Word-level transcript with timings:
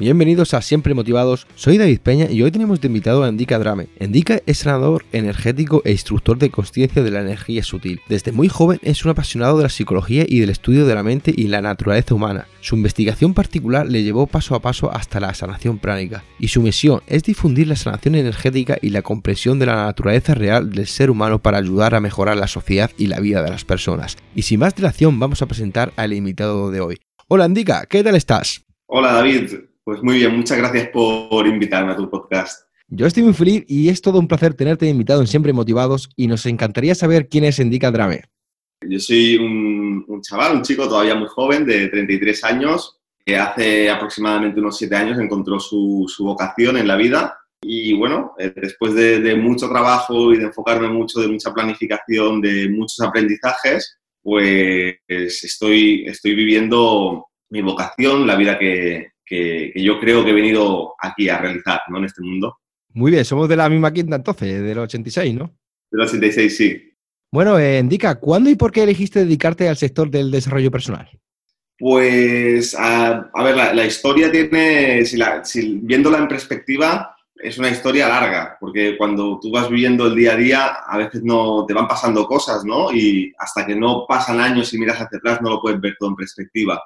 Bienvenidos 0.00 0.54
a 0.54 0.60
Siempre 0.60 0.92
Motivados, 0.92 1.46
soy 1.54 1.78
David 1.78 2.00
Peña 2.00 2.28
y 2.28 2.42
hoy 2.42 2.50
tenemos 2.50 2.80
de 2.80 2.88
invitado 2.88 3.22
a 3.22 3.28
Endika 3.28 3.60
Drame. 3.60 3.86
Endika 4.00 4.40
es 4.44 4.58
sanador 4.58 5.04
energético 5.12 5.82
e 5.84 5.92
instructor 5.92 6.36
de 6.36 6.50
conciencia 6.50 7.00
de 7.04 7.12
la 7.12 7.20
energía 7.20 7.62
sutil. 7.62 8.00
Desde 8.08 8.32
muy 8.32 8.48
joven 8.48 8.80
es 8.82 9.04
un 9.04 9.12
apasionado 9.12 9.56
de 9.56 9.62
la 9.62 9.68
psicología 9.68 10.24
y 10.26 10.40
del 10.40 10.50
estudio 10.50 10.84
de 10.84 10.96
la 10.96 11.04
mente 11.04 11.32
y 11.36 11.46
la 11.46 11.62
naturaleza 11.62 12.12
humana. 12.12 12.48
Su 12.60 12.74
investigación 12.74 13.34
particular 13.34 13.86
le 13.86 14.02
llevó 14.02 14.26
paso 14.26 14.56
a 14.56 14.60
paso 14.60 14.92
hasta 14.92 15.20
la 15.20 15.32
sanación 15.32 15.78
pránica 15.78 16.24
y 16.40 16.48
su 16.48 16.60
misión 16.60 17.00
es 17.06 17.22
difundir 17.22 17.68
la 17.68 17.76
sanación 17.76 18.16
energética 18.16 18.76
y 18.82 18.90
la 18.90 19.02
comprensión 19.02 19.60
de 19.60 19.66
la 19.66 19.76
naturaleza 19.76 20.34
real 20.34 20.70
del 20.70 20.88
ser 20.88 21.08
humano 21.08 21.40
para 21.40 21.58
ayudar 21.58 21.94
a 21.94 22.00
mejorar 22.00 22.36
la 22.36 22.48
sociedad 22.48 22.90
y 22.98 23.06
la 23.06 23.20
vida 23.20 23.44
de 23.44 23.50
las 23.50 23.64
personas. 23.64 24.16
Y 24.34 24.42
sin 24.42 24.58
más 24.58 24.74
dilación 24.74 25.20
vamos 25.20 25.40
a 25.40 25.46
presentar 25.46 25.92
al 25.94 26.12
invitado 26.12 26.72
de 26.72 26.80
hoy. 26.80 26.96
Hola 27.28 27.44
Endika, 27.44 27.86
¿qué 27.86 28.02
tal 28.02 28.16
estás? 28.16 28.64
Hola 28.86 29.12
David, 29.12 29.52
pues 29.84 30.02
muy 30.02 30.16
bien, 30.16 30.34
muchas 30.34 30.56
gracias 30.56 30.88
por 30.88 31.46
invitarme 31.46 31.92
a 31.92 31.96
tu 31.96 32.08
podcast. 32.08 32.66
Yo 32.88 33.06
estoy 33.06 33.22
muy 33.22 33.34
feliz 33.34 33.64
y 33.68 33.88
es 33.88 34.00
todo 34.00 34.18
un 34.18 34.28
placer 34.28 34.54
tenerte 34.54 34.88
invitado 34.88 35.20
en 35.20 35.26
Siempre 35.26 35.52
Motivados 35.52 36.08
y 36.16 36.26
nos 36.26 36.46
encantaría 36.46 36.94
saber 36.94 37.28
quién 37.28 37.44
es 37.44 37.58
Endika 37.58 37.90
Drame. 37.90 38.22
Yo 38.86 38.98
soy 38.98 39.36
un, 39.36 40.20
chaval, 40.22 40.56
un 40.56 40.62
chico 40.62 40.88
todavía 40.88 41.14
muy 41.14 41.28
joven, 41.28 41.66
de 41.66 41.88
33 41.88 42.44
años, 42.44 42.98
que 43.24 43.36
hace 43.36 43.90
aproximadamente 43.90 44.60
unos 44.60 44.76
7 44.76 44.94
años 44.96 45.18
encontró 45.18 45.58
su, 45.60 46.06
vocación 46.18 46.76
en 46.76 46.88
la 46.88 46.96
vida 46.96 47.38
y 47.62 47.94
bueno, 47.94 48.34
eh, 48.38 48.52
después 48.54 48.94
de, 48.94 49.20
de, 49.20 49.36
mucho 49.36 49.68
trabajo 49.70 50.34
y 50.34 50.38
de 50.38 50.44
enfocarme 50.44 50.88
mucho, 50.88 51.20
de 51.20 51.28
mucha 51.28 51.52
planificación, 51.54 52.42
de 52.42 52.68
muchos 52.68 53.00
aprendizajes, 53.00 53.98
pues 54.22 54.96
estoy, 55.08 56.04
estoy 56.06 56.34
viviendo 56.34 57.26
mi 57.48 57.62
vocación, 57.62 58.26
la 58.26 58.36
vida 58.36 58.58
que, 58.58 59.13
que, 59.24 59.72
yo 59.76 59.98
creo 60.00 60.24
que 60.24 60.30
he 60.30 60.34
venido 60.34 60.94
aquí 61.00 61.28
a 61.28 61.38
realizar 61.38 61.80
¿no? 61.88 61.98
en 61.98 62.04
este 62.04 62.22
mundo. 62.22 62.58
Muy 62.92 63.10
bien, 63.10 63.24
somos 63.24 63.48
de 63.48 63.56
la 63.56 63.68
misma 63.68 63.92
quinta 63.92 64.16
entonces, 64.16 64.62
del 64.62 64.78
86, 64.78 65.34
¿no? 65.34 65.52
Del 65.90 66.02
86, 66.02 66.56
sí. 66.56 66.90
Bueno, 67.32 67.58
eh, 67.58 67.80
indica, 67.80 68.14
¿cuándo 68.20 68.48
y 68.48 68.54
por 68.54 68.70
qué 68.70 68.84
elegiste 68.84 69.20
dedicarte 69.20 69.68
al 69.68 69.76
sector 69.76 70.08
del 70.08 70.30
desarrollo 70.30 70.70
personal? 70.70 71.08
Pues, 71.76 72.76
a, 72.78 73.28
ver, 73.42 73.74
la, 73.74 73.84
historia 73.84 74.30
tiene, 74.30 75.04
si, 75.04 75.78
viéndola 75.82 76.18
en 76.18 76.28
perspectiva, 76.28 77.16
es 77.34 77.58
una 77.58 77.70
historia 77.70 78.08
larga, 78.08 78.56
porque 78.60 78.96
cuando 78.96 79.40
tú 79.42 79.50
vas 79.50 79.68
viviendo 79.68 80.06
el 80.06 80.14
día 80.14 80.34
a 80.34 80.36
día, 80.36 80.66
a 80.86 80.96
veces 80.96 81.24
no 81.24 81.66
te 81.66 81.74
van 81.74 81.88
pasando 81.88 82.26
cosas, 82.26 82.64
¿no? 82.64 82.92
Y 82.92 83.32
hasta 83.38 83.66
que 83.66 83.74
no 83.74 84.06
pasan 84.06 84.40
años 84.40 84.72
y 84.72 84.78
miras 84.78 85.00
hacia 85.00 85.18
atrás, 85.18 85.42
no 85.42 85.50
lo 85.50 85.60
puedes 85.60 85.80
ver 85.80 85.96
todo 85.98 86.10
en 86.10 86.16
perspectiva. 86.16 86.80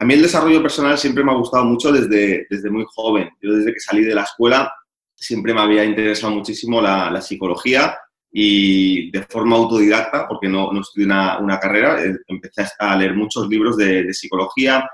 A 0.00 0.04
mí 0.04 0.14
el 0.14 0.22
desarrollo 0.22 0.62
personal 0.62 0.96
siempre 0.96 1.24
me 1.24 1.32
ha 1.32 1.36
gustado 1.36 1.64
mucho 1.64 1.90
desde, 1.90 2.46
desde 2.48 2.70
muy 2.70 2.84
joven. 2.94 3.30
Yo 3.42 3.52
desde 3.52 3.72
que 3.72 3.80
salí 3.80 4.04
de 4.04 4.14
la 4.14 4.22
escuela 4.22 4.72
siempre 5.18 5.52
me 5.52 5.60
había 5.60 5.84
interesado 5.84 6.32
muchísimo 6.32 6.80
la, 6.80 7.20
psicología 7.20 7.98
y 8.30 9.10
de 9.10 9.22
forma 9.22 9.56
autodidacta, 9.56 10.28
porque 10.28 10.48
no, 10.48 10.72
no 10.72 10.80
estudié 10.80 11.06
una, 11.06 11.58
carrera, 11.60 12.00
eh, 12.04 12.16
empecé 12.28 12.66
a 12.78 12.96
leer 12.96 13.14
muchos 13.14 13.48
libros 13.48 13.76
de, 13.76 14.12
psicología. 14.14 14.88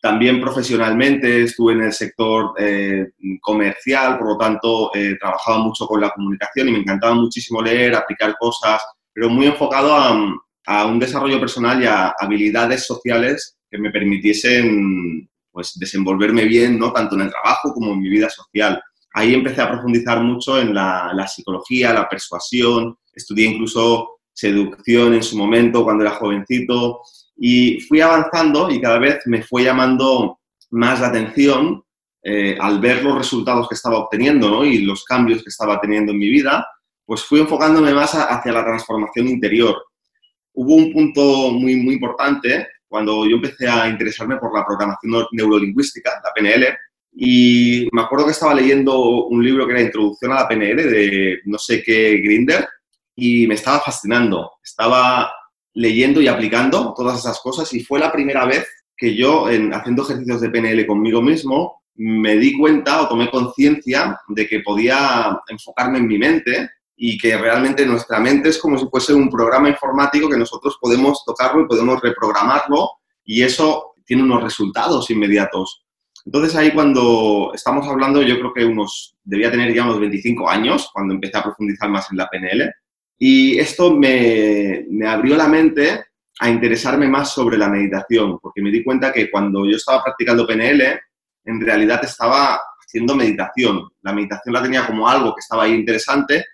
También 0.00 0.40
profesionalmente 0.40 1.42
estuve 1.42 1.72
en 1.72 1.82
el 1.82 1.92
sector 1.92 2.54
eh, 2.58 3.10
comercial, 3.40 4.18
por 4.18 4.28
lo 4.28 4.38
tanto 4.38 4.94
eh, 4.94 5.16
trabajaba 5.18 5.58
mucho 5.58 5.86
con 5.86 6.00
la 6.00 6.10
comunicación 6.10 6.68
y 6.68 6.72
me 6.72 6.78
encantaba 6.78 7.14
muchísimo 7.14 7.60
leer, 7.60 7.96
aplicar 7.96 8.36
cosas, 8.38 8.82
pero 9.12 9.30
muy 9.30 9.46
enfocado 9.46 9.94
a, 9.96 10.34
a 10.66 10.86
un 10.86 10.98
desarrollo 10.98 11.40
personal 11.40 11.82
y 11.82 11.86
a 11.86 12.14
habilidades 12.18 12.86
sociales 12.86 13.56
que 13.74 13.80
me 13.80 13.90
permitiesen 13.90 15.28
pues, 15.50 15.72
desenvolverme 15.74 16.44
bien, 16.44 16.78
¿no? 16.78 16.92
tanto 16.92 17.16
en 17.16 17.22
el 17.22 17.30
trabajo 17.30 17.74
como 17.74 17.92
en 17.92 18.00
mi 18.00 18.08
vida 18.08 18.30
social. 18.30 18.80
Ahí 19.14 19.34
empecé 19.34 19.62
a 19.62 19.70
profundizar 19.72 20.22
mucho 20.22 20.60
en 20.60 20.72
la, 20.72 21.26
psicología, 21.26 21.92
la 21.92 22.08
persuasión, 22.08 22.96
estudié 23.12 23.48
incluso 23.48 24.20
seducción 24.32 25.14
en 25.14 25.24
su 25.24 25.36
momento 25.36 25.82
cuando 25.82 26.04
era 26.04 26.14
jovencito 26.14 27.00
y 27.36 27.80
fui 27.80 28.00
avanzando 28.00 28.70
y 28.70 28.80
cada 28.80 28.98
vez 28.98 29.18
me 29.26 29.42
fue 29.42 29.64
llamando 29.64 30.38
más 30.70 31.00
la 31.00 31.08
atención 31.08 31.82
eh, 32.22 32.56
al 32.60 32.78
ver 32.78 33.02
los 33.02 33.18
resultados 33.18 33.68
que 33.68 33.74
estaba 33.74 33.98
obteniendo 33.98 34.64
y 34.64 34.82
los 34.82 35.02
cambios 35.04 35.42
que 35.42 35.50
estaba 35.50 35.80
teniendo 35.80 36.12
en 36.12 36.18
mi 36.18 36.28
vida, 36.28 36.64
pues 37.04 37.24
fui 37.24 37.40
enfocándome 37.40 37.92
más 37.92 38.14
hacia 38.14 38.52
la 38.52 38.64
transformación 38.64 39.26
interior. 39.26 39.84
Hubo 40.52 40.76
un 40.76 40.92
punto 40.92 41.50
muy, 41.50 41.74
muy 41.74 41.94
importante 41.94 42.68
cuando 42.94 43.28
yo 43.28 43.34
empecé 43.34 43.66
a 43.66 43.88
interesarme 43.88 44.36
por 44.36 44.56
la 44.56 44.64
programación 44.64 45.26
neurolingüística, 45.32 46.22
la 46.22 46.30
PNL, 46.32 46.78
y 47.12 47.88
me 47.90 48.02
acuerdo 48.02 48.26
que 48.26 48.30
estaba 48.30 48.54
leyendo 48.54 49.26
un 49.26 49.42
libro 49.42 49.66
que 49.66 49.72
era 49.72 49.82
Introducción 49.82 50.30
a 50.30 50.36
la 50.36 50.48
PNL 50.48 50.76
de 50.76 51.40
no 51.46 51.58
sé 51.58 51.82
qué 51.82 52.18
Grinder 52.18 52.68
y 53.16 53.48
me 53.48 53.56
estaba 53.56 53.80
fascinando. 53.80 54.52
Estaba 54.62 55.28
leyendo 55.72 56.20
y 56.20 56.28
aplicando 56.28 56.94
todas 56.96 57.18
esas 57.18 57.40
cosas 57.40 57.74
y 57.74 57.82
fue 57.82 57.98
la 57.98 58.12
primera 58.12 58.44
vez 58.44 58.64
que 58.96 59.16
yo, 59.16 59.50
en, 59.50 59.74
haciendo 59.74 60.04
ejercicios 60.04 60.40
de 60.40 60.50
PNL 60.50 60.86
conmigo 60.86 61.20
mismo, 61.20 61.82
me 61.96 62.36
di 62.36 62.56
cuenta 62.56 63.02
o 63.02 63.08
tomé 63.08 63.28
conciencia 63.28 64.20
de 64.28 64.46
que 64.46 64.60
podía 64.60 65.36
enfocarme 65.48 65.98
en 65.98 66.06
mi 66.06 66.18
mente 66.18 66.70
y 66.96 67.18
que 67.18 67.36
realmente 67.36 67.84
nuestra 67.86 68.20
mente 68.20 68.48
es 68.48 68.58
como 68.58 68.78
si 68.78 68.86
fuese 68.86 69.12
un 69.14 69.28
programa 69.28 69.68
informático 69.68 70.28
que 70.28 70.36
nosotros 70.36 70.78
podemos 70.80 71.24
tocarlo 71.24 71.62
y 71.62 71.66
podemos 71.66 72.00
reprogramarlo 72.00 72.90
y 73.24 73.42
eso 73.42 73.94
tiene 74.04 74.22
unos 74.22 74.42
resultados 74.42 75.10
inmediatos. 75.10 75.84
Entonces 76.24 76.54
ahí 76.56 76.72
cuando 76.72 77.52
estamos 77.54 77.86
hablando, 77.86 78.22
yo 78.22 78.38
creo 78.38 78.52
que 78.54 78.64
unos, 78.64 79.16
debía 79.24 79.50
tener 79.50 79.74
ya 79.74 79.84
unos 79.84 80.00
25 80.00 80.48
años 80.48 80.90
cuando 80.92 81.14
empecé 81.14 81.36
a 81.36 81.42
profundizar 81.42 81.90
más 81.90 82.10
en 82.10 82.18
la 82.18 82.28
PNL 82.28 82.72
y 83.18 83.58
esto 83.58 83.94
me, 83.94 84.86
me 84.90 85.06
abrió 85.06 85.36
la 85.36 85.48
mente 85.48 86.04
a 86.40 86.50
interesarme 86.50 87.08
más 87.08 87.32
sobre 87.32 87.56
la 87.56 87.68
meditación, 87.68 88.38
porque 88.40 88.60
me 88.60 88.70
di 88.70 88.82
cuenta 88.82 89.12
que 89.12 89.30
cuando 89.30 89.64
yo 89.66 89.76
estaba 89.76 90.02
practicando 90.02 90.46
PNL, 90.46 91.00
en 91.44 91.60
realidad 91.60 92.02
estaba 92.04 92.60
haciendo 92.84 93.14
meditación. 93.14 93.88
La 94.02 94.12
meditación 94.12 94.52
la 94.52 94.62
tenía 94.62 94.86
como 94.86 95.08
algo 95.08 95.34
que 95.34 95.40
estaba 95.40 95.64
ahí 95.64 95.74
interesante, 95.74 96.44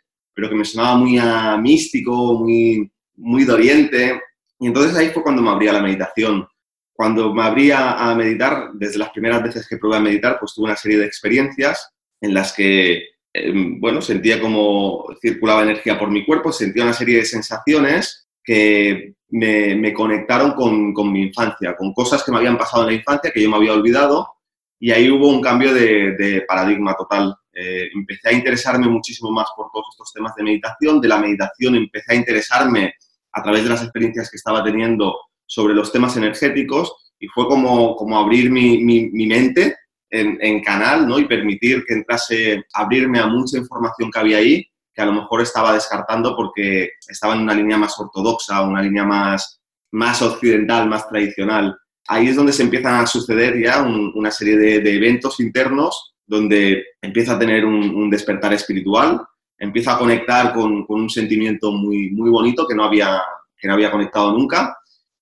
pero 0.40 0.52
que 0.52 0.56
me 0.56 0.64
sonaba 0.64 0.96
muy 0.96 1.18
a 1.18 1.58
místico, 1.58 2.34
muy, 2.34 2.90
muy 3.16 3.44
de 3.44 3.52
oriente. 3.52 4.22
Y 4.58 4.68
entonces 4.68 4.96
ahí 4.96 5.10
fue 5.10 5.22
cuando 5.22 5.42
me 5.42 5.50
abría 5.50 5.74
la 5.74 5.82
meditación. 5.82 6.48
Cuando 6.94 7.34
me 7.34 7.42
abría 7.42 7.92
a 7.92 8.14
meditar, 8.14 8.70
desde 8.72 8.98
las 8.98 9.10
primeras 9.10 9.42
veces 9.42 9.68
que 9.68 9.76
probé 9.76 9.98
a 9.98 10.00
meditar, 10.00 10.38
pues 10.40 10.54
tuve 10.54 10.64
una 10.64 10.76
serie 10.76 10.96
de 10.96 11.04
experiencias 11.04 11.92
en 12.22 12.32
las 12.32 12.54
que, 12.54 13.04
em, 13.34 13.78
bueno, 13.80 14.00
sentía 14.00 14.40
como 14.40 15.14
circulaba 15.20 15.62
energía 15.62 15.98
por 15.98 16.10
mi 16.10 16.24
cuerpo, 16.24 16.52
sentía 16.52 16.84
una 16.84 16.94
serie 16.94 17.18
de 17.18 17.26
sensaciones 17.26 18.26
que 18.42 19.12
me, 19.28 19.74
me 19.74 19.92
conectaron 19.92 20.52
con, 20.52 20.94
con, 20.94 21.12
mi 21.12 21.24
infancia, 21.24 21.76
con 21.76 21.92
cosas 21.92 22.24
que 22.24 22.32
me 22.32 22.38
habían 22.38 22.56
pasado 22.56 22.84
en 22.84 22.88
la 22.88 22.94
infancia 22.94 23.30
que 23.30 23.42
yo 23.42 23.50
me 23.50 23.56
había 23.56 23.74
olvidado 23.74 24.26
y 24.78 24.90
ahí 24.90 25.10
hubo 25.10 25.28
un 25.28 25.42
cambio 25.42 25.74
de, 25.74 26.12
de 26.12 26.42
paradigma 26.48 26.94
total. 26.94 27.36
Eh, 27.52 27.88
empecé 27.94 28.28
a 28.28 28.32
interesarme 28.32 28.86
muchísimo 28.86 29.30
más 29.30 29.48
por 29.56 29.70
todos 29.72 29.86
estos 29.90 30.12
temas 30.12 30.34
de 30.36 30.44
meditación. 30.44 31.00
De 31.00 31.08
la 31.08 31.18
meditación 31.18 31.74
empecé 31.76 32.12
a 32.12 32.16
interesarme 32.16 32.94
a 33.32 33.42
través 33.42 33.64
de 33.64 33.70
las 33.70 33.82
experiencias 33.82 34.30
que 34.30 34.36
estaba 34.36 34.62
teniendo 34.62 35.16
sobre 35.46 35.74
los 35.74 35.90
temas 35.90 36.16
energéticos 36.16 37.12
y 37.18 37.26
fue 37.28 37.46
como, 37.46 37.96
como 37.96 38.18
abrir 38.18 38.50
mi, 38.50 38.78
mi, 38.78 39.26
mente 39.26 39.76
en, 40.10 40.62
canal 40.62 41.06
¿no? 41.06 41.18
y 41.18 41.26
permitir 41.26 41.84
que 41.86 41.94
entrase, 41.94 42.64
abrirme 42.72 43.18
a 43.18 43.26
mucha 43.26 43.58
información 43.58 44.10
que 44.10 44.18
había 44.18 44.38
ahí, 44.38 44.64
que 44.94 45.02
a 45.02 45.06
lo 45.06 45.12
mejor 45.12 45.42
estaba 45.42 45.74
descartando 45.74 46.34
porque 46.34 46.90
estaba 47.06 47.34
en 47.34 47.42
una 47.42 47.54
línea 47.54 47.76
más 47.76 47.98
ortodoxa, 47.98 48.62
una 48.62 48.82
línea 48.82 49.04
más, 49.04 49.60
más 49.92 50.22
occidental, 50.22 50.88
más 50.88 51.08
tradicional. 51.08 51.76
Ahí 52.08 52.28
es 52.28 52.36
donde 52.36 52.52
se 52.52 52.62
empiezan 52.62 52.94
a 52.94 53.06
suceder 53.06 53.60
ya 53.60 53.82
una 53.82 54.30
serie 54.30 54.56
de 54.56 54.96
eventos 54.96 55.38
internos 55.40 56.09
donde 56.30 56.84
empieza 57.02 57.34
a 57.34 57.38
tener 57.40 57.64
un, 57.64 58.08
despertar 58.08 58.52
espiritual, 58.52 59.20
empieza 59.58 59.94
a 59.94 59.98
conectar 59.98 60.52
con, 60.52 60.86
un 60.88 61.10
sentimiento 61.10 61.72
muy, 61.72 62.10
muy 62.10 62.30
bonito 62.30 62.68
que 62.68 62.74
no, 62.76 62.84
había, 62.84 63.20
que 63.58 63.66
no 63.66 63.74
había 63.74 63.90
conectado 63.90 64.32
nunca 64.32 64.76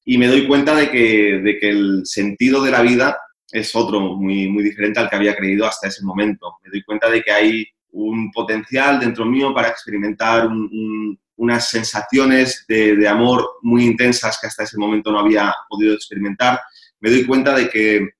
y 0.05 0.19
me 0.19 0.29
doy 0.29 0.47
cuenta 0.47 0.75
de 0.75 0.91
que, 0.91 1.41
de 1.43 1.59
que 1.59 1.71
el 1.71 2.03
sentido 2.05 2.63
de 2.63 2.71
la 2.71 2.83
vida 2.83 3.19
es 3.51 3.75
otro, 3.75 4.01
muy, 4.01 4.49
muy 4.49 4.63
diferente 4.63 5.01
al 5.01 5.09
que 5.09 5.17
había 5.17 5.35
creído 5.35 5.67
hasta 5.67 5.89
ese 5.89 6.05
momento. 6.05 6.59
Me 6.63 6.71
doy 6.71 6.83
cuenta 6.83 7.09
de 7.09 7.23
que 7.23 7.33
hay 7.33 7.67
un 7.93 8.31
potencial 8.31 9.01
dentro 9.01 9.25
mío 9.25 9.55
para 9.55 9.69
experimentar 9.69 10.47
un, 10.47 11.19
unas 11.37 11.71
sensaciones 11.71 12.67
de, 12.69 13.09
amor 13.09 13.49
muy 13.63 13.87
intensas 13.87 14.39
que 14.39 14.47
hasta 14.47 14.65
ese 14.65 14.77
momento 14.77 15.11
no 15.11 15.21
había 15.21 15.55
podido 15.71 15.95
experimentar, 15.95 16.61
me 17.01 17.11
doy 17.11 17.25
cuenta 17.25 17.55
de 17.55 17.71
que 17.71 18.11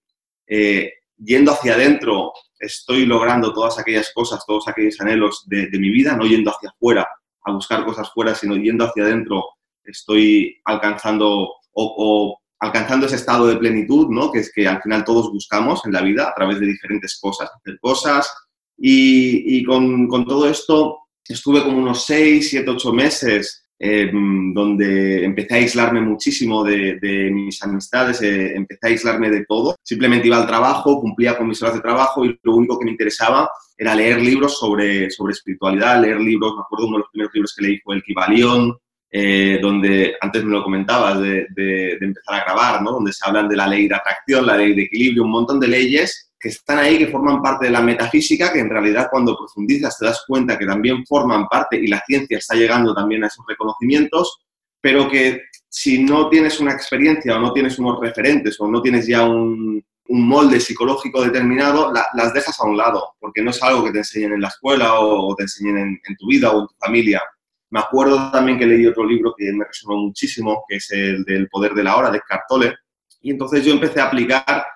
eh, 0.47 0.93
yendo 1.19 1.53
hacia 1.53 1.75
adentro 1.75 2.33
estoy 2.59 3.07
logrando 3.07 3.53
todas 3.53 3.79
aquellas 3.79 4.13
cosas, 4.13 4.45
todos 4.47 4.67
aquellos 4.69 5.01
anhelos 5.01 5.45
de, 5.47 5.69
mi 5.73 5.91
vida, 5.91 6.17
no 6.17 6.27
yendo 6.27 6.51
hacia 6.51 6.71
afuera 6.71 7.09
a 7.45 7.53
buscar 7.53 7.85
cosas 7.85 8.11
fuera, 8.13 8.35
sino 8.35 8.57
yendo 8.57 8.85
hacia 8.85 9.05
adentro 9.05 9.45
estoy 9.85 10.61
alcanzando 10.65 11.55
o, 11.73 12.39
alcanzando 12.61 13.07
ese 13.07 13.17
estado 13.17 13.47
de 13.47 13.57
plenitud, 13.57 14.09
¿no? 14.11 14.33
Que 14.33 14.41
es 14.41 14.53
que 14.53 14.67
al 14.67 14.83
final 14.83 15.05
todos 15.05 15.31
buscamos 15.31 15.85
en 15.87 15.93
la 15.93 16.03
vida 16.03 16.29
a 16.29 16.35
través 16.35 16.59
de 16.59 16.67
diferentes 16.67 17.19
cosas, 17.21 17.51
cosas. 17.81 18.31
Y, 18.77 19.65
con, 19.65 20.09
con, 20.09 20.27
todo 20.27 20.49
esto 20.49 20.99
estuve 21.25 21.63
como 21.63 21.79
unos 21.79 22.05
6, 22.05 22.51
7, 22.51 22.71
8 22.71 22.93
meses 22.93 23.68
em, 23.79 24.53
donde 24.53 25.25
empecé 25.25 25.55
a 25.55 25.57
aislarme 25.59 26.01
muchísimo 26.01 26.65
de, 26.65 26.99
de 27.01 27.31
mis 27.31 27.63
amistades, 27.63 28.21
eh, 28.23 28.55
empecé 28.57 28.81
a 28.83 28.91
aislarme 28.91 29.31
de 29.31 29.45
todo. 29.47 29.77
Simplemente 29.83 30.27
iba 30.27 30.37
al 30.37 30.47
trabajo, 30.47 31.01
cumplía 31.01 31.37
con 31.37 31.49
mis 31.49 31.63
horas 31.63 31.75
de 31.75 31.81
trabajo 31.81 32.25
y 32.25 32.39
lo 32.43 32.57
único 32.57 32.79
que 32.79 32.85
me 32.85 32.91
interesaba 32.93 33.49
era 33.77 33.95
leer 33.95 34.21
libros 34.21 34.59
sobre, 34.59 35.11
sobre 35.11 35.33
espiritualidad, 35.33 36.03
leer 36.03 36.21
libros, 36.21 36.55
me 36.57 36.63
acuerdo 36.63 36.89
uno 36.89 36.97
de 36.97 37.03
los 37.03 37.11
primeros 37.11 37.35
libros 37.35 37.55
que 37.57 37.65
leí 37.65 37.79
fue 37.79 37.95
El 37.95 38.03
Kibalión, 38.03 38.77
eh, 39.11 39.59
donde 39.63 40.17
antes 40.21 40.45
me 40.45 40.53
lo 40.53 40.63
comentabas 40.63 41.21
de, 41.21 41.47
de, 41.55 41.93
empezar 42.01 42.35
a 42.35 42.45
grabar, 42.45 42.83
¿no? 42.83 42.93
donde 42.93 43.13
se 43.13 43.27
hablan 43.27 43.49
de 43.49 43.57
la 43.57 43.67
ley 43.67 43.89
de 43.89 43.95
atracción, 43.95 44.45
la 44.45 44.57
ley 44.57 44.75
de 44.75 44.83
equilibrio, 44.83 45.23
un 45.23 45.31
montón 45.31 45.59
de 45.61 45.69
leyes 45.69 46.28
que 46.39 46.49
están 46.49 46.79
ahí, 46.79 46.99
que 46.99 47.09
forman 47.09 47.43
parte 47.43 47.67
de 47.67 47.73
la 47.73 47.81
metafísica, 47.81 48.53
que 48.53 48.61
en 48.61 48.71
realidad 48.71 49.09
cuando 49.11 49.37
profundizas 49.37 49.99
te 49.99 50.07
das 50.07 50.25
cuenta 50.27 50.59
que 50.59 50.67
también 50.67 51.05
forman 51.07 51.49
parte 51.49 51.77
y 51.77 51.89
la 51.89 52.03
ciencia 52.07 52.39
está 52.39 52.55
llegando 52.55 52.95
también 52.95 53.25
a 53.25 53.27
esos 53.27 53.45
reconocimientos, 53.47 54.39
pero 54.81 55.09
que 55.09 55.43
si 55.69 56.05
no 56.05 56.29
tienes 56.29 56.61
una 56.61 56.73
experiencia 56.73 57.37
o 57.37 57.41
no 57.41 57.53
tienes 57.53 57.79
unos 57.79 58.01
referentes 58.01 58.61
o 58.61 58.69
no 58.69 58.81
tienes 58.81 59.07
ya 59.07 59.25
un, 59.25 59.83
un 60.09 60.27
molde 60.27 60.59
psicológico 60.59 61.23
determinado, 61.23 61.93
las 61.93 62.33
dejas 62.33 62.59
a 62.61 62.67
un 62.67 62.77
lado, 62.77 63.15
porque 63.21 63.43
no 63.43 63.51
es 63.51 63.63
algo 63.63 63.85
que 63.85 63.93
te 63.93 63.99
enseñen 63.99 64.33
en 64.33 64.41
la 64.41 64.49
escuela 64.49 65.01
o, 65.01 65.35
te 65.37 65.45
enseñen 65.45 66.01
en, 66.03 66.17
tu 66.17 66.27
vida 66.27 66.51
o 66.51 66.63
en 66.63 66.67
tu 66.67 66.75
familia. 66.79 67.23
Me 67.71 67.81
acuerdo 67.81 68.31
también 68.31 68.59
que 68.59 68.67
leí 68.67 68.87
otro 68.87 69.05
libro 69.05 69.35
que 69.37 69.53
me 69.53 69.67
resonó 69.67 69.99
muchísimo, 69.99 70.65
que 70.67 70.77
es 70.77 70.91
el 70.91 71.25
del 71.25 71.49
poder 71.49 71.75
de 71.75 71.85
la 71.85 71.97
hora, 71.97 72.11
de 72.11 72.21
Cartole, 72.27 72.75
y 73.21 73.33
entonces 73.33 73.65
yo 73.65 73.73
empecé 73.73 74.01
a 74.01 74.07
aplicar, 74.07 74.67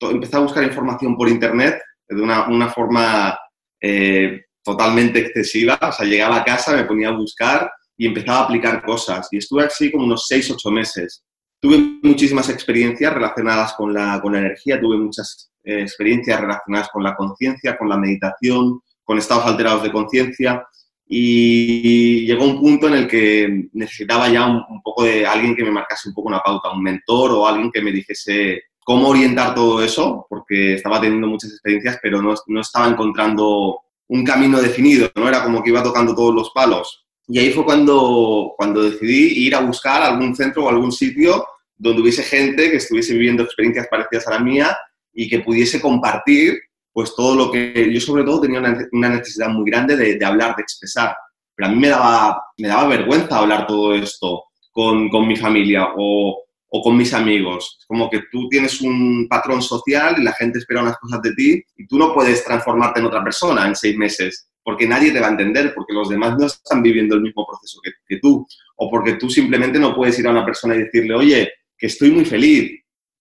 empecé 0.00 0.36
a 0.36 0.40
buscar 0.40 0.64
información 0.64 1.16
por 1.16 1.28
internet 1.28 1.80
de 2.08 2.20
una, 2.20 2.48
una 2.48 2.68
forma 2.68 3.38
eh, 3.80 4.42
totalmente 4.62 5.20
excesiva, 5.20 5.78
o 5.80 5.92
sea, 5.92 6.06
llegaba 6.06 6.36
a 6.36 6.44
casa, 6.44 6.74
me 6.74 6.84
ponía 6.84 7.08
a 7.08 7.16
buscar 7.16 7.70
y 7.96 8.06
empezaba 8.06 8.40
a 8.40 8.44
aplicar 8.44 8.82
cosas, 8.82 9.28
y 9.30 9.38
estuve 9.38 9.64
así 9.64 9.90
como 9.90 10.04
unos 10.04 10.26
6, 10.26 10.52
8 10.52 10.70
meses. 10.70 11.24
Tuve 11.60 11.78
muchísimas 12.02 12.48
experiencias 12.48 13.12
relacionadas 13.12 13.74
con 13.74 13.94
la, 13.94 14.20
con 14.20 14.32
la 14.32 14.40
energía, 14.40 14.80
tuve 14.80 14.96
muchas 14.96 15.52
eh, 15.62 15.82
experiencias 15.82 16.40
relacionadas 16.40 16.88
con 16.90 17.02
la 17.02 17.14
conciencia, 17.14 17.76
con 17.76 17.88
la 17.88 17.96
meditación, 17.96 18.80
con 19.04 19.18
estados 19.18 19.46
alterados 19.46 19.82
de 19.82 19.92
conciencia, 19.92 20.66
y 21.06 22.26
llegó 22.26 22.44
un 22.44 22.58
punto 22.58 22.88
en 22.88 22.94
el 22.94 23.08
que 23.08 23.68
necesitaba 23.74 24.28
ya 24.28 24.46
un, 24.46 24.82
poco 24.82 25.04
de 25.04 25.26
alguien 25.26 25.54
que 25.54 25.64
me 25.64 25.70
marcase 25.70 26.08
un 26.08 26.14
poco 26.14 26.28
una 26.28 26.40
pauta, 26.40 26.72
un 26.72 26.82
mentor 26.82 27.32
o 27.32 27.46
alguien 27.46 27.70
que 27.70 27.82
me 27.82 27.92
dijese 27.92 28.62
cómo 28.84 29.08
orientar 29.08 29.54
todo 29.54 29.82
eso, 29.82 30.26
porque 30.28 30.74
estaba 30.74 31.00
teniendo 31.00 31.26
muchas 31.26 31.50
experiencias, 31.50 31.98
pero 32.02 32.22
no, 32.22 32.34
no 32.46 32.60
estaba 32.60 32.86
encontrando 32.86 33.80
un 34.08 34.24
camino 34.24 34.60
definido, 34.60 35.10
no 35.16 35.28
era 35.28 35.42
como 35.42 35.62
que 35.62 35.70
iba 35.70 35.82
tocando 35.82 36.14
todos 36.14 36.34
los 36.34 36.50
palos. 36.50 37.06
Y 37.26 37.38
ahí 37.38 37.50
fue 37.50 37.64
cuando, 37.64 38.52
cuando 38.56 38.82
decidí 38.82 39.46
ir 39.46 39.54
a 39.54 39.60
buscar 39.60 40.02
algún 40.02 40.36
centro 40.36 40.64
o 40.64 40.68
algún 40.68 40.92
sitio 40.92 41.46
donde 41.76 42.02
hubiese 42.02 42.22
gente 42.22 42.70
que 42.70 42.76
estuviese 42.76 43.14
viviendo 43.14 43.42
experiencias 43.42 43.88
parecidas 43.90 44.28
a 44.28 44.32
la 44.32 44.38
mía 44.40 44.76
y 45.12 45.28
que 45.28 45.40
pudiese 45.40 45.80
compartir 45.80 46.58
pues 46.92 47.14
todo 47.16 47.34
lo 47.34 47.50
que 47.50 47.92
yo 47.92 48.00
sobre 48.00 48.22
todo 48.22 48.42
tenía 48.42 48.60
una, 48.60 49.08
necesidad 49.08 49.48
muy 49.48 49.68
grande 49.68 49.96
de, 49.96 50.24
hablar, 50.24 50.54
de 50.54 50.62
expresar. 50.62 51.16
Pero 51.56 51.68
a 51.68 51.72
mí 51.72 51.80
me 51.80 51.88
daba, 51.88 52.42
me 52.58 52.68
daba 52.68 52.88
vergüenza 52.88 53.38
hablar 53.38 53.66
todo 53.66 53.94
esto 53.94 54.44
con, 54.70 55.08
con 55.08 55.26
mi 55.26 55.34
familia 55.34 55.88
o, 55.96 56.43
o, 56.76 56.82
con 56.82 56.96
mis 56.96 57.14
amigos. 57.14 57.78
Como 57.86 58.10
que 58.10 58.22
tú 58.32 58.48
tienes 58.48 58.80
un 58.80 59.26
patrón 59.28 59.62
social 59.62 60.16
y 60.18 60.24
la 60.24 60.32
gente 60.32 60.58
espera 60.58 60.82
unas 60.82 60.98
cosas 60.98 61.22
de 61.22 61.32
ti 61.34 61.62
y 61.76 61.86
tú 61.86 61.98
no 61.98 62.12
puedes 62.12 62.44
transformarte 62.44 63.00
en 63.00 63.06
otra 63.06 63.22
persona 63.22 63.66
en 63.66 63.76
seis 63.76 63.96
meses 63.96 64.48
porque 64.64 64.88
nadie 64.88 65.12
te 65.12 65.20
va 65.20 65.26
a 65.26 65.30
entender, 65.30 65.74
porque 65.74 65.92
los 65.92 66.08
demás 66.08 66.36
no 66.38 66.46
están 66.46 66.82
viviendo 66.82 67.14
el 67.14 67.20
mismo 67.20 67.46
proceso 67.46 67.78
que, 67.84 67.92
que 68.08 68.18
tú, 68.18 68.46
o 68.76 68.90
porque 68.90 69.14
tú 69.14 69.28
simplemente 69.28 69.78
no 69.78 69.94
puedes 69.94 70.18
ir 70.18 70.26
a 70.26 70.30
una 70.30 70.44
persona 70.44 70.74
y 70.74 70.84
decirle, 70.84 71.14
oye, 71.14 71.52
que 71.76 71.86
estoy 71.86 72.10
muy 72.10 72.24
feliz, 72.24 72.72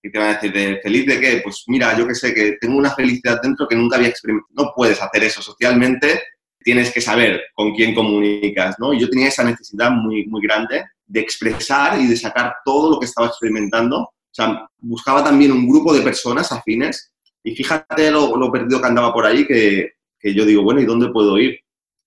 y 0.01 0.11
te 0.11 0.19
van 0.19 0.29
a 0.29 0.33
decir, 0.33 0.51
¿de 0.51 0.79
¿feliz 0.81 1.05
de 1.05 1.19
qué? 1.19 1.41
Pues 1.43 1.63
mira, 1.67 1.97
yo 1.97 2.05
que 2.05 2.13
sé, 2.15 2.33
que 2.33 2.57
tengo 2.59 2.77
una 2.77 2.93
felicidad 2.93 3.41
dentro 3.41 3.67
que 3.67 3.75
nunca 3.75 3.95
había 3.95 4.09
experimentado. 4.09 4.53
No 4.53 4.73
puedes 4.75 5.01
hacer 5.01 5.23
eso 5.23 5.41
socialmente, 5.41 6.21
tienes 6.63 6.91
que 6.91 7.01
saber 7.01 7.41
con 7.53 7.73
quién 7.73 7.93
comunicas, 7.93 8.75
¿no? 8.79 8.93
Yo 8.93 9.09
tenía 9.09 9.27
esa 9.27 9.43
necesidad 9.43 9.91
muy, 9.91 10.25
muy 10.25 10.41
grande 10.41 10.83
de 11.05 11.19
expresar 11.19 11.99
y 11.99 12.07
de 12.07 12.17
sacar 12.17 12.55
todo 12.65 12.91
lo 12.91 12.99
que 12.99 13.05
estaba 13.05 13.27
experimentando. 13.27 13.99
O 13.99 14.11
sea, 14.31 14.67
buscaba 14.79 15.23
también 15.23 15.51
un 15.51 15.67
grupo 15.67 15.93
de 15.93 16.01
personas 16.01 16.51
afines 16.51 17.13
y 17.43 17.55
fíjate 17.55 18.09
lo, 18.09 18.35
lo 18.35 18.51
perdido 18.51 18.81
que 18.81 18.87
andaba 18.87 19.13
por 19.13 19.25
ahí 19.25 19.45
que, 19.45 19.91
que 20.19 20.33
yo 20.33 20.45
digo, 20.45 20.63
bueno, 20.63 20.81
¿y 20.81 20.85
dónde 20.85 21.09
puedo 21.09 21.37
ir? 21.37 21.59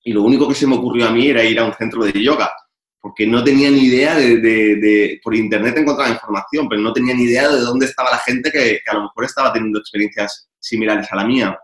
Y 0.03 0.13
lo 0.13 0.23
único 0.23 0.49
que 0.49 0.55
se 0.55 0.67
me 0.67 0.77
ocurrió 0.77 1.07
a 1.07 1.11
mí 1.11 1.29
era 1.29 1.45
ir 1.45 1.59
a 1.61 1.65
un 1.65 1.75
centro 1.75 2.05
de 2.05 2.13
yoga 2.13 2.51
porque 3.07 3.25
no 3.25 3.45
tenía 3.45 3.71
ni 3.71 3.85
idea 3.85 4.17
de, 4.17 5.21
por 5.23 5.33
internet 5.33 5.77
encontraba 5.77 6.11
información, 6.11 6.69
pero 6.69 6.83
no 6.83 6.93
tenía 6.93 7.15
ni 7.15 7.23
idea 7.23 7.49
de 7.49 7.61
dónde 7.61 7.87
estaba 7.87 8.11
la 8.11 8.19
gente 8.19 8.51
que, 8.51 8.81
a 8.85 8.95
lo 8.95 9.03
mejor 9.03 9.25
estaba 9.25 9.53
teniendo 9.53 9.79
experiencias 9.79 10.49
similares 10.59 11.07
a 11.13 11.15
la 11.15 11.25
mía. 11.25 11.57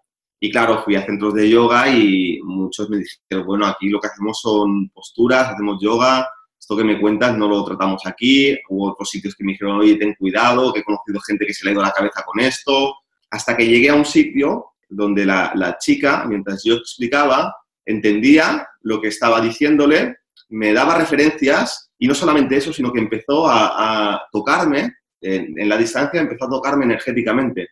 Y 0.43 0.51
claro, 0.51 0.83
fui 0.83 0.97
a 0.97 1.07
centros 1.07 1.35
de 1.35 1.49
yoga 1.49 1.89
y 1.89 2.41
muchos 2.43 2.91
me 2.91 2.99
dijeron, 2.99 3.47
bueno, 3.47 3.67
aquí 3.67 3.89
lo 3.89 4.01
que 4.01 4.09
hacemos 4.09 4.41
son 4.41 4.89
posturas, 4.89 5.51
hacemos 5.51 5.79
yoga, 5.81 6.29
esto 6.59 6.77
que 6.77 6.83
me 6.83 7.01
cuentas 7.01 7.37
no 7.37 7.47
lo 7.47 7.65
tratamos 7.65 8.03
aquí. 8.07 8.59
Hubo 8.69 8.91
otros 8.91 9.09
sitios 9.09 9.37
que 9.37 9.45
me 9.45 9.53
dijeron, 9.53 9.79
oye, 9.79 9.95
ten 9.95 10.15
cuidado, 10.15 10.73
que 10.73 10.81
he 10.81 10.85
conocido 10.85 11.21
gente 11.21 11.47
que 11.47 11.55
se 11.55 11.65
le 11.65 11.71
ha 11.71 11.75
ido 11.75 11.83
la 11.83 11.93
cabeza 11.93 12.25
con 12.25 12.41
esto. 12.41 12.97
Hasta 13.31 13.57
que 13.57 13.69
llegué 13.69 13.91
a 13.91 13.95
un 13.95 14.05
sitio 14.05 14.73
donde 14.89 15.25
la, 15.25 15.53
la 15.55 15.79
chica, 15.79 16.25
mientras 16.27 16.65
yo 16.65 16.75
explicaba, 16.75 17.55
entendía 17.87 18.67
lo 18.81 19.01
que 19.01 19.09
estaba 19.09 19.41
diciéndole 19.41 20.17
me 20.53 20.73
daba 20.73 20.99
referencias 20.99 21.91
y 21.99 22.07
no 22.07 22.15
solamente 22.15 22.57
eso, 22.57 22.73
sino 22.73 22.93
que 22.93 23.01
empezó 23.01 23.49
a, 23.49 24.23
tocarme, 24.31 24.97
en, 25.21 25.69
la 25.69 25.79
distancia 25.79 26.21
empezó 26.21 26.45
a 26.45 26.51
tocarme 26.51 26.85
energéticamente. 26.85 27.69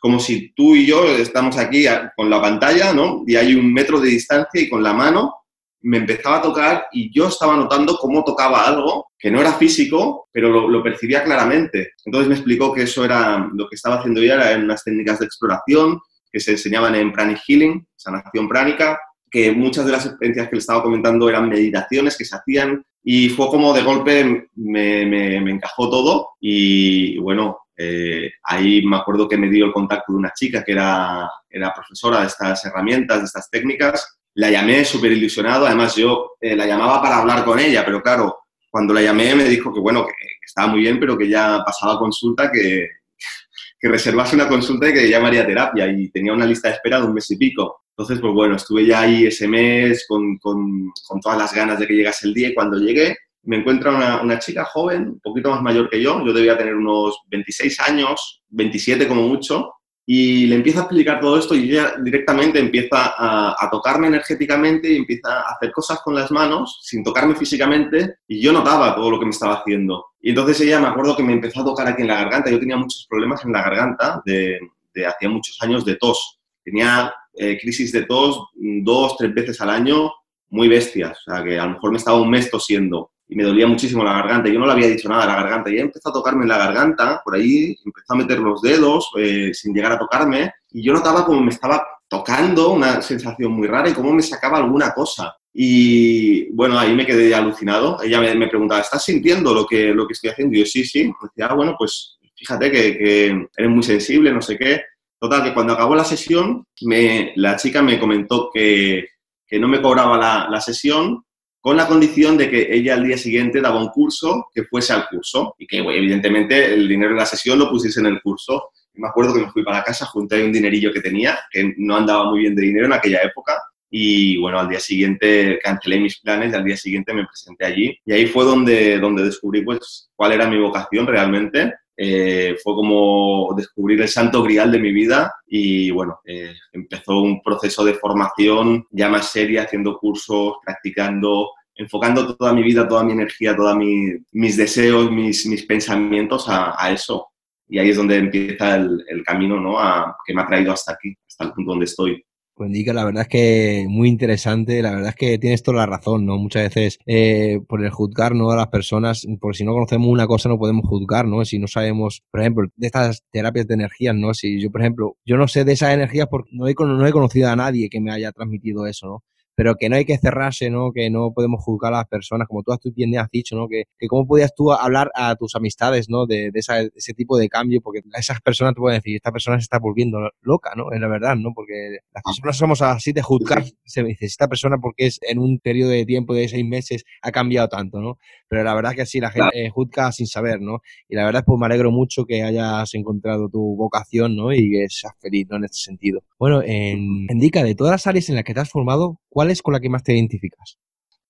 Como 0.00 0.20
si 0.20 0.52
tú 0.54 0.74
y 0.74 0.86
yo 0.86 1.04
estamos 1.04 1.56
aquí 1.56 1.86
con 2.16 2.30
la 2.30 2.40
pantalla, 2.40 2.92
¿no? 2.92 3.24
Y 3.26 3.36
hay 3.36 3.54
un 3.54 3.72
metro 3.72 4.00
de 4.00 4.10
distancia 4.10 4.60
y 4.60 4.68
con 4.68 4.82
la 4.82 4.92
mano 4.92 5.34
me 5.82 5.98
empezaba 5.98 6.38
a 6.38 6.42
tocar 6.42 6.86
y 6.92 7.12
yo 7.14 7.28
estaba 7.28 7.56
notando 7.56 7.96
cómo 7.96 8.24
tocaba 8.24 8.66
algo 8.66 9.06
que 9.18 9.30
no 9.30 9.40
era 9.40 9.52
físico, 9.52 10.28
pero 10.32 10.68
lo, 10.68 10.82
percibía 10.82 11.22
claramente. 11.22 11.92
Entonces 12.04 12.28
me 12.28 12.34
explicó 12.34 12.72
que 12.72 12.82
eso 12.82 13.04
era 13.04 13.48
lo 13.52 13.68
que 13.68 13.76
estaba 13.76 13.96
haciendo 13.96 14.22
ya, 14.22 14.34
eran 14.34 14.64
unas 14.64 14.82
técnicas 14.82 15.20
de 15.20 15.26
exploración 15.26 16.00
que 16.32 16.40
se 16.40 16.52
enseñaban 16.52 16.94
en 16.96 17.12
Pranic 17.12 17.38
Healing, 17.46 17.86
sanación 17.94 18.48
pránica, 18.48 18.98
que 19.30 19.52
muchas 19.52 19.86
de 19.86 19.92
las 19.92 20.06
experiencias 20.06 20.48
que 20.48 20.56
le 20.56 20.60
estaba 20.60 20.82
comentando 20.82 21.28
eran 21.28 21.48
meditaciones 21.48 22.16
que 22.16 22.24
se 22.24 22.36
hacían 22.36 22.82
y 23.02 23.28
fue 23.28 23.48
como 23.48 23.72
de 23.72 23.82
golpe 23.82 24.48
me, 24.56 25.06
me, 25.06 25.50
encajó 25.50 25.88
todo 25.88 26.30
y 26.40 27.18
bueno, 27.18 27.58
eh, 27.76 28.32
ahí 28.42 28.82
me 28.82 28.96
acuerdo 28.96 29.28
que 29.28 29.36
me 29.36 29.50
dio 29.50 29.66
el 29.66 29.72
contacto 29.72 30.12
de 30.12 30.18
una 30.18 30.32
chica 30.34 30.64
que 30.64 30.72
era, 30.72 31.30
era 31.48 31.74
profesora 31.74 32.20
de 32.20 32.26
estas 32.26 32.64
herramientas, 32.64 33.18
de 33.18 33.24
estas 33.24 33.50
técnicas. 33.50 34.18
La 34.34 34.50
llamé 34.50 34.84
súper 34.84 35.12
ilusionado, 35.12 35.66
además 35.66 35.94
yo 35.96 36.32
eh, 36.40 36.56
la 36.56 36.66
llamaba 36.66 37.02
para 37.02 37.18
hablar 37.18 37.44
con 37.44 37.58
ella, 37.58 37.84
pero 37.84 38.02
claro, 38.02 38.38
cuando 38.70 38.94
la 38.94 39.02
llamé 39.02 39.34
me 39.34 39.44
dijo 39.44 39.72
que 39.72 39.80
bueno, 39.80 40.06
que, 40.06 40.12
estaba 40.44 40.68
muy 40.68 40.80
bien, 40.80 40.98
pero 40.98 41.18
que 41.18 41.28
ya 41.28 41.62
pasaba 41.64 41.98
consulta, 41.98 42.50
que, 42.50 42.88
que 43.80 43.88
reservase 43.88 44.36
una 44.36 44.48
consulta 44.48 44.88
y 44.88 44.94
que 44.94 45.08
ya 45.08 45.24
haría 45.24 45.46
terapia 45.46 45.86
y 45.88 46.10
tenía 46.10 46.32
una 46.32 46.46
lista 46.46 46.68
de 46.68 46.74
espera 46.74 47.00
de 47.00 47.06
un 47.06 47.14
mes 47.14 47.30
y 47.30 47.36
pico. 47.36 47.82
Entonces, 47.90 48.20
pues 48.20 48.32
bueno, 48.32 48.56
estuve 48.56 48.84
ya 48.86 49.00
ahí 49.00 49.26
ese 49.26 49.48
mes 49.48 50.04
con, 50.06 50.36
con, 50.38 50.92
con 51.06 51.20
todas 51.20 51.38
las 51.38 51.54
ganas 51.54 51.78
de 51.78 51.86
que 51.86 51.94
llegase 51.94 52.26
el 52.26 52.34
día 52.34 52.48
y 52.48 52.54
cuando 52.54 52.78
llegué 52.78 53.16
me 53.46 53.56
encuentra 53.56 53.94
una, 53.94 54.22
una, 54.22 54.38
chica 54.38 54.64
joven, 54.64 55.08
un 55.08 55.20
poquito 55.20 55.50
más 55.50 55.62
mayor 55.62 55.88
que 55.88 56.02
yo, 56.02 56.24
yo 56.24 56.32
debía 56.32 56.58
tener 56.58 56.74
unos 56.74 57.18
26 57.28 57.80
años, 57.80 58.42
27 58.50 59.08
como 59.08 59.22
mucho, 59.22 59.72
y 60.08 60.46
le 60.46 60.54
empiezo 60.54 60.78
a 60.78 60.82
explicar 60.82 61.18
todo 61.18 61.36
esto 61.36 61.56
y 61.56 61.68
ella 61.68 61.94
directamente 62.00 62.60
empieza 62.60 63.14
a, 63.18 63.68
tocarme 63.72 64.06
energéticamente 64.06 64.92
y 64.92 64.98
empieza 64.98 65.40
a 65.40 65.54
hacer 65.54 65.72
cosas 65.72 66.00
con 66.00 66.14
las 66.14 66.30
manos 66.30 66.78
sin 66.84 67.02
tocarme 67.02 67.34
físicamente 67.34 68.18
y 68.28 68.40
yo 68.40 68.52
notaba 68.52 68.94
todo 68.94 69.10
lo 69.10 69.18
que 69.18 69.24
me 69.24 69.32
estaba 69.32 69.54
haciendo. 69.56 70.06
Y 70.20 70.30
entonces 70.30 70.60
ella 70.60 70.78
me 70.78 70.86
acuerdo 70.86 71.16
que 71.16 71.24
me 71.24 71.32
empezó 71.32 71.62
a 71.62 71.64
tocar 71.64 71.88
aquí 71.88 72.02
en 72.02 72.08
la 72.08 72.22
garganta, 72.22 72.50
yo 72.50 72.60
tenía 72.60 72.76
muchos 72.76 73.04
problemas 73.10 73.44
en 73.44 73.52
la 73.52 73.62
garganta 73.62 74.22
de, 74.24 74.60
de 74.94 75.06
hacía 75.06 75.28
muchos 75.28 75.60
años 75.60 75.84
de 75.84 75.96
tos. 75.96 76.38
Tenía 76.62 77.12
eh, 77.34 77.58
crisis 77.60 77.90
de 77.90 78.06
tos 78.06 78.40
dos, 78.54 79.16
tres 79.18 79.34
veces 79.34 79.60
al 79.60 79.70
año, 79.70 80.12
muy 80.50 80.68
bestias. 80.68 81.18
O 81.26 81.32
sea, 81.32 81.42
que 81.42 81.58
a 81.58 81.66
lo 81.66 81.72
mejor 81.72 81.90
me 81.90 81.98
estaba 81.98 82.20
un 82.20 82.30
mes 82.30 82.48
tosiendo 82.48 83.10
y 83.28 83.36
me 83.36 83.42
dolía 83.42 83.66
muchísimo 83.66 84.04
la 84.04 84.12
garganta. 84.12 84.48
Yo 84.48 84.58
no 84.58 84.66
le 84.66 84.72
había 84.72 84.88
dicho 84.88 85.08
nada 85.08 85.24
a 85.24 85.26
la 85.26 85.36
garganta. 85.36 85.70
Y 85.70 85.78
empezó 85.78 86.10
a 86.10 86.12
tocarme 86.12 86.42
en 86.42 86.48
la 86.48 86.58
garganta, 86.58 87.20
por 87.24 87.34
ahí, 87.34 87.76
empezó 87.84 88.12
a 88.12 88.16
meter 88.16 88.38
los 88.38 88.62
dedos 88.62 89.10
eh, 89.18 89.52
sin 89.52 89.74
llegar 89.74 89.92
a 89.92 89.98
tocarme. 89.98 90.52
Y 90.70 90.82
yo 90.82 90.92
notaba 90.92 91.24
como 91.24 91.40
me 91.40 91.50
estaba 91.50 91.86
tocando, 92.08 92.72
una 92.72 93.02
sensación 93.02 93.52
muy 93.52 93.66
rara 93.66 93.88
y 93.88 93.94
cómo 93.94 94.12
me 94.12 94.22
sacaba 94.22 94.58
alguna 94.58 94.92
cosa. 94.92 95.34
Y 95.52 96.52
bueno, 96.52 96.78
ahí 96.78 96.94
me 96.94 97.06
quedé 97.06 97.34
alucinado. 97.34 98.00
Ella 98.02 98.20
me, 98.20 98.46
preguntaba, 98.46 98.80
¿estás 98.80 99.04
sintiendo 99.04 99.54
lo 99.54 99.66
que, 99.66 99.92
lo 99.92 100.06
que 100.06 100.12
estoy 100.12 100.30
haciendo? 100.30 100.54
Y 100.54 100.60
yo, 100.60 100.66
sí, 100.66 100.84
sí. 100.84 101.10
decía, 101.22 101.46
ah, 101.50 101.54
bueno, 101.54 101.74
pues 101.76 102.18
fíjate 102.36 102.70
que, 102.70 102.98
que, 102.98 103.48
eres 103.56 103.70
muy 103.70 103.82
sensible, 103.82 104.32
no 104.32 104.42
sé 104.42 104.56
qué. 104.56 104.82
Total, 105.18 105.42
que 105.42 105.54
cuando 105.54 105.72
acabó 105.72 105.94
la 105.94 106.04
sesión, 106.04 106.64
me, 106.82 107.32
la 107.36 107.56
chica 107.56 107.82
me 107.82 107.98
comentó 107.98 108.50
que, 108.52 109.08
que 109.46 109.58
no 109.58 109.66
me 109.66 109.80
cobraba 109.80 110.18
la, 110.18 110.48
la, 110.50 110.60
sesión 110.60 111.24
con 111.66 111.76
la 111.76 111.88
condición 111.88 112.38
de 112.38 112.48
que 112.48 112.68
ella 112.70 112.94
al 112.94 113.02
día 113.02 113.18
siguiente 113.18 113.60
daba 113.60 113.80
un 113.80 113.88
curso 113.88 114.50
que 114.54 114.62
fuese 114.62 114.92
al 114.92 115.08
curso 115.08 115.56
y 115.58 115.66
que 115.66 115.78
evidentemente 115.78 116.72
el 116.72 116.86
dinero 116.86 117.10
de 117.10 117.16
la 117.16 117.26
sesión 117.26 117.58
lo 117.58 117.68
pusiese 117.68 117.98
en 117.98 118.06
el 118.06 118.22
curso. 118.22 118.70
me 118.94 119.08
acuerdo 119.08 119.34
que 119.34 119.40
me 119.40 119.50
fui 119.50 119.64
para 119.64 119.82
casa, 119.82 120.06
junté 120.06 120.44
un 120.44 120.52
dinerillo 120.52 120.92
que 120.92 121.00
tenía, 121.00 121.36
que 121.50 121.74
no 121.78 121.96
andaba 121.96 122.30
muy 122.30 122.42
bien 122.42 122.54
de 122.54 122.62
dinero 122.62 122.86
en 122.86 122.92
aquella 122.92 123.20
época, 123.20 123.60
y 123.90 124.36
bueno, 124.36 124.60
al 124.60 124.68
día 124.68 124.78
siguiente 124.78 125.58
cancelé 125.60 125.98
mis 125.98 126.20
planes 126.20 126.52
y 126.52 126.54
al 126.54 126.62
día 126.62 126.76
siguiente 126.76 127.12
me 127.12 127.26
presenté 127.26 127.64
allí. 127.64 127.98
Y 128.04 128.12
ahí 128.12 128.26
fue 128.26 128.44
donde, 128.44 129.00
donde 129.00 129.24
descubrí 129.24 129.62
pues 129.62 130.08
cuál 130.14 130.34
era 130.34 130.46
mi 130.46 130.60
vocación 130.60 131.04
realmente 131.04 131.74
eh, 131.96 132.56
fue 132.62 132.74
como 132.74 133.54
descubrir 133.56 134.02
el 134.02 134.08
santo 134.08 134.42
grial 134.42 134.70
de 134.70 134.78
mi 134.78 134.92
vida 134.92 135.34
y 135.46 135.90
bueno, 135.90 136.20
eh, 136.26 136.52
empezó 136.72 137.22
un 137.22 137.42
proceso 137.42 137.84
de 137.84 137.94
formación 137.94 138.86
ya 138.90 139.08
más 139.08 139.30
seria, 139.30 139.62
haciendo 139.62 139.98
cursos, 139.98 140.56
practicando, 140.64 141.50
enfocando 141.74 142.36
toda 142.36 142.52
mi 142.52 142.62
vida, 142.62 142.86
toda 142.86 143.02
mi 143.02 143.12
energía, 143.12 143.56
todos 143.56 143.76
mis 143.76 144.56
deseos, 144.56 145.10
mis, 145.10 145.46
mis 145.46 145.64
pensamientos 145.64 146.46
a, 146.48 146.90
eso. 146.90 147.28
Y 147.68 147.78
ahí 147.78 147.90
es 147.90 147.96
donde 147.96 148.16
empieza 148.16 148.76
el, 148.76 149.02
el 149.08 149.24
camino 149.24 149.58
¿no? 149.58 149.78
a, 149.78 150.16
que 150.24 150.34
me 150.34 150.42
ha 150.42 150.46
traído 150.46 150.72
hasta 150.72 150.92
aquí, 150.92 151.14
hasta 151.26 151.44
el 151.44 151.52
punto 151.52 151.70
donde 151.70 151.86
estoy. 151.86 152.22
Pues 152.56 152.68
indica, 152.68 152.94
la 152.94 153.04
verdad 153.04 153.22
es 153.24 153.28
que 153.28 153.84
muy 153.86 154.08
interesante, 154.08 154.80
la 154.80 154.92
verdad 154.92 155.10
es 155.10 155.14
que 155.14 155.36
tienes 155.38 155.62
toda 155.62 155.76
la 155.76 155.86
razón, 155.86 156.24
¿no? 156.24 156.38
Muchas 156.38 156.62
veces 156.62 156.98
eh, 157.04 157.60
por 157.68 157.84
el 157.84 157.90
juzgar, 157.90 158.34
¿no? 158.34 158.50
A 158.50 158.56
las 158.56 158.68
personas, 158.68 159.26
por 159.42 159.54
si 159.54 159.62
no 159.62 159.74
conocemos 159.74 160.08
una 160.08 160.26
cosa 160.26 160.48
no 160.48 160.58
podemos 160.58 160.86
juzgar, 160.88 161.26
¿no? 161.28 161.44
Si 161.44 161.58
no 161.58 161.68
sabemos, 161.68 162.22
por 162.30 162.40
ejemplo, 162.40 162.66
de 162.76 162.86
estas 162.86 163.22
terapias 163.30 163.66
de 163.66 163.74
energías, 163.74 164.14
¿no? 164.14 164.32
Si 164.32 164.58
yo, 164.58 164.70
por 164.70 164.80
ejemplo, 164.80 165.18
yo 165.26 165.36
no 165.36 165.48
sé 165.48 165.66
de 165.66 165.72
esas 165.72 165.92
energías 165.92 166.28
porque 166.30 166.48
no 166.52 166.66
he, 166.66 166.74
no 166.78 167.06
he 167.06 167.12
conocido 167.12 167.50
a 167.50 167.56
nadie 167.56 167.90
que 167.90 168.00
me 168.00 168.10
haya 168.10 168.32
transmitido 168.32 168.86
eso, 168.86 169.06
¿no? 169.06 169.24
Pero 169.56 169.74
que 169.74 169.88
no 169.88 169.96
hay 169.96 170.04
que 170.04 170.18
cerrarse, 170.18 170.70
¿no? 170.70 170.92
Que 170.92 171.10
no 171.10 171.32
podemos 171.32 171.64
juzgar 171.64 171.92
a 171.94 171.98
las 171.98 172.08
personas, 172.08 172.46
como 172.46 172.62
tú 172.62 172.72
bien 172.94 173.18
has 173.18 173.30
dicho, 173.30 173.56
¿no? 173.56 173.68
Que, 173.68 173.84
que 173.98 174.06
cómo 174.06 174.26
podías 174.26 174.54
tú 174.54 174.70
hablar 174.70 175.10
a 175.14 175.34
tus 175.34 175.56
amistades, 175.56 176.08
¿no? 176.08 176.26
De, 176.26 176.50
de 176.52 176.60
ese 176.94 177.14
tipo 177.14 177.38
de 177.38 177.48
cambio, 177.48 177.80
porque 177.80 178.02
esas 178.14 178.40
personas 178.42 178.74
te 178.74 178.80
pueden 178.80 178.98
decir, 178.98 179.16
esta 179.16 179.32
persona 179.32 179.58
se 179.58 179.62
está 179.62 179.78
volviendo 179.78 180.18
loca, 180.42 180.72
¿no? 180.76 180.92
Es 180.92 181.00
la 181.00 181.08
verdad, 181.08 181.36
¿no? 181.36 181.52
Porque 181.54 181.98
las 182.14 182.22
ah. 182.24 182.30
personas 182.30 182.56
somos 182.58 182.82
así 182.82 183.12
de 183.12 183.22
juzgar, 183.22 183.64
se 183.84 184.02
dice, 184.04 184.26
esta 184.26 184.46
persona 184.46 184.76
porque 184.78 185.06
es 185.06 185.18
en 185.22 185.38
un 185.38 185.58
periodo 185.58 185.90
de 185.90 186.04
tiempo 186.04 186.34
de 186.34 186.48
seis 186.48 186.64
meses 186.64 187.04
ha 187.22 187.32
cambiado 187.32 187.68
tanto, 187.68 188.00
¿no? 188.00 188.18
Pero 188.48 188.62
la 188.62 188.74
verdad 188.74 188.92
es 188.92 188.98
que 188.98 189.06
sí, 189.06 189.20
la 189.20 189.30
gente 189.30 189.70
juzga 189.70 190.12
sin 190.12 190.26
saber, 190.26 190.60
¿no? 190.60 190.82
Y 191.08 191.16
la 191.16 191.24
verdad 191.24 191.40
es 191.40 191.46
pues 191.46 191.58
me 191.58 191.66
alegro 191.66 191.90
mucho 191.90 192.26
que 192.26 192.42
hayas 192.42 192.92
encontrado 192.94 193.48
tu 193.48 193.74
vocación, 193.76 194.36
¿no? 194.36 194.52
Y 194.52 194.70
que 194.70 194.86
seas 194.90 195.14
feliz, 195.18 195.46
¿no? 195.48 195.56
En 195.56 195.64
este 195.64 195.78
sentido. 195.78 196.22
Bueno, 196.38 196.62
en, 196.62 197.26
indica 197.30 197.64
de 197.64 197.74
todas 197.74 197.92
las 197.92 198.06
áreas 198.06 198.28
en 198.28 198.34
las 198.34 198.44
que 198.44 198.52
te 198.52 198.60
has 198.60 198.68
formado, 198.68 199.18
¿cuál 199.36 199.50
es 199.50 199.60
con 199.60 199.74
la 199.74 199.80
que 199.80 199.90
más 199.90 200.02
te 200.02 200.14
identificas? 200.14 200.78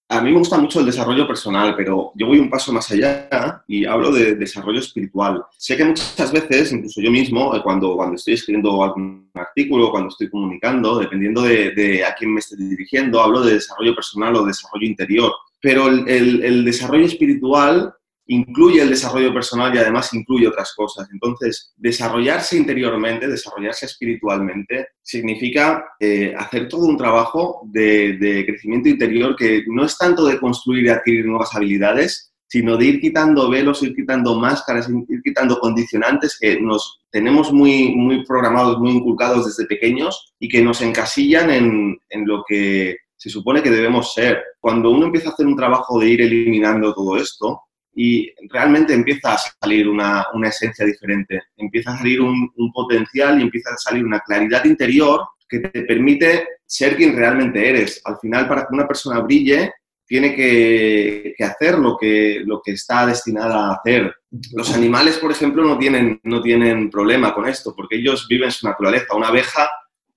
A 0.09 0.21
mí 0.21 0.31
me 0.31 0.39
gusta 0.39 0.57
mucho 0.57 0.79
el 0.79 0.87
desarrollo 0.87 1.27
personal, 1.27 1.75
pero 1.77 2.13
yo 2.15 2.29
voy 2.29 2.39
un 2.39 2.49
paso 2.49 2.73
más 2.73 2.89
allá 2.93 3.65
y 3.67 3.85
hablo 3.85 4.13
de 4.13 4.37
desarrollo 4.37 4.79
espiritual. 4.79 5.43
Sé 5.59 5.77
que 5.77 5.85
muchas 5.85 6.31
veces, 6.31 6.71
incluso 6.71 7.01
yo 7.01 7.11
mismo, 7.11 7.57
eh, 7.57 7.61
cuando, 7.65 7.97
cuando 7.97 8.15
estoy 8.15 8.35
escribiendo 8.35 8.85
algún 8.85 9.29
artículo, 9.35 9.91
cuando 9.91 10.11
estoy 10.11 10.31
comunicando, 10.31 11.01
dependiendo 11.01 11.43
de, 11.43 12.05
a 12.05 12.15
quién 12.15 12.33
me 12.33 12.39
esté 12.39 12.55
dirigiendo, 12.57 13.21
hablo 13.21 13.41
de 13.41 13.55
desarrollo 13.55 13.97
personal 13.97 14.37
o 14.37 14.47
desarrollo 14.47 14.87
interior. 14.87 15.33
Pero 15.61 15.89
el, 15.89 16.45
el 16.45 16.65
desarrollo 16.65 17.07
espiritual 17.07 17.93
incluye 18.29 18.83
el 18.83 18.91
desarrollo 18.91 19.33
personal 19.33 19.75
y 19.75 19.79
además 19.79 20.13
incluye 20.13 20.49
otras 20.49 20.73
cosas. 20.75 21.09
Entonces, 21.13 21.73
desarrollarse 21.77 22.57
interiormente, 22.57 23.29
desarrollarse 23.29 23.87
espiritualmente, 23.87 24.89
significa 25.03 25.85
eh, 26.01 26.35
hacer 26.37 26.69
todo 26.69 26.87
un 26.87 26.97
trabajo 26.97 27.63
de, 27.65 28.45
crecimiento 28.47 28.89
interior 28.89 29.37
que 29.37 29.65
no 29.69 29.85
es 29.85 29.97
tanto 29.97 30.27
de 30.27 30.39
construir 30.39 30.85
y 30.85 30.89
adquirir 30.89 31.27
nuevas 31.27 31.55
habilidades, 31.55 32.33
sino 32.49 32.77
de 32.77 32.87
ir 32.87 33.01
quitando 33.01 33.51
velos, 33.51 33.83
ir 33.83 33.95
quitando 33.95 34.39
máscaras, 34.39 34.89
ir 34.89 35.21
quitando 35.23 35.59
condicionantes 35.59 36.39
que 36.41 36.61
nos 36.61 37.01
tenemos 37.11 37.53
muy, 37.53 37.95
muy 37.95 38.25
programados, 38.25 38.79
muy 38.79 38.93
inculcados 38.93 39.47
desde 39.47 39.67
pequeños 39.67 40.33
y 40.39 40.49
que 40.49 40.63
nos 40.63 40.81
encasillan 40.81 41.51
en, 41.51 41.99
en 42.09 42.27
lo 42.27 42.45
que 42.47 42.97
se 43.17 43.31
supone 43.31 43.63
que 43.63 43.71
debemos 43.71 44.13
ser. 44.15 44.43
Cuando 44.61 44.91
uno 44.91 45.07
empieza 45.07 45.31
a 45.31 45.33
hacer 45.33 45.47
un 45.47 45.57
trabajo 45.57 45.99
de 45.99 46.09
ir 46.09 46.21
eliminando 46.21 46.95
todo 46.95 47.17
esto, 47.17 47.63
y 47.99 48.31
realmente 48.51 48.93
empieza 48.93 49.33
a 49.33 49.39
salir 49.39 49.89
una, 49.89 50.27
una 50.35 50.51
esencia 50.51 50.85
diferente, 50.85 51.45
empieza 51.57 51.95
a 51.95 51.97
salir 51.97 52.21
un, 52.21 52.53
un, 52.55 52.71
potencial 52.71 53.39
y 53.39 53.43
empieza 53.45 53.71
a 53.73 53.79
salir 53.79 54.05
una 54.05 54.21
claridad 54.21 54.67
interior 54.67 55.27
que 55.49 55.61
te 55.61 55.81
permite 55.83 56.47
ser 56.67 56.95
quien 56.95 57.17
realmente 57.17 57.67
eres. 57.67 58.03
Al 58.05 58.19
final, 58.19 58.47
para 58.49 58.63
que 58.63 58.75
una 58.75 58.87
persona 58.87 59.21
brille, 59.21 59.73
tiene 60.07 60.37
que, 60.37 61.35
que, 61.37 61.45
hacer 61.45 61.79
lo 61.79 61.97
que, 61.97 62.43
lo 62.45 62.61
que 62.63 62.73
está 62.73 63.07
destinada 63.07 63.69
a 63.69 63.75
hacer. 63.77 64.15
Los 64.53 64.75
animales, 64.75 65.17
por 65.17 65.33
ejemplo, 65.33 65.65
no 65.65 65.79
tienen, 65.79 66.21
no 66.23 66.43
tienen 66.43 66.91
problema 66.91 67.33
con 67.35 67.49
esto, 67.49 67.75
porque 67.75 67.97
ellos 67.97 68.27
viven 68.29 68.51
su 68.51 68.67
naturaleza. 68.67 69.17
Una 69.17 69.29
abeja 69.29 69.69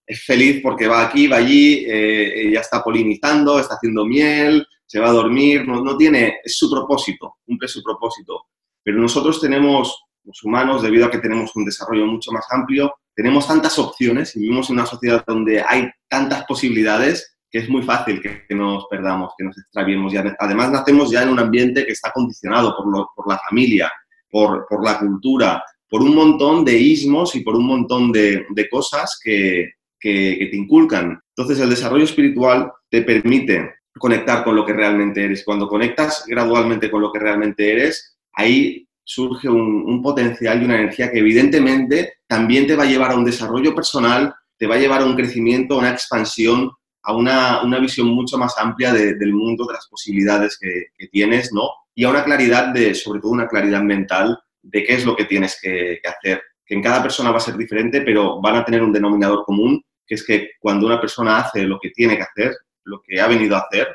es 0.06 0.24
feliz 0.26 0.60
porque 0.62 0.88
va 0.88 1.06
aquí, 1.06 1.28
va 1.28 1.38
allí, 1.38 1.86
eh, 1.88 2.52
ya 2.54 2.60
está 2.60 2.84
polinizando, 2.84 3.58
está 3.58 3.76
haciendo 3.76 4.06
miel, 4.06 4.68
se 4.90 5.00
va 5.00 5.10
a 5.10 5.14
dormir, 5.14 5.68
no, 5.68 5.84
no 5.84 5.96
tiene, 5.96 6.38
es 6.44 6.58
su 6.58 6.68
propósito, 6.68 7.36
cumple 7.46 7.68
su 7.68 7.84
propósito. 7.84 8.48
Pero 8.84 8.98
nosotros 8.98 9.40
tenemos, 9.40 10.04
los 10.24 10.44
humanos, 10.44 10.82
debido 10.82 11.06
a 11.06 11.12
que 11.12 11.20
tenemos 11.20 11.56
un 11.56 11.64
desarrollo 11.64 12.08
mucho 12.08 12.32
más 12.32 12.48
amplio, 12.50 12.92
tenemos 13.14 13.48
tantas 13.48 13.78
opciones 13.78 14.36
y 14.36 14.40
vivimos 14.40 14.68
en 14.70 14.78
una 14.78 14.88
sociedad 14.88 15.24
donde 15.28 15.62
hay 15.62 15.92
tantas 16.08 16.44
posibilidades 16.46 17.38
que 17.52 17.60
es 17.60 17.70
muy 17.70 17.84
fácil 17.84 18.20
que, 18.20 18.56
nos 18.56 18.88
perdamos, 18.90 19.34
que 19.38 19.44
nos 19.44 19.56
extraviemos. 19.60 20.12
Y 20.12 20.18
además 20.18 20.72
nacemos 20.72 21.12
ya 21.12 21.22
en 21.22 21.30
un 21.30 21.40
ambiente 21.40 21.86
que 21.86 21.92
está 21.92 22.12
condicionado 22.12 22.76
por, 22.76 22.86
por 23.16 23.28
la 23.28 23.38
familia, 23.48 23.92
por, 24.32 24.66
por, 24.68 24.84
la 24.84 24.98
cultura, 24.98 25.64
por 25.88 26.02
un 26.02 26.16
montón 26.16 26.66
de 26.66 26.80
ismos 26.80 27.36
y 27.36 27.42
por 27.42 27.56
un 27.56 27.68
montón 27.68 28.12
de, 28.12 28.44
de 28.50 28.70
cosas 28.70 29.20
que, 29.24 29.74
que, 30.00 30.36
que 30.40 30.48
te 30.48 30.58
inculcan. 30.58 31.22
Entonces 31.36 31.60
el 31.60 31.70
desarrollo 31.70 32.06
espiritual 32.06 32.72
te 32.90 33.04
permite 33.04 33.79
conectar 33.98 34.44
con 34.44 34.56
lo 34.56 34.66
que 34.66 34.74
realmente 34.74 35.24
eres. 35.24 35.44
Cuando 35.44 35.68
conectas 35.68 36.24
gradualmente 36.28 36.90
con 36.90 37.02
lo 37.02 37.12
que 37.12 37.20
realmente 37.20 37.72
eres, 37.72 38.18
ahí 38.34 38.88
surge 39.04 39.50
un, 39.50 40.02
potencial 40.04 40.62
y 40.62 40.66
una 40.66 40.76
energía 40.76 41.12
que 41.12 41.20
evidentemente 41.20 42.20
también 42.28 42.68
te 42.68 42.76
va 42.76 42.84
a 42.84 42.88
llevar 42.88 43.12
a 43.12 43.16
un 43.16 43.26
desarrollo 43.26 43.74
personal, 43.74 44.34
te 44.58 44.68
va 44.68 44.76
a 44.76 44.80
llevar 44.80 45.02
a 45.02 45.06
un 45.06 45.16
crecimiento, 45.16 45.74
a 45.74 45.80
una 45.80 45.90
expansión, 45.90 46.70
a 47.02 47.16
una, 47.16 47.64
una 47.64 47.80
visión 47.80 48.08
mucho 48.08 48.38
más 48.38 48.56
amplia 48.60 48.94
del 48.94 49.34
mundo, 49.34 49.66
de 49.66 49.74
las 49.74 49.88
posibilidades 49.88 50.60
que, 50.60 51.08
tienes, 51.08 51.52
¿no? 51.52 51.70
Y 51.96 52.04
a 52.04 52.10
una 52.10 52.24
claridad 52.24 52.68
de, 52.68 52.94
sobre 52.94 53.20
todo 53.20 53.32
una 53.32 53.48
claridad 53.48 53.82
mental 53.82 54.38
de 54.62 54.84
qué 54.84 54.94
es 54.94 55.06
lo 55.06 55.16
que 55.16 55.26
tienes 55.26 55.60
que 55.60 56.00
hacer. 56.04 56.44
Que 56.64 56.76
en 56.76 56.84
cada 56.84 57.02
persona 57.02 57.32
va 57.32 57.38
a 57.38 57.42
ser 57.42 57.58
diferente, 57.58 58.02
pero 58.02 58.40
van 58.40 58.58
a 58.58 58.66
tener 58.66 58.84
un 58.84 58.94
denominador 58.94 59.44
común, 59.44 59.84
que 60.06 60.16
es 60.16 60.24
que 60.24 60.52
cuando 60.60 60.86
una 60.86 61.02
persona 61.02 61.40
hace 61.40 61.64
lo 61.64 61.80
que 61.80 61.90
tiene 61.90 62.16
que 62.16 62.24
hacer, 62.24 62.56
lo 62.84 63.02
que 63.02 63.20
ha 63.20 63.28
venido 63.28 63.56
a 63.56 63.60
hacer, 63.60 63.88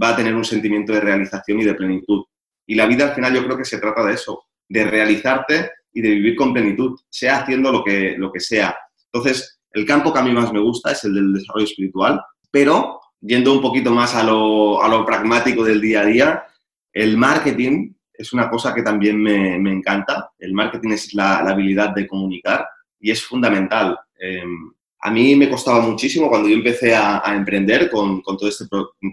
va 0.00 0.10
a 0.10 0.16
tener 0.16 0.34
un 0.34 0.44
sentimiento 0.44 0.92
de 0.92 1.00
realización 1.00 1.60
y 1.60 1.64
de 1.64 1.74
plenitud. 1.74 2.24
Y 2.66 2.74
la 2.74 2.86
vida 2.86 3.08
al 3.08 3.14
final 3.14 3.34
yo 3.34 3.44
creo 3.44 3.56
que 3.56 3.64
se 3.64 3.78
trata 3.78 4.04
de 4.04 4.14
eso, 4.14 4.44
de 4.68 4.84
realizarte 4.84 5.70
y 5.92 6.00
de 6.00 6.10
vivir 6.10 6.36
con 6.36 6.52
plenitud, 6.52 6.98
sea 7.08 7.38
haciendo 7.38 7.72
lo 7.72 7.82
que, 7.82 8.14
lo 8.16 8.30
que 8.30 8.40
sea. 8.40 8.76
Entonces, 9.12 9.60
el 9.72 9.84
campo 9.84 10.12
que 10.12 10.18
a 10.20 10.22
mí 10.22 10.32
más 10.32 10.52
me 10.52 10.60
gusta 10.60 10.92
es 10.92 11.04
el 11.04 11.14
del 11.14 11.32
desarrollo 11.32 11.64
espiritual, 11.64 12.20
pero 12.50 13.00
yendo 13.20 13.52
un 13.52 13.60
poquito 13.60 13.90
más 13.90 14.14
a 14.14 14.22
lo, 14.22 14.82
a 14.82 14.88
lo 14.88 15.04
pragmático 15.04 15.64
del 15.64 15.80
día 15.80 16.00
a 16.00 16.06
día, 16.06 16.44
el 16.92 17.16
marketing 17.16 17.92
es 18.12 18.32
una 18.32 18.50
cosa 18.50 18.74
que 18.74 18.82
también 18.82 19.20
me, 19.20 19.58
me 19.58 19.72
encanta. 19.72 20.30
El 20.38 20.52
marketing 20.52 20.90
es 20.90 21.14
la, 21.14 21.38
habilidad 21.38 21.94
de 21.94 22.06
comunicar 22.06 22.66
y 22.98 23.10
es 23.10 23.24
fundamental. 23.24 23.98
Eh, 24.20 24.44
a 25.02 25.10
mí 25.10 25.34
me 25.34 25.48
costaba 25.48 25.80
muchísimo 25.80 26.28
cuando 26.28 26.48
yo 26.48 26.56
empecé 26.56 26.94
a, 26.94 27.22
emprender 27.34 27.90
con, 27.90 28.22
todo 28.22 28.48
este 28.48 28.66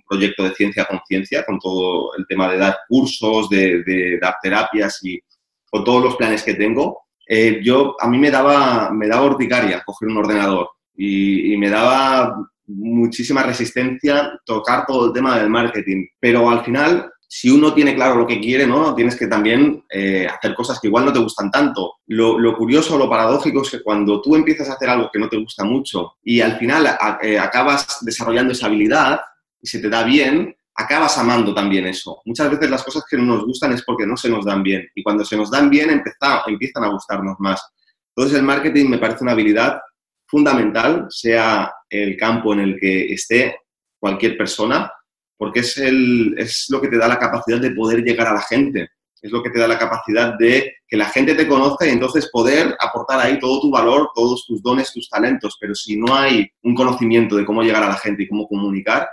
proyecto 0.07 0.43
de 0.43 0.53
ciencia 0.53 0.85
conciencia, 0.85 1.45
con 1.45 1.59
todo 1.59 2.13
el 2.17 2.25
tema 2.27 2.51
de 2.51 2.57
dar 2.57 2.77
cursos, 2.89 3.49
de, 3.49 4.19
dar 4.21 4.35
terapias 4.41 4.99
y 5.03 5.19
con 5.69 5.85
todos 5.85 6.03
los 6.03 6.15
planes 6.17 6.43
que 6.43 6.55
tengo. 6.55 7.05
Eh, 7.25 7.61
yo, 7.63 7.95
a 7.99 8.07
mí 8.09 8.17
me 8.17 8.31
daba, 8.31 8.91
me 8.91 9.07
daba 9.07 9.35
coger 9.85 10.09
un 10.09 10.17
ordenador 10.17 10.69
y, 10.95 11.55
me 11.57 11.69
daba 11.69 12.35
muchísima 12.65 13.43
resistencia 13.43 14.37
tocar 14.45 14.85
todo 14.85 15.07
el 15.07 15.13
tema 15.13 15.39
del 15.39 15.49
marketing, 15.49 16.05
pero 16.19 16.49
al 16.49 16.65
final 16.65 17.09
si 17.29 17.49
uno 17.49 17.73
tiene 17.73 17.93
claro 17.93 18.15
lo 18.15 18.25
que 18.25 18.39
quiere, 18.39 18.65
¿no? 18.65 18.95
Tienes 18.95 19.17
que 19.17 19.27
también 19.27 19.83
eh, 19.89 20.25
hacer 20.27 20.55
cosas 20.55 20.79
que 20.79 20.87
igual 20.87 21.05
no 21.05 21.13
te 21.13 21.19
gustan 21.19 21.51
tanto. 21.51 21.95
Lo, 22.07 22.39
lo, 22.39 22.55
curioso, 22.55 22.97
lo 22.97 23.09
paradójico 23.09 23.61
es 23.61 23.71
que 23.71 23.83
cuando 23.83 24.21
tú 24.21 24.35
empiezas 24.35 24.69
a 24.69 24.73
hacer 24.73 24.89
algo 24.89 25.09
que 25.11 25.19
no 25.19 25.27
te 25.27 25.37
gusta 25.37 25.65
mucho 25.65 26.15
y 26.23 26.39
al 26.39 26.57
final 26.57 26.87
eh, 27.21 27.37
acabas 27.37 27.97
desarrollando 28.01 28.53
esa 28.53 28.67
habilidad 28.67 29.19
y 29.61 29.67
se 29.67 29.79
te 29.79 29.89
da 29.89 30.03
bien, 30.03 30.55
acabas 30.73 31.17
amando 31.17 31.53
también 31.53 31.85
eso. 31.85 32.21
Muchas 32.25 32.49
veces 32.49 32.69
las 32.69 32.83
cosas 32.83 33.03
que 33.09 33.17
no 33.17 33.23
nos 33.23 33.45
gustan 33.45 33.73
es 33.73 33.83
porque 33.83 34.07
no 34.07 34.15
se 34.15 34.29
nos 34.29 34.45
dan 34.45 34.63
bien 34.63 34.87
y 34.95 35.03
cuando 35.03 35.25
se 35.25 35.35
nos 35.35 35.51
dan 35.51 35.69
bien 35.69 35.89
empiezan 35.89 36.83
a 36.83 36.89
gustarnos 36.89 37.35
más. 37.39 37.61
Entonces 38.15 38.39
el 38.39 38.45
marketing 38.45 38.89
me 38.89 38.99
parece 38.99 39.23
una 39.23 39.33
habilidad 39.33 39.79
fundamental, 40.27 41.07
sea 41.09 41.73
el 41.89 42.15
campo 42.15 42.53
en 42.53 42.59
el 42.59 42.79
que 42.79 43.13
esté 43.13 43.57
cualquier 43.99 44.37
persona, 44.37 44.91
porque 45.37 45.59
es, 45.61 45.77
el, 45.77 46.35
es 46.37 46.65
lo 46.69 46.81
que 46.81 46.87
te 46.87 46.97
da 46.97 47.07
la 47.07 47.19
capacidad 47.19 47.59
de 47.59 47.71
poder 47.71 48.03
llegar 48.03 48.27
a 48.27 48.33
la 48.33 48.41
gente, 48.41 48.89
es 49.21 49.31
lo 49.31 49.41
que 49.41 49.49
te 49.49 49.59
da 49.59 49.67
la 49.67 49.77
capacidad 49.77 50.37
de 50.37 50.73
que 50.87 50.97
la 50.97 51.05
gente 51.05 51.35
te 51.35 51.47
conozca 51.47 51.85
y 51.85 51.89
entonces 51.89 52.29
poder 52.31 52.75
aportar 52.79 53.19
ahí 53.19 53.39
todo 53.39 53.61
tu 53.61 53.71
valor, 53.71 54.09
todos 54.13 54.45
tus 54.45 54.61
dones, 54.61 54.93
tus 54.93 55.09
talentos, 55.09 55.57
pero 55.59 55.73
si 55.75 55.97
no 55.97 56.15
hay 56.15 56.47
un 56.63 56.75
conocimiento 56.75 57.35
de 57.35 57.45
cómo 57.45 57.61
llegar 57.61 57.83
a 57.83 57.89
la 57.89 57.97
gente 57.97 58.23
y 58.23 58.27
cómo 58.27 58.47
comunicar, 58.47 59.07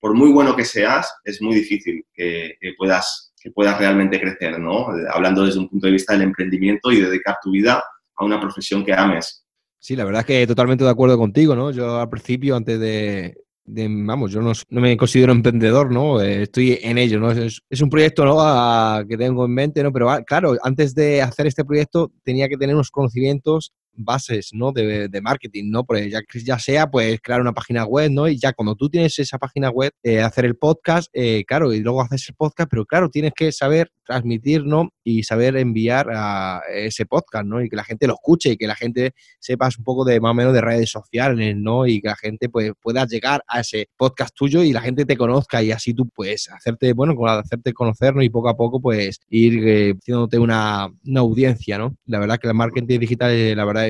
por 0.00 0.14
muy 0.14 0.30
bueno 0.30 0.56
que 0.56 0.64
seas, 0.64 1.12
es 1.24 1.42
muy 1.42 1.54
difícil 1.54 2.04
que, 2.14 2.56
puedas, 2.78 3.34
que 3.40 3.50
puedas 3.50 3.78
realmente 3.78 4.18
crecer, 4.18 4.58
¿no? 4.58 4.88
Hablando 5.12 5.44
desde 5.44 5.58
un 5.58 5.68
punto 5.68 5.86
de 5.86 5.92
vista 5.92 6.14
del 6.14 6.22
emprendimiento 6.22 6.90
y 6.90 7.00
dedicar 7.00 7.36
tu 7.42 7.50
vida 7.50 7.84
a 8.16 8.24
una 8.24 8.40
profesión 8.40 8.84
que 8.84 8.94
ames. 8.94 9.44
Sí, 9.78 9.96
la 9.96 10.04
verdad 10.04 10.20
es 10.20 10.26
que 10.26 10.46
totalmente 10.46 10.84
de 10.84 10.90
acuerdo 10.90 11.18
contigo, 11.18 11.54
¿no? 11.54 11.70
Yo 11.70 12.00
al 12.00 12.08
principio, 12.08 12.56
antes 12.56 12.80
de, 12.80 13.36
vamos, 13.66 14.32
yo 14.32 14.40
no, 14.40 14.52
me 14.70 14.96
considero 14.96 15.32
emprendedor, 15.32 15.92
¿no? 15.92 16.20
Eh, 16.20 16.42
estoy 16.42 16.78
en 16.82 16.98
ello, 16.98 17.20
¿no? 17.20 17.30
Es, 17.30 17.60
un 17.80 17.90
proyecto, 17.90 18.24
¿no? 18.24 19.06
que 19.06 19.16
tengo 19.16 19.44
en 19.44 19.52
mente, 19.52 19.82
¿no? 19.82 19.92
Pero 19.92 20.10
ah, 20.10 20.22
claro, 20.22 20.56
antes 20.62 20.94
de 20.94 21.22
hacer 21.22 21.46
este 21.46 21.64
proyecto 21.64 22.12
tenía 22.22 22.48
que 22.48 22.56
tener 22.56 22.74
unos 22.74 22.90
conocimientos 22.90 23.72
bases, 23.94 24.50
¿no? 24.52 24.72
De, 24.72 25.08
de, 25.08 25.20
marketing, 25.20 25.70
¿no? 25.70 25.84
Pues 25.84 26.12
ya, 26.44 26.58
sea, 26.58 26.90
pues, 26.90 27.20
crear 27.22 27.40
una 27.40 27.52
página 27.52 27.84
web, 27.84 28.10
¿no? 28.10 28.28
Y 28.28 28.38
ya 28.38 28.52
cuando 28.52 28.74
tú 28.74 28.88
tienes 28.88 29.18
esa 29.18 29.38
página 29.38 29.70
web, 29.70 29.92
eh, 30.02 30.20
hacer 30.20 30.44
el 30.44 30.56
podcast, 30.56 31.10
eh, 31.12 31.44
claro, 31.46 31.72
y 31.72 31.80
luego 31.80 32.02
haces 32.02 32.28
el 32.28 32.34
podcast, 32.34 32.70
pero 32.70 32.84
claro, 32.86 33.08
tienes 33.10 33.32
que 33.34 33.52
saber 33.52 33.90
transmitir, 34.04 34.64
¿no? 34.64 34.90
Y 35.04 35.22
saber 35.22 35.56
enviar 35.56 36.08
a 36.12 36.62
ese 36.72 37.06
podcast, 37.06 37.44
¿no? 37.44 37.62
Y 37.62 37.68
que 37.68 37.76
la 37.76 37.84
gente 37.84 38.06
lo 38.06 38.14
escuche 38.14 38.50
y 38.50 38.56
que 38.56 38.66
la 38.66 38.74
gente 38.74 39.12
sepas 39.38 39.78
un 39.78 39.84
poco 39.84 40.04
de 40.04 40.20
más 40.20 40.32
o 40.32 40.34
menos 40.34 40.52
de 40.52 40.60
redes 40.60 40.90
sociales, 40.90 41.56
¿no? 41.56 41.86
Y 41.86 42.00
que 42.00 42.08
la 42.08 42.16
gente, 42.16 42.48
pues, 42.48 42.72
pueda 42.80 43.06
llegar 43.06 43.42
a 43.46 43.60
ese 43.60 43.88
podcast 43.96 44.34
tuyo 44.34 44.62
y 44.62 44.72
la 44.72 44.80
gente 44.80 45.04
te 45.04 45.16
conozca 45.16 45.62
y 45.62 45.70
así 45.70 45.94
tú, 45.94 46.08
pues, 46.08 46.48
hacerte, 46.50 46.92
bueno, 46.92 47.14
hacerte 47.26 47.72
conocer, 47.72 48.14
¿no? 48.14 48.22
Y 48.22 48.30
poco 48.30 48.48
a 48.48 48.56
poco, 48.56 48.80
pues, 48.80 49.20
ir 49.28 49.66
eh, 49.66 49.94
haciéndote 49.98 50.38
una, 50.38 50.88
una 51.04 51.20
audiencia, 51.20 51.78
¿no? 51.78 51.96
La 52.06 52.18
verdad 52.18 52.38
que 52.38 52.48
el 52.48 52.54
marketing 52.54 52.98
digital, 52.98 53.56
la 53.56 53.64
verdad, 53.64 53.89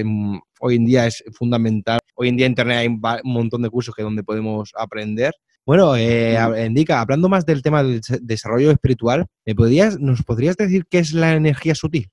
hoy 0.60 0.76
en 0.76 0.86
día 0.86 1.06
es 1.06 1.22
fundamental. 1.32 1.98
Hoy 2.14 2.28
en 2.28 2.36
día 2.36 2.46
en 2.46 2.52
Internet 2.52 2.78
hay 2.78 2.88
un 2.88 3.32
montón 3.32 3.62
de 3.62 3.70
cursos 3.70 3.94
que 3.94 4.02
donde 4.02 4.22
podemos 4.22 4.72
aprender. 4.76 5.32
Bueno, 5.66 5.94
eh, 5.96 6.36
Indica, 6.66 7.00
hablando 7.00 7.28
más 7.28 7.46
del 7.46 7.62
tema 7.62 7.82
del 7.82 8.00
desarrollo 8.22 8.70
espiritual, 8.70 9.26
¿me 9.46 9.54
podrías, 9.54 9.98
¿nos 10.00 10.22
podrías 10.22 10.56
decir 10.56 10.84
qué 10.90 10.98
es 10.98 11.12
la 11.12 11.34
energía 11.34 11.74
sutil? 11.74 12.10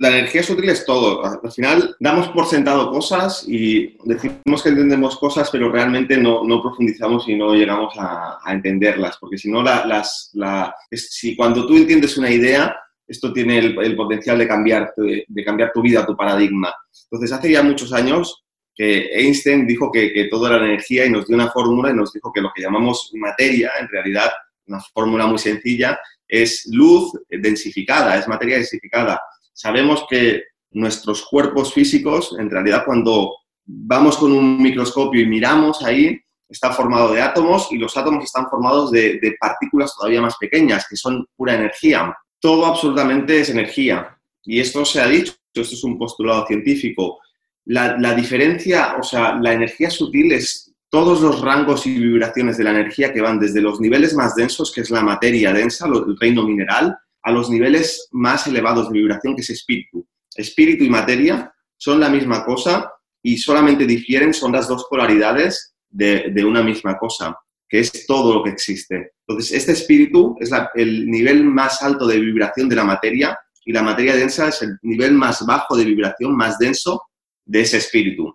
La 0.00 0.10
energía 0.10 0.44
sutil 0.44 0.70
es 0.70 0.86
todo. 0.86 1.24
Al 1.24 1.50
final 1.50 1.96
damos 1.98 2.28
por 2.28 2.46
sentado 2.46 2.88
cosas 2.90 3.44
y 3.48 3.96
decimos 4.04 4.62
que 4.62 4.68
entendemos 4.68 5.18
cosas, 5.18 5.50
pero 5.50 5.72
realmente 5.72 6.16
no, 6.16 6.44
no 6.44 6.62
profundizamos 6.62 7.28
y 7.28 7.34
no 7.34 7.52
llegamos 7.52 7.94
a, 7.98 8.38
entenderlas. 8.46 9.16
Porque 9.18 9.38
si 9.38 9.50
no, 9.50 9.60
las, 9.62 10.30
la, 10.34 10.72
si 10.92 11.34
cuando 11.34 11.66
tú 11.66 11.76
entiendes 11.76 12.16
una 12.16 12.30
idea, 12.30 12.76
esto 13.08 13.32
tiene 13.32 13.58
el, 13.58 13.96
potencial 13.96 14.38
de 14.38 14.46
cambiar, 14.46 14.92
de, 14.96 15.44
cambiar 15.44 15.72
tu 15.72 15.80
vida, 15.80 16.04
tu 16.04 16.14
paradigma. 16.14 16.72
Entonces, 17.10 17.32
hace 17.32 17.50
ya 17.50 17.62
muchos 17.62 17.92
años 17.92 18.44
que 18.74 19.08
Einstein 19.12 19.66
dijo 19.66 19.90
que, 19.90 20.12
que 20.12 20.24
todo 20.24 20.46
era 20.46 20.64
energía 20.64 21.06
y 21.06 21.10
nos 21.10 21.26
dio 21.26 21.34
una 21.34 21.50
fórmula 21.50 21.90
y 21.90 21.94
nos 21.94 22.12
dijo 22.12 22.30
que 22.32 22.42
lo 22.42 22.52
que 22.54 22.62
llamamos 22.62 23.10
materia, 23.14 23.72
en 23.80 23.88
realidad, 23.88 24.30
una 24.66 24.80
fórmula 24.92 25.26
muy 25.26 25.38
sencilla, 25.38 25.98
es 26.28 26.68
luz 26.70 27.12
densificada, 27.30 28.18
es 28.18 28.28
materia 28.28 28.56
densificada. 28.56 29.20
Sabemos 29.54 30.04
que 30.08 30.42
nuestros 30.72 31.26
cuerpos 31.26 31.72
físicos, 31.72 32.36
en 32.38 32.50
realidad, 32.50 32.84
cuando 32.84 33.34
vamos 33.64 34.18
con 34.18 34.32
un 34.32 34.62
microscopio 34.62 35.22
y 35.22 35.26
miramos 35.26 35.82
ahí, 35.82 36.20
está 36.46 36.72
formado 36.72 37.14
de 37.14 37.22
átomos 37.22 37.72
y 37.72 37.78
los 37.78 37.96
átomos 37.96 38.24
están 38.24 38.48
formados 38.48 38.90
de, 38.90 39.18
de 39.18 39.36
partículas 39.40 39.94
todavía 39.96 40.20
más 40.20 40.36
pequeñas, 40.36 40.86
que 40.88 40.96
son 40.96 41.26
pura 41.36 41.54
energía 41.54 42.14
todo 42.40 42.66
absolutamente 42.66 43.40
es 43.40 43.50
energía. 43.50 44.18
Y 44.44 44.60
esto 44.60 44.84
se 44.84 45.00
ha 45.00 45.06
dicho, 45.06 45.34
esto 45.52 45.74
es 45.74 45.84
un 45.84 45.98
postulado 45.98 46.46
científico. 46.46 47.20
La, 47.64 48.14
diferencia, 48.14 48.96
o 48.98 49.02
sea, 49.02 49.34
la 49.34 49.52
energía 49.52 49.90
sutil 49.90 50.32
es 50.32 50.74
todos 50.88 51.20
los 51.20 51.42
rangos 51.42 51.86
y 51.86 51.98
vibraciones 51.98 52.56
de 52.56 52.64
la 52.64 52.70
energía 52.70 53.12
que 53.12 53.20
van 53.20 53.38
desde 53.38 53.60
los 53.60 53.78
niveles 53.78 54.14
más 54.14 54.34
densos, 54.34 54.72
que 54.72 54.80
es 54.80 54.90
la 54.90 55.02
materia 55.02 55.52
densa, 55.52 55.86
el 55.86 56.16
reino 56.18 56.44
mineral, 56.44 56.96
a 57.22 57.30
los 57.30 57.50
niveles 57.50 58.08
más 58.12 58.46
elevados 58.46 58.88
de 58.88 58.98
vibración, 58.98 59.34
que 59.34 59.42
es 59.42 59.50
espíritu. 59.50 60.06
Espíritu 60.34 60.84
y 60.84 60.88
materia 60.88 61.52
son 61.76 62.00
la 62.00 62.08
misma 62.08 62.44
cosa 62.44 62.90
y 63.22 63.36
solamente 63.36 63.84
difieren, 63.84 64.32
son 64.32 64.52
las 64.52 64.66
dos 64.66 64.86
polaridades 64.88 65.74
de, 65.90 66.30
de 66.32 66.44
una 66.44 66.62
misma 66.62 66.96
cosa 66.96 67.36
que 67.68 67.80
es 67.80 68.06
todo 68.06 68.34
lo 68.34 68.42
que 68.42 68.50
existe. 68.50 69.12
Entonces, 69.26 69.56
este 69.56 69.72
espíritu 69.72 70.36
es 70.40 70.50
el 70.74 71.06
nivel 71.10 71.44
más 71.44 71.82
alto 71.82 72.06
de 72.06 72.18
vibración 72.18 72.68
de 72.68 72.76
la 72.76 72.84
materia 72.84 73.38
y 73.64 73.72
la 73.72 73.82
materia 73.82 74.16
densa 74.16 74.48
es 74.48 74.62
el 74.62 74.78
nivel 74.82 75.12
más 75.12 75.44
bajo 75.44 75.76
de 75.76 75.84
vibración, 75.84 76.34
más 76.34 76.58
denso 76.58 77.02
de 77.44 77.60
ese 77.60 77.76
espíritu. 77.76 78.34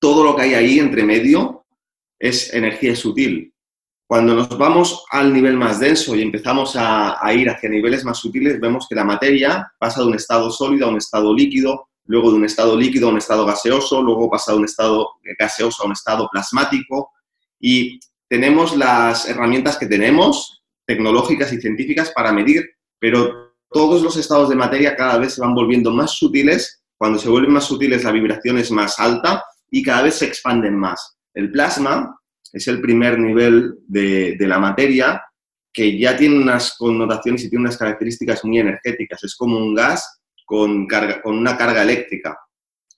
Todo 0.00 0.24
lo 0.24 0.34
que 0.34 0.42
hay 0.42 0.54
ahí 0.54 0.78
entre 0.80 1.04
medio 1.04 1.64
es 2.18 2.52
energía 2.52 2.96
sutil. 2.96 3.54
Cuando 4.08 4.34
nos 4.34 4.58
vamos 4.58 5.04
al 5.10 5.32
nivel 5.32 5.56
más 5.56 5.78
denso 5.78 6.16
y 6.16 6.22
empezamos 6.22 6.74
a, 6.76 7.24
a 7.24 7.32
ir 7.32 7.48
hacia 7.48 7.70
niveles 7.70 8.04
más 8.04 8.18
sutiles, 8.18 8.60
vemos 8.60 8.86
que 8.88 8.96
la 8.96 9.04
materia 9.04 9.72
pasa 9.78 10.00
de 10.00 10.08
un 10.08 10.16
estado 10.16 10.50
sólido 10.50 10.86
a 10.86 10.90
un 10.90 10.98
estado 10.98 11.32
líquido, 11.32 11.88
luego 12.06 12.30
de 12.30 12.36
un 12.36 12.44
estado 12.44 12.76
líquido 12.76 13.08
a 13.08 13.12
un 13.12 13.18
estado 13.18 13.46
gaseoso, 13.46 14.02
luego 14.02 14.28
pasa 14.28 14.52
de 14.52 14.58
un 14.58 14.64
estado 14.64 15.12
gaseoso 15.38 15.82
a 15.82 15.86
un 15.86 15.92
estado 15.92 16.28
plasmático 16.30 17.10
y 17.60 18.00
tenemos 18.32 18.74
las 18.74 19.28
herramientas 19.28 19.76
que 19.76 19.84
tenemos, 19.84 20.62
tecnológicas 20.86 21.52
y 21.52 21.60
científicas, 21.60 22.12
para 22.12 22.32
medir, 22.32 22.64
pero 22.98 23.52
todos 23.68 24.00
los 24.00 24.16
estados 24.16 24.48
de 24.48 24.56
materia 24.56 24.96
cada 24.96 25.18
vez 25.18 25.34
se 25.34 25.42
van 25.42 25.54
volviendo 25.54 25.90
más 25.90 26.12
sutiles. 26.12 26.82
Cuando 26.96 27.18
se 27.18 27.28
vuelven 27.28 27.52
más 27.52 27.64
sutiles, 27.64 28.04
la 28.04 28.10
vibración 28.10 28.56
es 28.56 28.70
más 28.70 28.98
alta 28.98 29.44
y 29.70 29.82
cada 29.82 30.04
vez 30.04 30.14
se 30.14 30.24
expanden 30.24 30.78
más. 30.78 31.18
El 31.34 31.52
plasma 31.52 32.18
es 32.50 32.66
el 32.68 32.80
primer 32.80 33.18
nivel 33.18 33.74
de, 33.86 34.34
la 34.40 34.58
materia 34.58 35.22
que 35.70 35.98
ya 35.98 36.16
tiene 36.16 36.38
unas 36.38 36.74
connotaciones 36.78 37.44
y 37.44 37.50
tiene 37.50 37.64
unas 37.64 37.76
características 37.76 38.46
muy 38.46 38.60
energéticas. 38.60 39.22
Es 39.24 39.36
como 39.36 39.58
un 39.58 39.74
gas 39.74 40.22
con, 40.46 40.86
carga, 40.86 41.20
con 41.20 41.36
una 41.36 41.58
carga 41.58 41.82
eléctrica. 41.82 42.38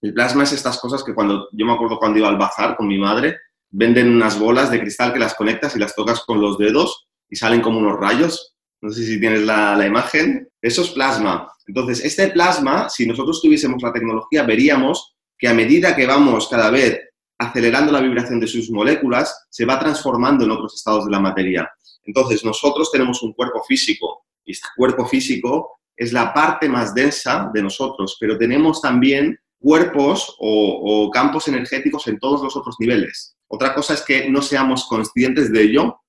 El 0.01 0.15
plasma 0.15 0.45
es 0.45 0.53
estas 0.53 0.79
cosas 0.79 1.03
que 1.03 1.13
cuando 1.13 1.49
yo 1.51 1.67
me 1.67 1.73
acuerdo 1.73 1.99
cuando 1.99 2.21
iba 2.21 2.29
al 2.29 2.39
bazar 2.39 2.77
con 2.77 2.87
mi 2.87 2.99
madre, 2.99 3.37
venden 3.77 4.09
unas 4.09 4.39
bolas 4.39 4.71
de 4.71 4.81
cristal 4.81 5.13
que 5.13 5.19
las 5.19 5.35
conectas 5.35 5.75
y 5.75 5.81
las 5.81 5.97
tocas 5.97 6.21
con 6.21 6.41
los 6.41 6.59
dedos 6.59 7.09
y 7.29 7.35
salen 7.35 7.61
como 7.61 7.81
unos 7.81 7.99
rayos. 7.99 8.55
No 8.81 8.91
sé 8.91 9.05
si 9.05 9.19
tienes 9.19 9.43
la, 9.43 9.85
imagen. 9.85 10.49
Eso 10.63 10.83
es 10.83 10.91
plasma. 10.91 11.51
Entonces, 11.67 12.05
este 12.05 12.29
plasma, 12.29 12.89
si 12.89 13.05
nosotros 13.05 13.43
tuviésemos 13.43 13.83
la 13.83 13.93
tecnología, 13.93 14.45
veríamos 14.45 15.17
que 15.37 15.49
a 15.49 15.55
medida 15.55 15.97
que 15.97 16.07
vamos 16.07 16.49
cada 16.49 16.71
vez 16.71 17.01
acelerando 17.37 17.91
la 17.91 18.01
vibración 18.01 18.39
de 18.39 18.47
sus 18.47 18.71
moléculas, 18.71 19.47
se 19.51 19.65
va 19.65 19.81
transformando 19.81 20.45
en 20.45 20.53
otros 20.53 20.75
estados 20.77 21.07
de 21.07 21.11
la 21.11 21.19
materia. 21.19 21.69
Entonces, 22.05 22.45
nosotros 22.45 22.93
tenemos 22.93 23.23
un 23.23 23.33
cuerpo 23.33 23.65
físico 23.65 24.25
y 24.45 24.53
este 24.53 24.69
cuerpo 24.77 25.05
físico 25.05 25.81
es 25.97 26.13
la 26.13 26.33
parte 26.33 26.69
más 26.69 26.95
densa 26.95 27.51
de 27.53 27.63
nosotros, 27.63 28.17
pero 28.21 28.39
tenemos 28.39 28.81
también 28.81 29.37
cuerpos 29.59 30.37
o 30.39 31.11
campos 31.13 31.49
energéticos 31.49 32.07
en 32.07 32.19
todos 32.21 32.43
los 32.43 32.55
otros 32.55 32.77
niveles. 32.79 33.34
Otra 33.55 33.73
cosa 33.73 33.95
es 33.95 34.03
que 34.03 34.29
no 34.29 34.43
seamos 34.43 34.85
conscientes 34.89 35.53
de 35.53 35.63
ello, 35.63 36.01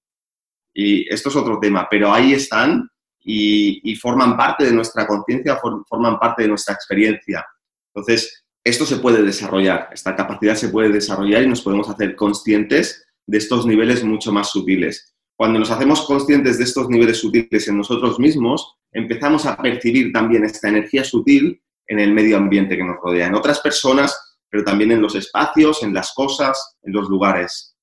y 0.73 1.08
esto 1.13 1.29
es 1.29 1.36
otro 1.36 1.60
tema, 1.60 1.88
pero 1.91 2.12
ahí 2.12 2.34
están 2.34 2.89
y, 3.23 3.95
forman 3.97 4.36
parte 4.36 4.65
de 4.65 4.71
nuestra 4.71 5.05
conciencia, 5.05 5.60
forman 5.88 6.17
parte 6.17 6.41
de 6.41 6.47
nuestra 6.47 6.73
experiencia. 6.73 7.45
Entonces, 7.93 8.45
esto 8.63 8.84
se 8.84 8.97
puede 8.97 9.21
desarrollar, 9.21 9.89
esta 9.93 10.15
capacidad 10.15 10.55
se 10.55 10.69
puede 10.69 10.89
desarrollar 10.89 11.43
y 11.43 11.47
nos 11.47 11.62
podemos 11.62 11.88
hacer 11.88 12.15
conscientes 12.15 13.05
de 13.27 13.38
estos 13.38 13.67
niveles 13.67 14.03
mucho 14.03 14.31
más 14.31 14.49
sutiles. 14.49 15.13
Cuando 15.38 15.60
nos 15.60 15.69
hacemos 15.69 16.01
conscientes 16.08 16.58
de 16.58 16.63
estos 16.63 16.89
niveles 16.89 17.19
sutiles 17.19 17.67
en 17.67 17.77
nosotros 17.77 18.19
mismos, 18.19 18.75
empezamos 18.91 19.45
a 19.45 19.55
percibir 19.55 20.12
también 20.12 20.45
esta 20.45 20.69
energía 20.69 21.03
sutil 21.03 21.62
en 21.86 21.99
el 21.99 22.12
medio 22.12 22.38
ambiente 22.38 22.75
que 22.75 22.84
nos 22.84 22.97
rodea, 22.99 23.27
en 23.27 23.36
otras 23.36 23.60
personas 23.60 24.24
pero 24.56 24.63
también 24.63 24.94
en 24.94 25.02
los 25.02 25.15
espacios, 25.15 25.84
en 25.84 25.94
las 25.94 26.13
cosas, 26.13 26.78
en 26.82 26.94
los 26.94 27.10
lugares. 27.10 27.76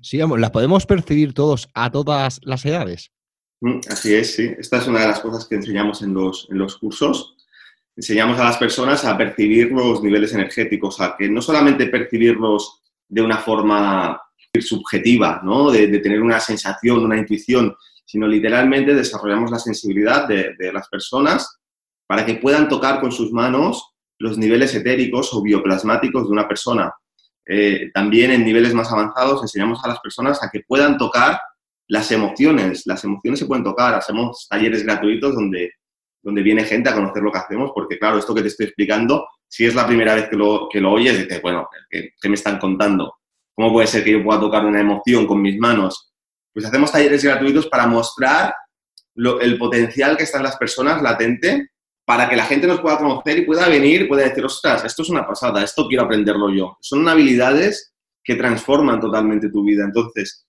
Sí, 0.00 0.16
las 0.16 0.50
podemos 0.50 0.86
percibir 0.86 1.34
todos 1.34 1.68
a 1.74 1.92
todas 1.92 2.40
las 2.44 2.64
edades. 2.64 3.12
Mm, 3.60 3.80
así 3.90 4.14
es, 4.14 4.34
sí. 4.34 4.50
Esta 4.58 4.78
es 4.78 4.86
una 4.86 5.00
de 5.00 5.08
las 5.08 5.20
cosas 5.20 5.46
que 5.46 5.56
enseñamos 5.56 6.00
en 6.00 6.14
los, 6.14 6.48
en 6.50 6.56
los 6.56 6.78
cursos. 6.78 7.36
Enseñamos 7.94 8.38
a 8.38 8.44
las 8.44 8.56
personas 8.56 9.04
a 9.04 9.18
percibir 9.18 9.70
los 9.70 10.02
niveles 10.02 10.32
energéticos, 10.32 10.98
a 10.98 11.14
que 11.14 11.28
no 11.28 11.42
solamente 11.42 11.88
percibirlos 11.88 12.80
de 13.06 13.20
una 13.20 13.36
forma 13.36 14.18
subjetiva, 14.58 15.42
¿no? 15.44 15.70
de, 15.70 15.98
tener 15.98 16.22
una 16.22 16.40
sensación, 16.40 17.04
una 17.04 17.18
intuición, 17.18 17.76
sino 18.06 18.26
literalmente 18.26 18.94
desarrollamos 18.94 19.50
la 19.50 19.58
sensibilidad 19.58 20.26
de, 20.26 20.72
las 20.72 20.88
personas 20.88 21.58
para 22.06 22.24
que 22.24 22.36
puedan 22.36 22.66
tocar 22.66 23.02
con 23.02 23.12
sus 23.12 23.30
manos 23.30 23.93
los 24.18 24.38
niveles 24.38 24.74
etéricos 24.74 25.32
o 25.34 25.42
bioplasmáticos 25.42 26.24
de 26.24 26.32
una 26.32 26.48
persona. 26.48 26.92
Eh, 27.46 27.90
también 27.92 28.30
en 28.30 28.44
niveles 28.44 28.72
más 28.72 28.90
avanzados 28.90 29.42
enseñamos 29.42 29.84
a 29.84 29.88
las 29.88 30.00
personas 30.00 30.42
a 30.42 30.48
que 30.50 30.60
puedan 30.66 30.96
tocar 30.96 31.40
las 31.88 32.10
emociones. 32.12 32.82
Las 32.86 33.04
emociones 33.04 33.40
se 33.40 33.46
pueden 33.46 33.64
tocar. 33.64 33.94
Hacemos 33.94 34.46
talleres 34.48 34.84
gratuitos 34.84 35.34
donde, 35.34 35.72
donde 36.22 36.42
viene 36.42 36.64
gente 36.64 36.88
a 36.88 36.94
conocer 36.94 37.22
lo 37.22 37.32
que 37.32 37.38
hacemos, 37.38 37.72
porque 37.74 37.98
claro, 37.98 38.18
esto 38.18 38.34
que 38.34 38.42
te 38.42 38.48
estoy 38.48 38.66
explicando, 38.66 39.26
si 39.48 39.66
es 39.66 39.74
la 39.74 39.86
primera 39.86 40.14
vez 40.14 40.28
que 40.28 40.36
lo, 40.36 40.68
que 40.70 40.80
lo 40.80 40.92
oyes, 40.92 41.18
dices, 41.18 41.42
bueno, 41.42 41.68
¿qué, 41.90 42.10
¿qué, 42.20 42.28
me 42.28 42.34
están 42.34 42.58
contando? 42.58 43.16
¿Cómo 43.54 43.72
puede 43.72 43.86
ser 43.86 44.02
que 44.02 44.12
yo 44.12 44.24
pueda 44.24 44.40
tocar 44.40 44.64
una 44.64 44.80
emoción 44.80 45.26
con 45.26 45.40
mis 45.40 45.58
manos? 45.58 46.12
Pues 46.52 46.64
hacemos 46.64 46.90
talleres 46.90 47.22
gratuitos 47.22 47.66
para 47.66 47.86
mostrar 47.86 48.54
el 49.16 49.58
potencial 49.58 50.16
que 50.16 50.24
está 50.24 50.38
en 50.38 50.44
las 50.44 50.56
personas 50.56 51.02
latente 51.02 51.70
para 52.04 52.28
que 52.28 52.36
la 52.36 52.44
gente 52.44 52.66
nos 52.66 52.80
pueda 52.80 52.98
conocer 52.98 53.38
y 53.38 53.46
pueda 53.46 53.68
venir 53.68 54.02
y 54.02 54.08
pueda 54.08 54.24
decir, 54.24 54.44
ostras, 54.44 54.84
esto 54.84 55.02
es 55.02 55.08
una 55.08 55.26
pasada, 55.26 55.62
esto 55.62 55.86
quiero 55.88 56.04
aprenderlo 56.04 56.50
yo. 56.50 56.76
Son 56.80 57.06
habilidades 57.08 57.94
que 58.22 58.34
transforman 58.34 59.00
totalmente 59.00 59.48
tu 59.48 59.64
vida. 59.64 59.84
Entonces, 59.84 60.46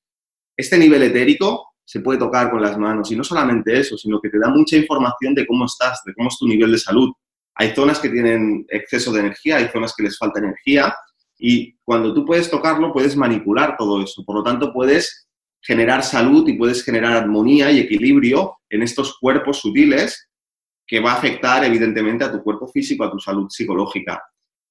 este 0.58 0.78
nivel 0.78 1.04
etérico 1.04 1.74
se 1.84 2.00
puede 2.00 2.20
tocar 2.20 2.50
con 2.50 2.62
las 2.62 2.78
manos 2.78 3.12
y 3.12 3.16
no 3.16 3.24
solamente 3.24 3.78
eso, 3.80 3.98
sino 3.98 4.20
que 4.20 4.30
te 4.30 4.40
da 4.40 4.50
mucha 4.50 4.76
información 4.76 5.36
de 5.36 5.46
cómo 5.46 5.66
estás, 5.66 6.02
de 6.06 6.14
cómo 6.14 6.30
es 6.30 6.38
tu 6.38 6.48
nivel 6.48 6.72
de 6.72 6.80
salud. 6.80 7.12
Hay 7.56 7.74
zonas 7.74 8.00
que 8.00 8.10
tienen 8.10 8.66
exceso 8.70 9.14
de 9.14 9.22
energía, 9.22 9.58
hay 9.58 9.70
zonas 9.70 9.94
que 9.96 10.04
les 10.04 10.18
falta 10.18 10.40
energía 10.40 10.94
y 11.38 11.78
cuando 11.84 12.14
tú 12.14 12.26
puedes 12.26 12.50
tocarlo 12.50 12.92
puedes 12.92 13.16
manipular 13.16 13.76
todo 13.78 14.02
eso. 14.02 14.24
Por 14.26 14.38
lo 14.38 14.44
tanto, 14.44 14.74
puedes 14.74 15.28
generar 15.62 16.04
salud 16.04 16.48
y 16.48 16.54
puedes 16.54 16.84
generar 16.84 17.14
armonía 17.14 17.72
y 17.72 17.80
equilibrio 17.80 18.58
en 18.70 18.82
estos 18.84 19.18
cuerpos 19.20 19.60
sutiles 19.60 20.30
que 20.88 21.00
va 21.00 21.14
a 21.14 21.16
afectar 21.16 21.64
evidentemente 21.64 22.24
a 22.24 22.32
tu 22.32 22.44
cuerpo 22.44 22.68
físico, 22.68 23.04
a 23.04 23.12
tu 23.12 23.20
salud 23.20 23.50
psicológica. 23.50 24.22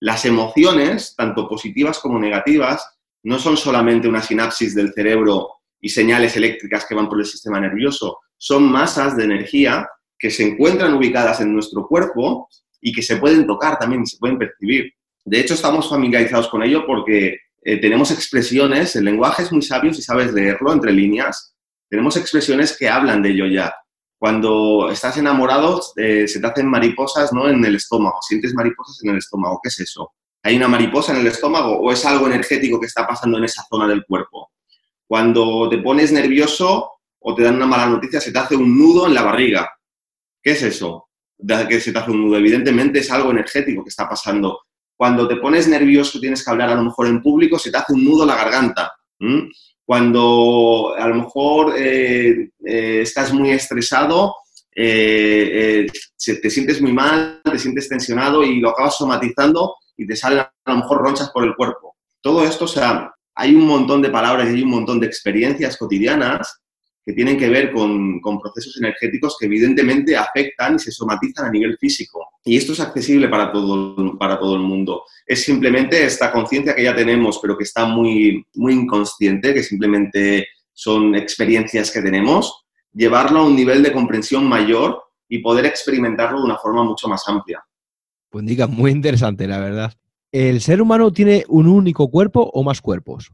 Las 0.00 0.24
emociones, 0.24 1.14
tanto 1.16 1.48
positivas 1.48 1.98
como 1.98 2.18
negativas, 2.18 2.88
no 3.24 3.38
son 3.38 3.56
solamente 3.56 4.06
una 4.06 4.22
sinapsis 4.22 4.74
del 4.74 4.92
cerebro 4.92 5.50
y 5.80 5.88
señales 5.88 6.36
eléctricas 6.36 6.86
que 6.86 6.94
van 6.94 7.08
por 7.08 7.18
el 7.18 7.26
sistema 7.26 7.60
nervioso, 7.60 8.18
son 8.36 8.70
masas 8.70 9.16
de 9.16 9.24
energía 9.24 9.88
que 10.18 10.30
se 10.30 10.42
encuentran 10.42 10.94
ubicadas 10.94 11.40
en 11.40 11.52
nuestro 11.52 11.86
cuerpo 11.86 12.48
y 12.80 12.92
que 12.92 13.02
se 13.02 13.16
pueden 13.16 13.46
tocar 13.46 13.78
también 13.78 14.06
se 14.06 14.18
pueden 14.18 14.38
percibir. 14.38 14.92
De 15.24 15.40
hecho, 15.40 15.54
estamos 15.54 15.88
familiarizados 15.88 16.48
con 16.48 16.62
ello 16.62 16.84
porque 16.86 17.38
eh, 17.62 17.78
tenemos 17.78 18.10
expresiones, 18.10 18.94
el 18.96 19.04
lenguaje 19.04 19.42
es 19.42 19.52
muy 19.52 19.62
sabio 19.62 19.94
si 19.94 20.02
sabes 20.02 20.32
leerlo 20.32 20.72
entre 20.72 20.92
líneas, 20.92 21.54
tenemos 21.88 22.16
expresiones 22.16 22.76
que 22.76 22.88
hablan 22.88 23.22
de 23.22 23.30
ello 23.30 23.46
ya. 23.46 23.74
Cuando 24.24 24.88
estás 24.90 25.18
enamorado, 25.18 25.82
eh, 25.96 26.26
se 26.26 26.40
te 26.40 26.46
hacen 26.46 26.66
mariposas 26.66 27.30
¿no? 27.34 27.46
en 27.46 27.62
el 27.62 27.74
estómago, 27.74 28.22
sientes 28.22 28.54
mariposas 28.54 28.98
en 29.04 29.10
el 29.10 29.18
estómago. 29.18 29.60
¿Qué 29.62 29.68
es 29.68 29.80
eso? 29.80 30.14
¿Hay 30.42 30.56
una 30.56 30.66
mariposa 30.66 31.12
en 31.12 31.20
el 31.20 31.26
estómago 31.26 31.78
o 31.78 31.92
es 31.92 32.06
algo 32.06 32.26
energético 32.26 32.80
que 32.80 32.86
está 32.86 33.06
pasando 33.06 33.36
en 33.36 33.44
esa 33.44 33.62
zona 33.68 33.86
del 33.86 34.02
cuerpo? 34.06 34.52
Cuando 35.06 35.68
te 35.68 35.76
pones 35.76 36.10
nervioso 36.10 36.92
o 37.18 37.34
te 37.34 37.42
dan 37.42 37.56
una 37.56 37.66
mala 37.66 37.86
noticia, 37.86 38.18
se 38.18 38.32
te 38.32 38.38
hace 38.38 38.56
un 38.56 38.78
nudo 38.78 39.06
en 39.06 39.12
la 39.12 39.20
barriga. 39.20 39.70
¿Qué 40.42 40.52
es 40.52 40.62
eso? 40.62 41.10
que 41.68 41.78
se 41.78 41.92
te 41.92 41.98
hace 41.98 42.10
un 42.10 42.22
nudo. 42.22 42.38
Evidentemente 42.38 43.00
es 43.00 43.10
algo 43.10 43.30
energético 43.30 43.84
que 43.84 43.90
está 43.90 44.08
pasando. 44.08 44.58
Cuando 44.96 45.28
te 45.28 45.36
pones 45.36 45.68
nervioso, 45.68 46.18
tienes 46.18 46.42
que 46.42 46.50
hablar 46.50 46.70
a 46.70 46.76
lo 46.76 46.84
mejor 46.84 47.08
en 47.08 47.20
público, 47.20 47.58
se 47.58 47.70
te 47.70 47.76
hace 47.76 47.92
un 47.92 48.02
nudo 48.02 48.22
en 48.22 48.28
la 48.28 48.36
garganta. 48.36 48.90
Cuando 49.86 50.94
a 50.96 51.06
lo 51.08 51.14
mejor 51.16 51.74
eh, 51.76 52.50
eh, 52.64 53.00
estás 53.02 53.32
muy 53.32 53.50
estresado, 53.50 54.34
eh, 54.74 55.86
te 56.24 56.50
sientes 56.50 56.80
muy 56.80 56.92
mal, 56.92 57.40
te 57.44 57.58
sientes 57.58 57.88
tensionado 57.88 58.42
y 58.42 58.60
lo 58.60 58.70
acabas 58.70 58.96
somatizando 58.96 59.76
y 59.96 60.06
te 60.06 60.16
salen 60.16 60.40
a 60.40 60.50
lo 60.66 60.76
mejor 60.76 60.98
ronchas 60.98 61.30
por 61.30 61.44
el 61.44 61.54
cuerpo. 61.54 61.96
Todo 62.20 62.44
esto, 62.44 62.64
o 62.64 62.68
sea, 62.68 63.14
hay 63.34 63.54
un 63.54 63.66
montón 63.66 64.00
de 64.00 64.10
palabras 64.10 64.48
y 64.48 64.54
hay 64.54 64.62
un 64.62 64.70
montón 64.70 65.00
de 65.00 65.06
experiencias 65.06 65.76
cotidianas 65.76 66.63
que 67.04 67.12
tienen 67.12 67.36
que 67.36 67.50
ver 67.50 67.70
con, 67.72 68.20
procesos 68.40 68.78
energéticos 68.80 69.36
que 69.38 69.46
evidentemente 69.46 70.16
afectan 70.16 70.76
y 70.76 70.78
se 70.78 70.90
somatizan 70.90 71.46
a 71.46 71.50
nivel 71.50 71.76
físico. 71.76 72.26
Y 72.44 72.56
esto 72.56 72.72
es 72.72 72.80
accesible 72.80 73.28
para 73.28 73.52
todo, 73.52 74.16
para 74.18 74.38
todo 74.38 74.56
el 74.56 74.62
mundo. 74.62 75.02
Es 75.26 75.44
simplemente 75.44 76.02
esta 76.04 76.32
conciencia 76.32 76.74
que 76.74 76.84
ya 76.84 76.94
tenemos, 76.94 77.38
pero 77.40 77.58
que 77.58 77.64
está 77.64 77.84
muy, 77.84 78.46
muy 78.54 78.72
inconsciente, 78.72 79.52
que 79.52 79.62
simplemente 79.62 80.48
son 80.72 81.14
experiencias 81.14 81.90
que 81.90 82.00
tenemos, 82.00 82.64
llevarlo 82.92 83.40
a 83.40 83.46
un 83.46 83.54
nivel 83.54 83.82
de 83.82 83.92
comprensión 83.92 84.48
mayor 84.48 85.02
y 85.28 85.38
poder 85.38 85.66
experimentarlo 85.66 86.38
de 86.38 86.44
una 86.44 86.58
forma 86.58 86.84
mucho 86.84 87.06
más 87.08 87.22
amplia. 87.28 87.62
Pues 88.30 88.46
diga, 88.46 88.66
muy 88.66 88.90
interesante, 88.90 89.46
la 89.46 89.58
verdad. 89.58 89.92
¿El 90.32 90.60
ser 90.60 90.80
humano 90.80 91.12
tiene 91.12 91.44
un 91.48 91.68
único 91.68 92.10
cuerpo 92.10 92.50
o 92.52 92.64
más 92.64 92.80
cuerpos? 92.80 93.30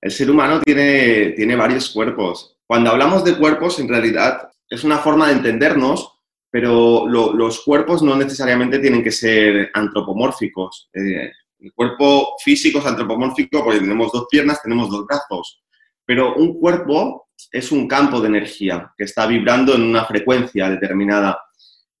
El 0.00 0.12
ser 0.12 0.30
humano 0.30 0.60
tiene, 0.60 1.30
tiene 1.30 1.56
varios 1.56 1.90
cuerpos. 1.90 2.57
Cuando 2.68 2.90
hablamos 2.90 3.24
de 3.24 3.38
cuerpos, 3.38 3.78
en 3.78 3.88
realidad 3.88 4.50
es 4.68 4.84
una 4.84 4.98
forma 4.98 5.28
de 5.28 5.32
entendernos, 5.32 6.12
pero 6.50 7.08
los 7.08 7.64
cuerpos 7.64 8.02
no 8.02 8.14
necesariamente 8.14 8.78
tienen 8.78 9.02
que 9.02 9.10
ser 9.10 9.70
antropomórficos. 9.72 10.90
Eh, 10.92 11.32
el 11.60 11.72
cuerpo 11.72 12.34
físico 12.44 12.78
es 12.78 12.86
antropomórfico 12.86 13.64
porque 13.64 13.80
tenemos 13.80 14.12
dos 14.12 14.26
piernas, 14.30 14.62
tenemos 14.62 14.90
dos 14.90 15.06
brazos, 15.06 15.62
pero 16.04 16.34
un 16.34 16.60
cuerpo 16.60 17.30
es 17.50 17.72
un 17.72 17.88
campo 17.88 18.20
de 18.20 18.28
energía 18.28 18.92
que 18.98 19.04
está 19.04 19.26
vibrando 19.26 19.74
en 19.74 19.84
una 19.84 20.04
frecuencia 20.04 20.68
determinada. 20.68 21.40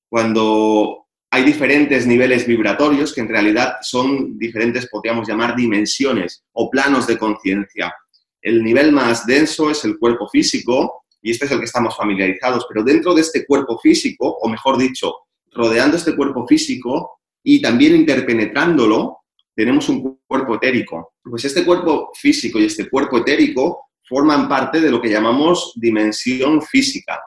Cuando 0.06 1.06
hay 1.30 1.44
diferentes 1.44 2.06
niveles 2.06 2.46
vibratorios 2.46 3.14
que 3.14 3.22
en 3.22 3.28
realidad 3.28 3.76
son 3.80 4.38
diferentes, 4.38 4.86
podríamos 4.90 5.26
llamar, 5.26 5.56
dimensiones 5.56 6.44
o 6.52 6.68
planos 6.68 7.06
de 7.06 7.16
conciencia. 7.16 7.94
El 8.42 8.62
nivel 8.62 8.92
más 8.92 9.26
denso 9.26 9.70
es 9.70 9.84
el 9.84 9.98
cuerpo 9.98 10.28
físico 10.28 11.04
y 11.20 11.32
este 11.32 11.46
es 11.46 11.50
el 11.50 11.58
que 11.58 11.64
estamos 11.64 11.96
familiarizados, 11.96 12.66
pero 12.68 12.84
dentro 12.84 13.14
de 13.14 13.22
este 13.22 13.44
cuerpo 13.44 13.78
físico, 13.78 14.38
o 14.40 14.48
mejor 14.48 14.78
dicho, 14.78 15.14
rodeando 15.52 15.96
este 15.96 16.14
cuerpo 16.14 16.46
físico 16.46 17.20
y 17.42 17.60
también 17.60 17.96
interpenetrándolo, 17.96 19.18
tenemos 19.54 19.88
un 19.88 20.20
cuerpo 20.26 20.54
etérico. 20.54 21.14
Pues 21.22 21.44
este 21.44 21.64
cuerpo 21.64 22.10
físico 22.14 22.60
y 22.60 22.66
este 22.66 22.88
cuerpo 22.88 23.18
etérico 23.18 23.88
forman 24.08 24.48
parte 24.48 24.80
de 24.80 24.90
lo 24.90 25.02
que 25.02 25.10
llamamos 25.10 25.72
dimensión 25.76 26.62
física. 26.62 27.20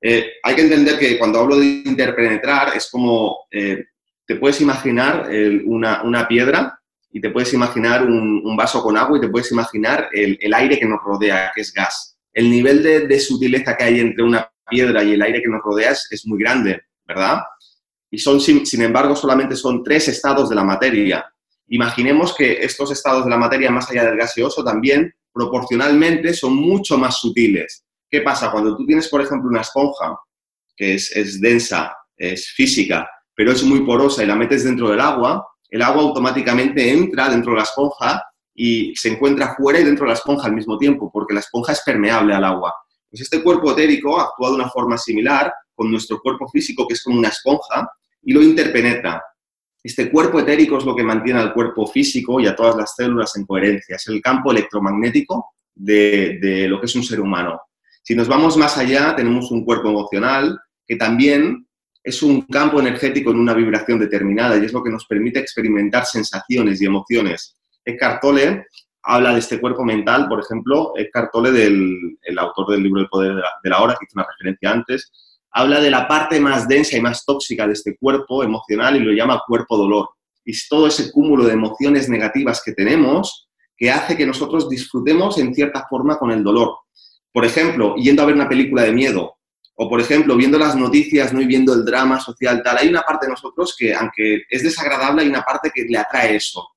Eh, 0.00 0.32
hay 0.42 0.54
que 0.54 0.62
entender 0.62 0.98
que 0.98 1.18
cuando 1.18 1.40
hablo 1.40 1.56
de 1.56 1.66
interpenetrar 1.84 2.76
es 2.76 2.90
como, 2.90 3.46
eh, 3.50 3.84
te 4.26 4.36
puedes 4.36 4.60
imaginar 4.60 5.28
una, 5.66 6.26
piedra 6.26 6.78
y 7.14 7.20
te 7.20 7.30
puedes 7.30 7.54
imaginar 7.54 8.04
un, 8.04 8.56
vaso 8.56 8.82
con 8.82 8.96
agua 8.96 9.16
y 9.16 9.20
te 9.20 9.28
puedes 9.28 9.52
imaginar 9.52 10.08
el, 10.12 10.52
aire 10.52 10.80
que 10.80 10.84
nos 10.84 11.00
rodea, 11.00 11.52
que 11.54 11.60
es 11.60 11.72
gas. 11.72 12.18
El 12.32 12.50
nivel 12.50 12.82
de, 12.82 13.20
sutileza 13.20 13.76
que 13.76 13.84
hay 13.84 14.00
entre 14.00 14.24
una 14.24 14.50
piedra 14.68 15.04
y 15.04 15.12
el 15.12 15.22
aire 15.22 15.40
que 15.40 15.48
nos 15.48 15.62
rodea 15.62 15.92
es, 15.92 16.26
muy 16.26 16.40
grande, 16.40 16.82
¿verdad? 17.06 17.38
Y 18.10 18.18
son, 18.18 18.40
sin, 18.40 18.66
sin 18.66 18.82
embargo, 18.82 19.14
solamente 19.14 19.54
son 19.54 19.84
tres 19.84 20.08
estados 20.08 20.48
de 20.48 20.56
la 20.56 20.64
materia. 20.64 21.24
Imaginemos 21.68 22.34
que 22.34 22.54
estos 22.54 22.90
estados 22.90 23.22
de 23.24 23.30
la 23.30 23.38
materia, 23.38 23.70
más 23.70 23.88
allá 23.88 24.06
del 24.06 24.16
gaseoso, 24.16 24.64
también 24.64 25.14
proporcionalmente 25.32 26.34
son 26.34 26.56
mucho 26.56 26.98
más 26.98 27.20
sutiles. 27.20 27.84
¿Qué 28.10 28.22
pasa? 28.22 28.50
Cuando 28.50 28.76
tú 28.76 28.84
tienes, 28.84 29.06
por 29.06 29.22
ejemplo, 29.22 29.48
una 29.48 29.60
esponja 29.60 30.18
que 30.76 30.94
es, 30.94 31.40
densa, 31.40 31.96
es 32.16 32.48
física, 32.48 33.08
pero 33.36 33.52
es 33.52 33.62
muy 33.62 33.86
porosa 33.86 34.24
y 34.24 34.26
la 34.26 34.34
metes 34.34 34.64
dentro 34.64 34.90
del 34.90 34.98
agua, 34.98 35.46
el 35.74 35.82
agua 35.82 36.02
automáticamente 36.04 36.88
entra 36.88 37.28
dentro 37.28 37.50
de 37.50 37.56
la 37.56 37.64
esponja 37.64 38.22
y 38.54 38.94
se 38.94 39.08
encuentra 39.08 39.56
fuera 39.56 39.80
y 39.80 39.84
dentro 39.84 40.04
de 40.04 40.10
la 40.10 40.14
esponja 40.14 40.46
al 40.46 40.54
mismo 40.54 40.78
tiempo, 40.78 41.10
porque 41.12 41.34
la 41.34 41.40
esponja 41.40 41.72
es 41.72 41.82
permeable 41.84 42.32
al 42.32 42.44
agua. 42.44 42.72
Pues 43.10 43.22
este 43.22 43.42
cuerpo 43.42 43.72
etérico 43.72 44.20
actúa 44.20 44.50
de 44.50 44.54
una 44.54 44.70
forma 44.70 44.96
similar 44.96 45.52
con 45.74 45.90
nuestro 45.90 46.20
cuerpo 46.20 46.48
físico, 46.48 46.86
que 46.86 46.94
es 46.94 47.02
como 47.02 47.18
una 47.18 47.30
esponja, 47.30 47.90
y 48.22 48.32
lo 48.32 48.40
interpenetra. 48.40 49.20
Este 49.82 50.12
cuerpo 50.12 50.38
etérico 50.38 50.78
es 50.78 50.84
lo 50.84 50.94
que 50.94 51.02
mantiene 51.02 51.40
al 51.40 51.52
cuerpo 51.52 51.88
físico 51.88 52.38
y 52.38 52.46
a 52.46 52.54
todas 52.54 52.76
las 52.76 52.94
células 52.94 53.36
en 53.36 53.44
coherencia. 53.44 53.96
Es 53.96 54.06
el 54.06 54.22
campo 54.22 54.52
electromagnético 54.52 55.54
de, 55.74 56.38
de 56.40 56.68
lo 56.68 56.78
que 56.78 56.86
es 56.86 56.94
un 56.94 57.02
ser 57.02 57.20
humano. 57.20 57.60
Si 58.00 58.14
nos 58.14 58.28
vamos 58.28 58.56
más 58.56 58.78
allá, 58.78 59.16
tenemos 59.16 59.50
un 59.50 59.64
cuerpo 59.64 59.88
emocional 59.88 60.56
que 60.86 60.94
también 60.94 61.66
es 62.04 62.22
un 62.22 62.42
campo 62.42 62.78
energético 62.78 63.30
en 63.30 63.38
una 63.38 63.54
vibración 63.54 63.98
determinada 63.98 64.58
y 64.58 64.66
es 64.66 64.72
lo 64.74 64.82
que 64.82 64.90
nos 64.90 65.06
permite 65.06 65.40
experimentar 65.40 66.04
sensaciones 66.04 66.80
y 66.82 66.84
emociones. 66.84 67.56
Eckhart 67.82 68.20
Tolle 68.20 68.66
habla 69.02 69.32
de 69.32 69.38
este 69.38 69.58
cuerpo 69.58 69.84
mental, 69.84 70.28
por 70.28 70.40
ejemplo, 70.40 70.92
Eckhart 70.96 71.32
Tolle, 71.32 71.66
el 71.66 72.38
autor 72.38 72.72
del 72.72 72.82
libro 72.82 73.00
El 73.00 73.08
Poder 73.08 73.34
de 73.62 73.70
la, 73.70 73.80
Hora, 73.80 73.96
que 73.98 74.04
hizo 74.04 74.18
una 74.18 74.26
referencia 74.30 74.70
antes, 74.70 75.10
habla 75.50 75.80
de 75.80 75.90
la 75.90 76.06
parte 76.06 76.38
más 76.40 76.68
densa 76.68 76.96
y 76.98 77.00
más 77.00 77.24
tóxica 77.24 77.66
de 77.66 77.72
este 77.72 77.96
cuerpo 77.96 78.44
emocional 78.44 78.96
y 78.96 79.00
lo 79.00 79.12
llama 79.12 79.42
cuerpo 79.46 79.78
dolor. 79.78 80.10
Y 80.44 80.50
es 80.50 80.68
todo 80.68 80.86
ese 80.86 81.10
cúmulo 81.10 81.44
de 81.44 81.54
emociones 81.54 82.10
negativas 82.10 82.60
que 82.62 82.72
tenemos 82.72 83.48
que 83.76 83.90
hace 83.90 84.16
que 84.16 84.26
nosotros 84.26 84.68
disfrutemos 84.68 85.38
en 85.38 85.54
cierta 85.54 85.86
forma 85.88 86.18
con 86.18 86.30
el 86.30 86.44
dolor. 86.44 86.76
Por 87.32 87.44
ejemplo, 87.44 87.96
yendo 87.96 88.22
a 88.22 88.26
ver 88.26 88.34
una 88.34 88.48
película 88.48 88.82
de 88.82 88.92
miedo, 88.92 89.33
o 89.76 89.88
por 89.88 90.00
ejemplo, 90.00 90.36
viendo 90.36 90.58
las 90.58 90.76
noticias, 90.76 91.32
no 91.32 91.40
y 91.40 91.46
viendo 91.46 91.74
el 91.74 91.84
drama 91.84 92.20
social, 92.20 92.62
tal, 92.62 92.78
hay 92.78 92.88
una 92.88 93.02
parte 93.02 93.26
de 93.26 93.32
nosotros 93.32 93.74
que, 93.76 93.92
aunque 93.94 94.42
es 94.48 94.62
desagradable, 94.62 95.22
hay 95.22 95.28
una 95.28 95.42
parte 95.42 95.70
que 95.74 95.82
le 95.82 95.98
atrae 95.98 96.36
eso. 96.36 96.68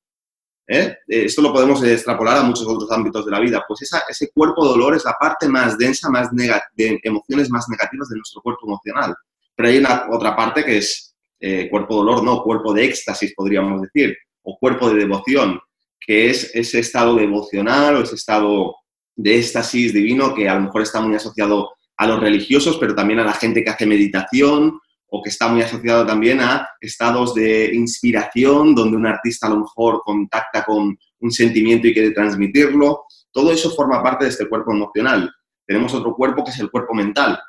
¿eh? 0.68 0.98
Eh, 1.08 1.26
esto 1.26 1.42
lo 1.42 1.54
podemos 1.54 1.84
extrapolar 1.84 2.38
a 2.38 2.44
muchos 2.44 2.68
otros 2.68 2.92
ámbitos 2.92 3.26
de 3.26 3.32
la 3.32 3.40
vida. 3.40 3.64
Pues 3.68 3.88
ese 4.10 4.32
cuerpo 4.32 4.66
dolor 4.66 4.96
es 4.96 5.06
la 5.06 5.14
parte 5.14 5.48
más 5.48 5.78
densa, 5.78 6.10
más 6.10 6.30
de 6.34 7.00
emociones 7.04 7.50
más 7.50 7.70
negativas 7.70 8.10
de 8.10 8.18
nuestro 8.18 8.42
cuerpo 8.42 8.66
emocional. 8.66 9.16
Pero 9.56 9.70
hay 9.70 9.78
una 9.78 10.08
otra 10.12 10.36
parte 10.36 10.64
que 10.64 10.78
es 10.78 11.16
eh, 11.40 11.70
cuerpo 11.70 11.98
dolor, 11.98 12.24
no, 12.24 12.42
cuerpo 12.42 12.74
de 12.74 12.86
éxtasis, 12.86 13.34
podríamos 13.36 13.82
decir, 13.82 14.18
o 14.42 14.58
cuerpo 14.58 14.90
de 14.90 15.02
devoción, 15.02 15.60
que 16.00 16.30
es 16.30 16.56
ese 16.56 16.80
estado 16.80 17.16
devocional 17.16 17.96
o 17.96 18.02
ese 18.02 18.16
estado 18.16 18.76
de 19.16 19.38
éxtasis 19.38 19.94
divino 19.94 20.34
que 20.34 20.48
a 20.48 20.56
lo 20.56 20.62
mejor 20.62 20.82
está 20.82 21.02
muy 21.02 21.16
asociado 21.16 21.77
a 21.98 22.08
los 22.08 22.20
religiosos, 22.20 22.78
pero 22.78 22.96
también 22.96 23.20
a 23.20 23.26
la 23.26 23.34
gente 23.34 23.64
que 23.64 23.72
hace 23.72 23.86
meditación 23.86 24.80
o 25.10 25.22
que 25.22 25.30
está 25.30 25.48
muy 25.48 25.62
asociado 25.62 26.06
también 26.06 26.42
a 26.42 26.68
estados 26.82 27.34
de 27.34 27.74
inspiración, 27.74 28.76
donde 28.76 28.98
un 28.98 29.08
artista 29.08 29.48
a 29.48 29.52
lo 29.52 29.62
mejor 29.62 30.02
contacta 30.04 30.64
con 30.64 30.98
un 31.20 31.32
sentimiento 31.32 31.88
y 31.88 31.94
quiere 31.94 32.12
transmitirlo. 32.12 33.06
Todo 33.32 33.52
eso 33.52 33.72
forma 33.72 34.04
parte 34.04 34.26
de 34.26 34.32
este 34.32 34.48
cuerpo 34.48 34.74
emocional. 34.74 35.34
Tenemos 35.66 35.94
otro 35.94 36.14
cuerpo 36.14 36.44
que 36.44 36.52
es 36.52 36.60
el 36.60 36.70
cuerpo 36.70 36.94
mental. 36.94 37.40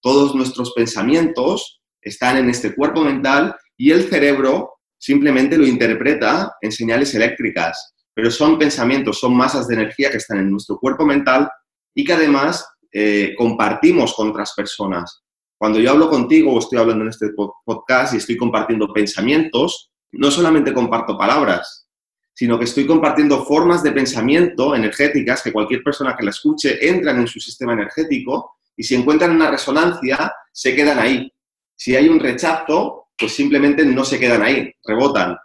Todos 0.00 0.34
nuestros 0.34 0.72
pensamientos 0.72 1.82
están 2.00 2.38
en 2.38 2.48
este 2.48 2.74
cuerpo 2.74 3.02
mental 3.02 3.54
y 3.76 3.90
el 3.90 4.08
cerebro 4.08 4.74
simplemente 4.98 5.58
lo 5.58 5.66
interpreta 5.66 6.56
en 6.60 6.72
señales 6.72 7.14
eléctricas, 7.14 7.94
pero 8.14 8.30
son 8.30 8.58
pensamientos, 8.58 9.20
son 9.20 9.36
masas 9.36 9.68
de 9.68 9.74
energía 9.74 10.10
que 10.10 10.16
están 10.16 10.38
en 10.38 10.50
nuestro 10.50 10.78
cuerpo 10.78 11.04
mental 11.04 11.48
y 11.94 12.04
que 12.04 12.12
además 12.12 12.66
eh, 12.92 13.34
compartimos 13.36 14.14
con 14.14 14.30
otras 14.30 14.52
personas. 14.54 15.22
Cuando 15.58 15.80
yo 15.80 15.90
hablo 15.90 16.08
contigo 16.08 16.52
o 16.52 16.58
estoy 16.58 16.78
hablando 16.78 17.04
en 17.04 17.10
este 17.10 17.30
podcast 17.64 18.14
y 18.14 18.18
estoy 18.18 18.36
compartiendo 18.36 18.92
pensamientos, 18.92 19.90
no 20.12 20.30
solamente 20.30 20.72
comparto 20.72 21.18
palabras, 21.18 21.88
sino 22.32 22.56
que 22.58 22.64
estoy 22.64 22.86
compartiendo 22.86 23.44
formas 23.44 23.82
de 23.82 23.90
pensamiento 23.90 24.74
energéticas 24.74 25.42
que 25.42 25.52
cualquier 25.52 25.82
persona 25.82 26.14
que 26.16 26.24
la 26.24 26.30
escuche 26.30 26.88
entran 26.88 27.18
en 27.18 27.26
su 27.26 27.40
sistema 27.40 27.72
energético 27.72 28.58
y 28.76 28.84
si 28.84 28.94
encuentran 28.94 29.32
una 29.32 29.50
resonancia, 29.50 30.32
se 30.52 30.76
quedan 30.76 31.00
ahí. 31.00 31.32
Si 31.74 31.96
hay 31.96 32.08
un 32.08 32.20
rechazo, 32.20 33.08
pues 33.18 33.32
simplemente 33.32 33.84
no 33.84 34.04
se 34.04 34.20
quedan 34.20 34.42
ahí, 34.42 34.72
rebotan. 34.84 35.36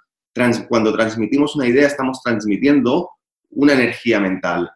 cuando 0.69 0.93
transmitimos 0.93 1.55
una 1.55 1.67
idea, 1.67 1.87
estamos 1.87 2.21
transmitiendo 2.23 3.09
una 3.49 3.73
energía 3.73 4.19
mental. 4.19 4.69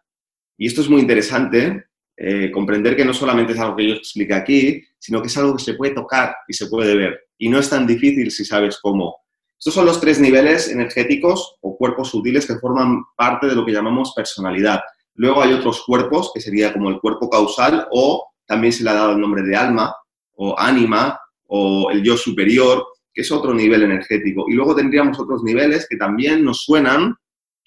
Y 0.56 0.66
esto 0.66 0.80
es 0.80 0.90
muy 0.90 1.00
interesante 1.00 1.87
eh, 2.20 2.50
comprender 2.50 2.96
que 2.96 3.04
no 3.04 3.14
solamente 3.14 3.52
es 3.52 3.60
algo 3.60 3.76
que 3.76 3.88
yo 3.88 3.94
explico 3.94 4.34
aquí, 4.34 4.82
sino 4.98 5.22
que 5.22 5.28
es 5.28 5.38
algo 5.38 5.56
que 5.56 5.62
se 5.62 5.74
puede 5.74 5.94
tocar 5.94 6.34
y 6.48 6.52
se 6.52 6.66
puede 6.66 6.96
ver. 6.96 7.20
Y 7.38 7.48
no 7.48 7.60
es 7.60 7.70
tan 7.70 7.86
difícil 7.86 8.32
si 8.32 8.44
sabes 8.44 8.80
cómo. 8.82 9.18
Estos 9.56 9.74
son 9.74 9.86
los 9.86 10.00
tres 10.00 10.18
niveles 10.18 10.68
energéticos 10.68 11.58
o 11.60 11.76
cuerpos 11.76 12.10
sutiles 12.10 12.44
que 12.44 12.58
forman 12.58 13.04
parte 13.16 13.46
de 13.46 13.54
lo 13.54 13.64
que 13.64 13.70
llamamos 13.70 14.14
personalidad. 14.16 14.80
Luego 15.14 15.42
hay 15.42 15.52
otros 15.52 15.84
cuerpos, 15.84 16.32
que 16.34 16.40
sería 16.40 16.72
como 16.72 16.88
el 16.90 16.98
cuerpo 16.98 17.30
causal, 17.30 17.86
o 17.92 18.26
también 18.46 18.72
se 18.72 18.82
le 18.82 18.90
ha 18.90 18.94
dado 18.94 19.12
el 19.12 19.20
nombre 19.20 19.42
de 19.42 19.54
alma, 19.54 19.94
o 20.34 20.58
ánima, 20.58 21.20
o 21.46 21.90
el 21.92 22.02
yo 22.02 22.16
superior, 22.16 22.84
que 23.14 23.22
es 23.22 23.30
otro 23.30 23.54
nivel 23.54 23.84
energético. 23.84 24.46
Y 24.48 24.54
luego 24.54 24.74
tendríamos 24.74 25.20
otros 25.20 25.44
niveles 25.44 25.86
que 25.88 25.96
también 25.96 26.44
nos 26.44 26.64
suenan 26.64 27.14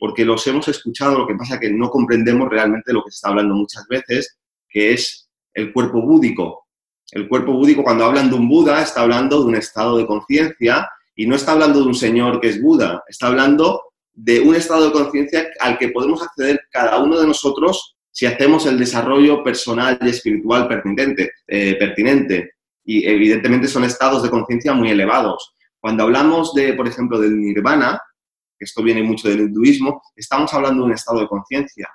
porque 0.01 0.25
los 0.25 0.45
hemos 0.47 0.67
escuchado, 0.67 1.19
lo 1.19 1.27
que 1.27 1.35
pasa 1.35 1.53
es 1.53 1.59
que 1.59 1.71
no 1.71 1.91
comprendemos 1.91 2.49
realmente 2.49 2.91
lo 2.91 3.03
que 3.03 3.11
se 3.11 3.17
está 3.17 3.29
hablando 3.29 3.53
muchas 3.53 3.87
veces, 3.87 4.39
que 4.71 4.93
es 4.93 5.29
el 5.53 5.73
cuerpo 5.73 6.01
búdico. 6.01 6.67
El 7.11 7.27
cuerpo 7.27 7.53
búdico, 7.53 7.83
cuando 7.83 8.05
hablan 8.05 8.29
de 8.29 8.35
un 8.35 8.47
Buda, 8.47 8.81
está 8.81 9.01
hablando 9.01 9.41
de 9.41 9.45
un 9.45 9.55
estado 9.55 9.97
de 9.97 10.07
conciencia 10.07 10.89
y 11.15 11.27
no 11.27 11.35
está 11.35 11.51
hablando 11.51 11.81
de 11.81 11.87
un 11.87 11.95
señor 11.95 12.39
que 12.39 12.47
es 12.47 12.61
Buda, 12.61 13.03
está 13.07 13.27
hablando 13.27 13.81
de 14.13 14.39
un 14.39 14.55
estado 14.55 14.85
de 14.85 14.91
conciencia 14.91 15.47
al 15.59 15.77
que 15.77 15.89
podemos 15.89 16.21
acceder 16.21 16.61
cada 16.71 16.99
uno 16.99 17.19
de 17.19 17.27
nosotros 17.27 17.95
si 18.11 18.25
hacemos 18.25 18.65
el 18.65 18.77
desarrollo 18.77 19.43
personal 19.43 19.97
y 20.01 20.09
espiritual 20.09 20.67
pertinente. 20.67 21.31
Eh, 21.47 21.75
pertinente. 21.75 22.51
Y 22.83 23.07
evidentemente 23.07 23.67
son 23.67 23.83
estados 23.83 24.23
de 24.23 24.29
conciencia 24.29 24.73
muy 24.73 24.89
elevados. 24.89 25.53
Cuando 25.79 26.03
hablamos 26.03 26.53
de, 26.53 26.73
por 26.73 26.87
ejemplo, 26.87 27.19
del 27.19 27.39
nirvana, 27.39 28.01
esto 28.59 28.83
viene 28.83 29.01
mucho 29.01 29.27
del 29.27 29.41
hinduismo, 29.41 30.01
estamos 30.15 30.53
hablando 30.53 30.83
de 30.83 30.87
un 30.87 30.93
estado 30.93 31.21
de 31.21 31.27
conciencia. 31.27 31.89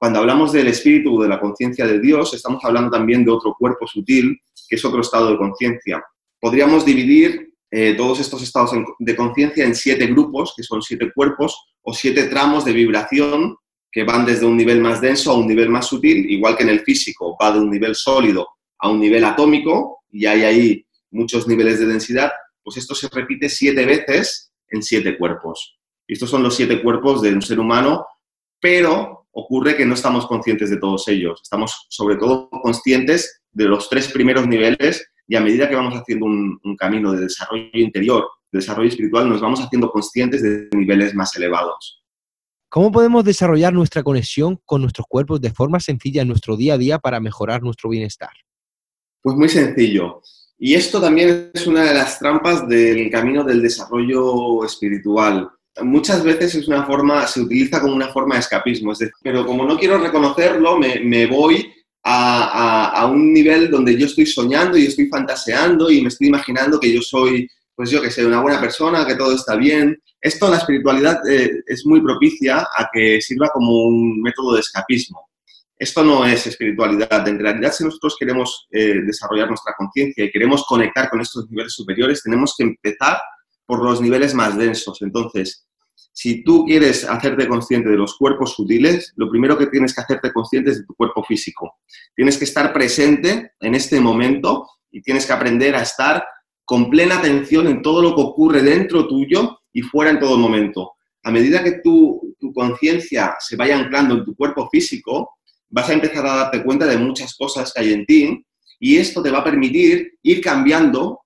Cuando 0.00 0.20
hablamos 0.20 0.52
del 0.52 0.68
espíritu 0.68 1.14
o 1.18 1.22
de 1.22 1.28
la 1.28 1.38
conciencia 1.38 1.86
de 1.86 2.00
Dios, 2.00 2.32
estamos 2.32 2.64
hablando 2.64 2.90
también 2.90 3.22
de 3.22 3.32
otro 3.32 3.54
cuerpo 3.58 3.86
sutil, 3.86 4.40
que 4.66 4.76
es 4.76 4.84
otro 4.86 5.02
estado 5.02 5.30
de 5.30 5.36
conciencia. 5.36 6.02
Podríamos 6.40 6.86
dividir 6.86 7.52
eh, 7.70 7.92
todos 7.98 8.18
estos 8.18 8.42
estados 8.42 8.70
de 8.98 9.14
conciencia 9.14 9.62
en 9.62 9.74
siete 9.74 10.06
grupos, 10.06 10.54
que 10.56 10.62
son 10.62 10.80
siete 10.80 11.12
cuerpos 11.14 11.74
o 11.82 11.92
siete 11.92 12.28
tramos 12.28 12.64
de 12.64 12.72
vibración 12.72 13.58
que 13.92 14.04
van 14.04 14.24
desde 14.24 14.46
un 14.46 14.56
nivel 14.56 14.80
más 14.80 15.02
denso 15.02 15.32
a 15.32 15.36
un 15.36 15.46
nivel 15.46 15.68
más 15.68 15.88
sutil, 15.88 16.30
igual 16.30 16.56
que 16.56 16.62
en 16.62 16.70
el 16.70 16.80
físico, 16.80 17.36
va 17.38 17.52
de 17.52 17.60
un 17.60 17.68
nivel 17.68 17.94
sólido 17.94 18.48
a 18.78 18.88
un 18.88 19.00
nivel 19.00 19.22
atómico 19.22 19.98
y 20.10 20.24
hay 20.24 20.44
ahí 20.44 20.86
muchos 21.10 21.46
niveles 21.46 21.78
de 21.78 21.84
densidad, 21.84 22.32
pues 22.62 22.78
esto 22.78 22.94
se 22.94 23.06
repite 23.10 23.50
siete 23.50 23.84
veces 23.84 24.50
en 24.70 24.82
siete 24.82 25.18
cuerpos. 25.18 25.78
estos 26.08 26.30
son 26.30 26.42
los 26.42 26.56
siete 26.56 26.80
cuerpos 26.80 27.20
de 27.20 27.34
un 27.34 27.42
ser 27.42 27.60
humano, 27.60 28.06
pero 28.58 29.19
ocurre 29.40 29.76
que 29.76 29.86
no 29.86 29.94
estamos 29.94 30.26
conscientes 30.26 30.70
de 30.70 30.78
todos 30.78 31.06
ellos. 31.08 31.40
Estamos 31.42 31.86
sobre 31.88 32.16
todo 32.16 32.48
conscientes 32.50 33.42
de 33.52 33.64
los 33.64 33.88
tres 33.88 34.08
primeros 34.08 34.46
niveles 34.46 35.06
y 35.26 35.36
a 35.36 35.40
medida 35.40 35.68
que 35.68 35.76
vamos 35.76 35.94
haciendo 35.94 36.26
un, 36.26 36.76
camino 36.76 37.12
de 37.12 37.22
desarrollo 37.22 37.68
interior, 37.72 38.28
de 38.50 38.58
desarrollo 38.58 38.88
espiritual, 38.88 39.28
nos 39.28 39.40
vamos 39.40 39.60
haciendo 39.60 39.90
conscientes 39.90 40.42
de 40.42 40.68
niveles 40.72 41.14
más 41.14 41.34
elevados. 41.36 42.02
¿Cómo 42.68 42.92
podemos 42.92 43.24
desarrollar 43.24 43.72
nuestra 43.72 44.02
conexión 44.02 44.60
con 44.64 44.82
nuestros 44.82 45.06
cuerpos 45.08 45.40
de 45.40 45.52
forma 45.52 45.80
sencilla 45.80 46.22
en 46.22 46.28
nuestro 46.28 46.56
día 46.56 46.74
a 46.74 46.78
día 46.78 46.98
para 46.98 47.20
mejorar 47.20 47.62
nuestro 47.62 47.90
bienestar? 47.90 48.30
Pues 49.22 49.36
muy 49.36 49.48
sencillo. 49.48 50.22
Y 50.58 50.74
esto 50.74 51.00
también 51.00 51.50
es 51.54 51.66
una 51.66 51.84
de 51.84 51.94
las 51.94 52.18
trampas 52.18 52.68
del 52.68 53.10
camino 53.10 53.44
del 53.44 53.62
desarrollo 53.62 54.64
espiritual 54.64 55.50
muchas 55.82 56.22
veces 56.24 56.54
es 56.54 56.68
una 56.68 56.84
forma, 56.84 57.26
se 57.26 57.40
utiliza 57.40 57.80
como 57.80 57.94
una 57.94 58.08
forma 58.08 58.34
de 58.34 58.40
escapismo, 58.40 58.92
es 58.92 58.98
decir, 58.98 59.14
pero 59.22 59.46
como 59.46 59.64
no 59.64 59.78
quiero 59.78 59.98
reconocerlo, 59.98 60.78
me, 60.78 61.26
voy 61.26 61.72
a, 62.04 63.08
un 63.10 63.32
nivel 63.32 63.70
donde 63.70 63.96
yo 63.96 64.06
estoy 64.06 64.26
soñando 64.26 64.76
y 64.76 64.86
estoy 64.86 65.08
fantaseando 65.08 65.90
y 65.90 66.02
me 66.02 66.08
estoy 66.08 66.28
imaginando 66.28 66.80
que 66.80 66.92
yo 66.92 67.00
soy, 67.02 67.48
pues 67.74 67.90
yo 67.90 68.02
que 68.02 68.10
sé, 68.10 68.26
una 68.26 68.40
buena 68.40 68.60
persona, 68.60 69.06
que 69.06 69.14
todo 69.14 69.34
está 69.34 69.56
bien. 69.56 70.00
Esto, 70.20 70.50
la 70.50 70.58
espiritualidad 70.58 71.18
eh, 71.28 71.62
es 71.66 71.86
muy 71.86 72.02
propicia 72.02 72.58
a 72.58 72.88
que 72.92 73.20
sirva 73.20 73.48
como 73.48 73.84
un 73.84 74.20
método 74.20 74.54
de 74.54 74.60
escapismo. 74.60 75.30
Esto 75.78 76.04
no 76.04 76.26
es 76.26 76.46
espiritualidad. 76.46 77.26
En 77.26 77.38
realidad, 77.38 77.72
si 77.72 77.84
nosotros 77.84 78.14
queremos 78.18 78.68
eh, 78.70 79.00
desarrollar 79.06 79.48
nuestra 79.48 79.72
conciencia 79.78 80.22
y 80.22 80.30
queremos 80.30 80.66
conectar 80.66 81.08
con 81.08 81.22
estos 81.22 81.48
niveles 81.48 81.72
superiores, 81.72 82.22
tenemos 82.22 82.54
que 82.56 82.64
empezar 82.64 83.18
por 83.70 83.84
los 83.84 84.00
niveles 84.00 84.34
más 84.34 84.58
densos. 84.58 85.00
Entonces, 85.00 85.64
si 86.12 86.42
tú 86.42 86.64
quieres 86.64 87.08
hacerte 87.08 87.46
consciente 87.46 87.88
de 87.88 87.96
los 87.96 88.16
cuerpos 88.16 88.54
sutiles, 88.54 89.12
lo 89.14 89.30
primero 89.30 89.56
que 89.56 89.68
tienes 89.68 89.94
que 89.94 90.00
hacerte 90.00 90.32
consciente 90.32 90.72
es 90.72 90.78
de 90.78 90.86
tu 90.86 90.94
cuerpo 90.96 91.22
físico. 91.22 91.74
Tienes 92.16 92.36
que 92.36 92.46
estar 92.46 92.72
presente 92.72 93.52
en 93.60 93.76
este 93.76 94.00
momento 94.00 94.68
y 94.90 95.00
tienes 95.02 95.24
que 95.24 95.32
aprender 95.32 95.76
a 95.76 95.82
estar 95.82 96.24
con 96.64 96.90
plena 96.90 97.18
atención 97.18 97.68
en 97.68 97.80
todo 97.80 98.02
lo 98.02 98.16
que 98.16 98.22
ocurre 98.22 98.60
dentro 98.60 99.06
tuyo 99.06 99.60
y 99.72 99.82
fuera 99.82 100.10
en 100.10 100.18
todo 100.18 100.36
momento. 100.36 100.94
A 101.22 101.30
medida 101.30 101.62
que 101.62 101.78
tu, 101.84 102.34
tu 102.40 102.52
conciencia 102.52 103.36
se 103.38 103.54
vaya 103.54 103.78
anclando 103.78 104.16
en 104.16 104.24
tu 104.24 104.34
cuerpo 104.34 104.68
físico, 104.68 105.36
vas 105.68 105.88
a 105.88 105.92
empezar 105.92 106.26
a 106.26 106.34
darte 106.34 106.64
cuenta 106.64 106.86
de 106.86 106.96
muchas 106.96 107.36
cosas 107.36 107.72
que 107.72 107.82
hay 107.82 107.92
en 107.92 108.04
ti 108.04 108.44
y 108.80 108.96
esto 108.96 109.22
te 109.22 109.30
va 109.30 109.38
a 109.38 109.44
permitir 109.44 110.18
ir 110.24 110.40
cambiando 110.40 111.20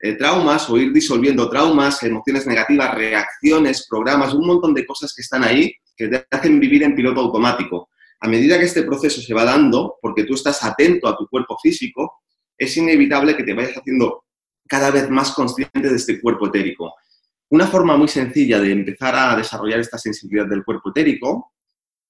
eh, 0.00 0.14
traumas 0.14 0.70
o 0.70 0.78
ir 0.78 0.92
disolviendo 0.92 1.50
traumas, 1.50 2.02
emociones 2.02 2.46
negativas, 2.46 2.94
reacciones, 2.94 3.86
programas, 3.88 4.32
un 4.32 4.46
montón 4.46 4.74
de 4.74 4.86
cosas 4.86 5.12
que 5.14 5.22
están 5.22 5.42
ahí 5.42 5.74
que 5.96 6.08
te 6.08 6.26
hacen 6.30 6.60
vivir 6.60 6.84
en 6.84 6.94
piloto 6.94 7.20
automático. 7.20 7.90
A 8.20 8.28
medida 8.28 8.58
que 8.58 8.64
este 8.64 8.84
proceso 8.84 9.20
se 9.20 9.34
va 9.34 9.44
dando, 9.44 9.96
porque 10.00 10.24
tú 10.24 10.34
estás 10.34 10.62
atento 10.62 11.08
a 11.08 11.16
tu 11.16 11.26
cuerpo 11.26 11.56
físico, 11.60 12.22
es 12.56 12.76
inevitable 12.76 13.36
que 13.36 13.42
te 13.42 13.54
vayas 13.54 13.76
haciendo 13.76 14.24
cada 14.68 14.90
vez 14.90 15.10
más 15.10 15.32
consciente 15.32 15.88
de 15.88 15.96
este 15.96 16.20
cuerpo 16.20 16.46
etérico. 16.46 16.94
Una 17.50 17.66
forma 17.66 17.96
muy 17.96 18.08
sencilla 18.08 18.60
de 18.60 18.70
empezar 18.70 19.14
a 19.16 19.36
desarrollar 19.36 19.80
esta 19.80 19.98
sensibilidad 19.98 20.46
del 20.46 20.64
cuerpo 20.64 20.90
etérico 20.90 21.54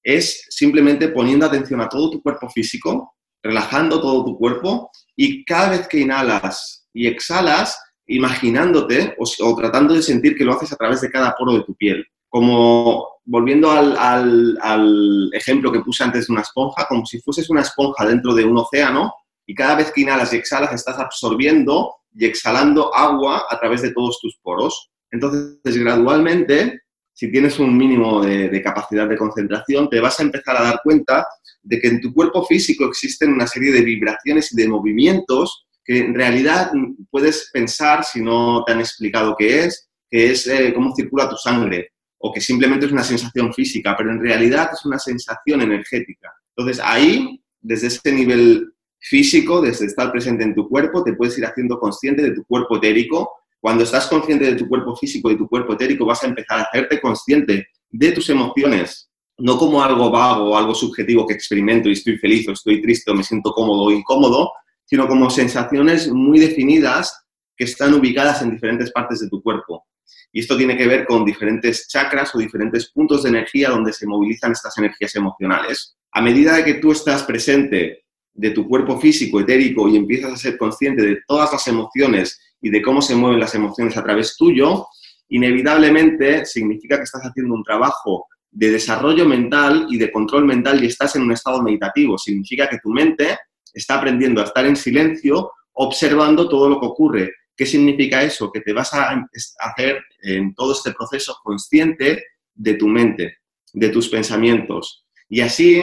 es 0.03 0.45
simplemente 0.49 1.09
poniendo 1.09 1.45
atención 1.45 1.81
a 1.81 1.89
todo 1.89 2.11
tu 2.11 2.21
cuerpo 2.21 2.49
físico, 2.49 3.15
relajando 3.41 4.01
todo 4.01 4.25
tu 4.25 4.37
cuerpo 4.37 4.91
y 5.15 5.45
cada 5.45 5.69
vez 5.69 5.87
que 5.87 5.99
inhalas 5.99 6.78
y 6.93 7.07
exhalas, 7.07 7.79
imaginándote 8.07 9.15
o, 9.17 9.55
tratando 9.55 9.93
de 9.93 10.01
sentir 10.01 10.35
que 10.35 10.43
lo 10.43 10.53
haces 10.53 10.73
a 10.73 10.75
través 10.75 11.01
de 11.01 11.11
cada 11.11 11.35
poro 11.35 11.53
de 11.53 11.63
tu 11.63 11.75
piel. 11.75 12.05
Como 12.27 13.07
volviendo 13.25 13.69
al, 13.71 15.29
ejemplo 15.33 15.71
que 15.71 15.81
puse 15.81 16.03
antes 16.03 16.27
de 16.27 16.33
una 16.33 16.41
esponja, 16.41 16.87
como 16.87 17.05
si 17.05 17.19
fueses 17.21 17.49
una 17.49 17.61
esponja 17.61 18.05
dentro 18.05 18.33
de 18.33 18.43
un 18.43 18.57
océano 18.57 19.13
y 19.45 19.53
cada 19.53 19.75
vez 19.75 19.91
que 19.91 20.01
inhalas 20.01 20.33
y 20.33 20.37
exhalas 20.37 20.73
estás 20.73 20.97
absorbiendo 20.99 21.95
y 22.13 22.25
exhalando 22.25 22.93
agua 22.95 23.45
a 23.49 23.59
través 23.59 23.81
de 23.81 23.93
todos 23.93 24.19
tus 24.19 24.37
poros. 24.41 24.89
Entonces, 25.11 25.77
gradualmente, 25.77 26.81
si 27.13 27.31
tienes 27.31 27.59
un 27.59 27.77
mínimo 27.77 28.21
de, 28.21 28.61
capacidad 28.63 29.07
de 29.07 29.17
concentración, 29.17 29.89
te 29.89 29.99
vas 29.99 30.19
a 30.19 30.23
empezar 30.23 30.55
a 30.57 30.63
dar 30.63 30.81
cuenta 30.83 31.27
de 31.61 31.79
que 31.79 31.87
en 31.87 32.01
tu 32.01 32.13
cuerpo 32.13 32.45
físico 32.45 32.85
existen 32.85 33.33
una 33.33 33.45
serie 33.45 33.71
de 33.71 33.81
vibraciones 33.81 34.51
y 34.51 34.55
de 34.55 34.67
movimientos 34.67 35.67
que 35.89 35.97
en 35.97 36.13
realidad 36.13 36.71
puedes 37.09 37.49
pensar, 37.51 38.03
si 38.03 38.21
no 38.21 38.63
te 38.63 38.73
han 38.73 38.79
explicado 38.79 39.35
qué 39.35 39.63
es, 39.63 39.89
que 40.07 40.29
es 40.29 40.45
eh, 40.45 40.71
cómo 40.71 40.93
circula 40.95 41.27
tu 41.27 41.35
sangre 41.35 41.93
o 42.19 42.31
que 42.31 42.39
simplemente 42.39 42.85
es 42.85 42.91
una 42.91 43.03
sensación 43.03 43.51
física, 43.51 43.95
pero 43.97 44.11
en 44.11 44.21
realidad 44.21 44.69
es 44.71 44.85
una 44.85 44.99
sensación 44.99 45.63
energética. 45.63 46.31
Entonces 46.55 46.79
ahí, 46.85 47.41
desde 47.59 47.87
ese 47.87 48.11
nivel 48.11 48.71
físico, 48.99 49.61
desde 49.61 49.87
estar 49.87 50.11
presente 50.11 50.43
en 50.43 50.53
tu 50.53 50.69
cuerpo, 50.69 51.03
te 51.03 51.13
puedes 51.13 51.35
ir 51.39 51.45
haciendo 51.47 51.79
consciente 51.79 52.21
de 52.21 52.35
tu 52.35 52.45
cuerpo 52.45 52.77
etérico. 52.77 53.31
Cuando 53.59 53.83
estás 53.83 54.05
consciente 54.05 54.45
de 54.45 54.57
tu 54.57 54.67
cuerpo 54.67 54.95
físico 54.95 55.31
y 55.31 55.37
tu 55.37 55.47
cuerpo 55.47 55.73
etérico, 55.73 56.05
vas 56.05 56.23
a 56.23 56.27
empezar 56.27 56.59
a 56.59 56.63
hacerte 56.65 57.01
consciente 57.01 57.67
de 57.89 58.11
tus 58.11 58.29
emociones, 58.29 59.09
no 59.39 59.57
como 59.57 59.81
algo 59.81 60.11
vago 60.11 60.51
o 60.51 60.55
algo 60.55 60.75
subjetivo 60.75 61.25
que 61.25 61.33
experimento 61.33 61.89
y 61.89 61.93
estoy 61.93 62.19
feliz 62.19 62.47
o 62.47 62.51
estoy 62.51 62.79
triste 62.79 63.09
o 63.09 63.15
me 63.15 63.23
siento 63.23 63.51
cómodo 63.53 63.85
o 63.85 63.91
incómodo, 63.91 64.51
sino 64.89 65.07
como 65.07 65.29
sensaciones 65.29 66.07
muy 66.11 66.39
definidas 66.39 67.25
que 67.55 67.65
están 67.65 67.93
ubicadas 67.93 68.41
en 68.41 68.49
diferentes 68.49 68.91
partes 68.91 69.19
de 69.19 69.29
tu 69.29 69.39
cuerpo. 69.43 69.85
Y 70.31 70.39
esto 70.39 70.57
tiene 70.57 70.75
que 70.75 70.87
ver 70.87 71.05
con 71.05 71.23
diferentes 71.23 71.87
chakras 71.87 72.33
o 72.33 72.39
diferentes 72.39 72.91
puntos 72.91 73.21
de 73.21 73.29
energía 73.29 73.69
donde 73.69 73.93
se 73.93 74.07
movilizan 74.07 74.51
estas 74.51 74.75
energías 74.79 75.15
emocionales. 75.15 75.95
A 76.11 76.21
medida 76.21 76.55
de 76.55 76.63
que 76.63 76.73
tú 76.75 76.91
estás 76.91 77.21
presente 77.21 78.03
de 78.33 78.49
tu 78.49 78.67
cuerpo 78.67 78.99
físico, 78.99 79.39
etérico, 79.39 79.87
y 79.87 79.95
empiezas 79.95 80.33
a 80.33 80.37
ser 80.37 80.57
consciente 80.57 81.03
de 81.03 81.19
todas 81.27 81.51
las 81.51 81.67
emociones 81.67 82.39
y 82.59 82.71
de 82.71 82.81
cómo 82.81 82.99
se 83.01 83.15
mueven 83.15 83.39
las 83.39 83.53
emociones 83.53 83.95
a 83.95 84.03
través 84.03 84.35
tuyo, 84.37 84.87
inevitablemente 85.27 86.45
significa 86.47 86.97
que 86.97 87.03
estás 87.03 87.21
haciendo 87.21 87.53
un 87.53 87.63
trabajo 87.63 88.25
de 88.49 88.71
desarrollo 88.71 89.27
mental 89.27 89.85
y 89.91 89.99
de 89.99 90.11
control 90.11 90.45
mental 90.45 90.83
y 90.83 90.87
estás 90.87 91.15
en 91.15 91.21
un 91.21 91.33
estado 91.33 91.61
meditativo. 91.61 92.17
Significa 92.17 92.67
que 92.67 92.79
tu 92.79 92.89
mente 92.89 93.37
está 93.73 93.97
aprendiendo 93.97 94.41
a 94.41 94.45
estar 94.45 94.65
en 94.65 94.75
silencio, 94.75 95.51
observando 95.73 96.47
todo 96.49 96.69
lo 96.69 96.79
que 96.79 96.85
ocurre. 96.85 97.33
¿Qué 97.55 97.65
significa 97.65 98.23
eso? 98.23 98.51
Que 98.51 98.61
te 98.61 98.73
vas 98.73 98.93
a 98.93 99.25
hacer 99.59 100.01
en 100.21 100.53
todo 100.53 100.73
este 100.73 100.91
proceso 100.93 101.37
consciente 101.43 102.23
de 102.53 102.73
tu 102.75 102.87
mente, 102.87 103.37
de 103.73 103.89
tus 103.89 104.09
pensamientos. 104.09 105.05
Y 105.27 105.41
así 105.41 105.81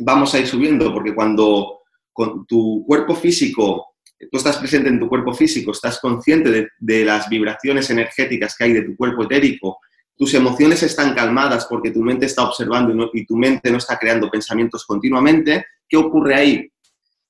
vamos 0.00 0.34
a 0.34 0.38
ir 0.38 0.46
subiendo, 0.46 0.92
porque 0.92 1.14
cuando 1.14 1.80
con 2.12 2.46
tu 2.46 2.84
cuerpo 2.86 3.14
físico, 3.14 3.94
tú 4.30 4.38
estás 4.38 4.56
presente 4.58 4.88
en 4.88 4.98
tu 4.98 5.08
cuerpo 5.08 5.32
físico, 5.32 5.70
estás 5.70 6.00
consciente 6.00 6.68
de, 6.78 7.04
las 7.04 7.28
vibraciones 7.28 7.90
energéticas 7.90 8.56
que 8.56 8.64
hay 8.64 8.72
de 8.72 8.82
tu 8.82 8.96
cuerpo 8.96 9.24
etérico, 9.24 9.78
tus 10.16 10.34
emociones 10.34 10.82
están 10.82 11.14
calmadas 11.14 11.66
porque 11.66 11.92
tu 11.92 12.02
mente 12.02 12.26
está 12.26 12.42
observando 12.42 13.10
y, 13.12 13.24
tu 13.24 13.36
mente 13.36 13.70
no 13.70 13.78
está 13.78 13.96
creando 13.96 14.30
pensamientos 14.30 14.84
continuamente, 14.84 15.64
¿qué 15.88 15.96
ocurre 15.96 16.34
ahí? 16.34 16.68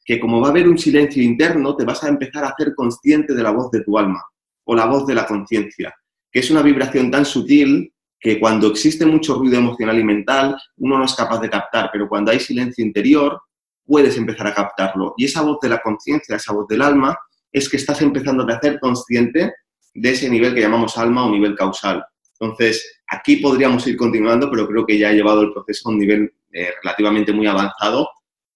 Que 0.08 0.18
como 0.18 0.40
va 0.40 0.46
a 0.46 0.50
haber 0.50 0.66
un 0.66 0.78
silencio 0.78 1.22
interno, 1.22 1.76
te 1.76 1.84
vas 1.84 2.02
a 2.02 2.08
empezar 2.08 2.42
a 2.42 2.48
hacer 2.48 2.74
consciente 2.74 3.34
de 3.34 3.42
la 3.42 3.50
voz 3.50 3.70
de 3.70 3.84
tu 3.84 3.98
alma 3.98 4.24
o 4.64 4.74
la 4.74 4.86
voz 4.86 5.06
de 5.06 5.14
la 5.14 5.26
conciencia, 5.26 5.94
que 6.32 6.38
es 6.40 6.50
una 6.50 6.62
vibración 6.62 7.10
tan 7.10 7.26
sutil 7.26 7.92
que 8.18 8.40
cuando 8.40 8.68
existe 8.68 9.04
mucho 9.04 9.34
ruido 9.34 9.58
emocional 9.58 9.98
y 9.98 10.04
mental, 10.04 10.56
uno 10.78 10.96
no 10.96 11.04
es 11.04 11.14
capaz 11.14 11.40
de 11.40 11.50
captar, 11.50 11.90
pero 11.92 12.08
cuando 12.08 12.30
hay 12.30 12.40
silencio 12.40 12.82
interior, 12.82 13.38
puedes 13.84 14.16
empezar 14.16 14.46
a 14.46 14.54
captarlo. 14.54 15.12
Y 15.18 15.26
esa 15.26 15.42
voz 15.42 15.58
de 15.60 15.68
la 15.68 15.82
conciencia, 15.82 16.36
esa 16.36 16.54
voz 16.54 16.66
del 16.68 16.80
alma, 16.80 17.14
es 17.52 17.68
que 17.68 17.76
estás 17.76 18.00
empezando 18.00 18.46
a 18.48 18.56
hacer 18.56 18.80
consciente 18.80 19.52
de 19.92 20.10
ese 20.10 20.30
nivel 20.30 20.54
que 20.54 20.62
llamamos 20.62 20.96
alma 20.96 21.26
o 21.26 21.30
nivel 21.30 21.54
causal. 21.54 22.02
Entonces, 22.40 23.02
aquí 23.08 23.36
podríamos 23.36 23.86
ir 23.86 23.96
continuando, 23.98 24.50
pero 24.50 24.66
creo 24.66 24.86
que 24.86 24.98
ya 24.98 25.10
he 25.10 25.16
llevado 25.16 25.42
el 25.42 25.52
proceso 25.52 25.88
a 25.88 25.92
un 25.92 25.98
nivel 25.98 26.32
eh, 26.52 26.70
relativamente 26.82 27.32
muy 27.32 27.46
avanzado. 27.46 28.08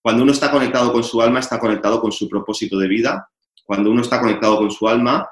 Cuando 0.02 0.24
uno 0.24 0.32
está 0.32 0.50
conectado 0.50 0.92
con 0.92 1.04
su 1.04 1.22
alma, 1.22 1.38
está 1.38 1.60
conectado 1.60 2.00
con 2.00 2.10
su 2.10 2.28
propósito 2.28 2.76
de 2.76 2.88
vida. 2.88 3.28
Cuando 3.64 3.90
uno 3.90 4.02
está 4.02 4.20
conectado 4.20 4.58
con 4.58 4.70
su 4.70 4.88
alma, 4.88 5.26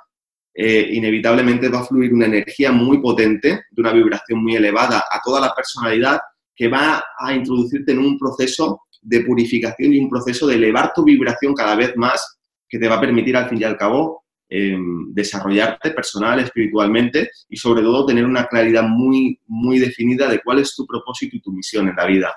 eh, 0.55 0.89
inevitablemente 0.93 1.69
va 1.69 1.81
a 1.81 1.85
fluir 1.85 2.15
una 2.15 2.27
energía 2.27 2.71
muy 2.71 2.99
potente, 2.99 3.65
de 3.71 3.81
una 3.81 3.93
vibración 3.93 4.43
muy 4.43 4.55
elevada 4.55 5.05
a 5.11 5.21
toda 5.25 5.41
la 5.41 5.53
personalidad 5.55 6.21
que 6.55 6.69
va 6.69 7.03
a 7.19 7.35
introducirte 7.35 7.93
en 7.93 7.99
un 7.99 8.19
proceso 8.19 8.83
de 9.03 9.21
purificación 9.23 9.93
y 9.93 9.99
un 9.99 10.09
proceso 10.09 10.47
de 10.47 10.57
elevar 10.57 10.93
tu 10.95 11.03
vibración 11.05 11.55
cada 11.55 11.75
vez 11.75 11.97
más 11.97 12.39
que 12.69 12.79
te 12.79 12.89
va 12.89 12.97
a 12.97 13.01
permitir 13.01 13.37
al 13.37 13.49
fin 13.49 13.61
y 13.61 13.65
al 13.65 13.77
cabo 13.77 14.25
em, 14.49 15.13
desarrollarte 15.13 15.91
personal, 15.91 16.39
espiritualmente 16.41 17.31
y 17.49 17.57
sobre 17.57 17.83
todo 17.83 18.07
tener 18.07 18.25
una 18.25 18.47
claridad 18.47 18.83
muy, 18.83 19.41
muy 19.47 19.79
definida 19.79 20.29
de 20.29 20.41
cuál 20.41 20.59
es 20.61 20.75
tu 20.77 20.87
propósito 20.87 21.37
y 21.37 21.41
tu 21.41 21.53
misión 21.53 21.89
en 21.89 21.97
la 21.97 22.07
vida. 22.07 22.35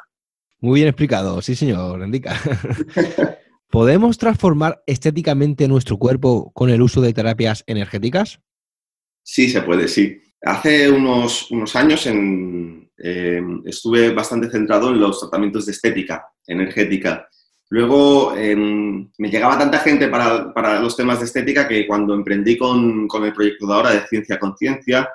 Muy 0.64 0.80
bien 0.80 0.88
explicado, 0.88 1.42
sí 1.42 1.56
señor, 1.56 2.02
Indica. 2.02 2.40
¿Podemos 3.70 4.18
transformar 4.18 4.82
estéticamente 4.88 5.68
nuestro 5.68 5.98
cuerpo 5.98 6.54
con 6.54 6.70
el 6.70 6.82
uso 6.82 7.02
de 7.02 7.12
terapias 7.12 7.66
energéticas? 7.68 8.40
Sí, 9.24 9.50
se 9.50 9.62
puede, 9.62 9.90
sí. 9.90 10.22
Hace 10.42 10.90
unos, 10.90 11.52
unos 11.52 11.76
años 11.76 12.08
en, 12.08 12.90
em, 12.98 13.62
estuve 13.66 14.14
bastante 14.14 14.50
centrado 14.50 14.92
en 14.92 15.02
los 15.02 15.20
tratamientos 15.20 15.66
de 15.66 15.74
estética 15.74 16.28
energética. 16.48 17.28
Luego 17.70 18.34
em, 18.38 19.12
me 19.18 19.30
llegaba 19.30 19.58
tanta 19.58 19.80
gente 19.80 20.08
para, 20.08 20.80
los 20.80 20.96
temas 20.96 21.20
de 21.20 21.26
estética 21.26 21.68
que 21.68 21.86
cuando 21.86 22.14
emprendí 22.14 22.58
con, 22.58 23.10
el 23.22 23.34
proyecto 23.34 23.68
de 23.68 23.74
ahora 23.74 23.92
de 23.92 24.08
Ciencia 24.08 24.40
Conciencia, 24.40 25.10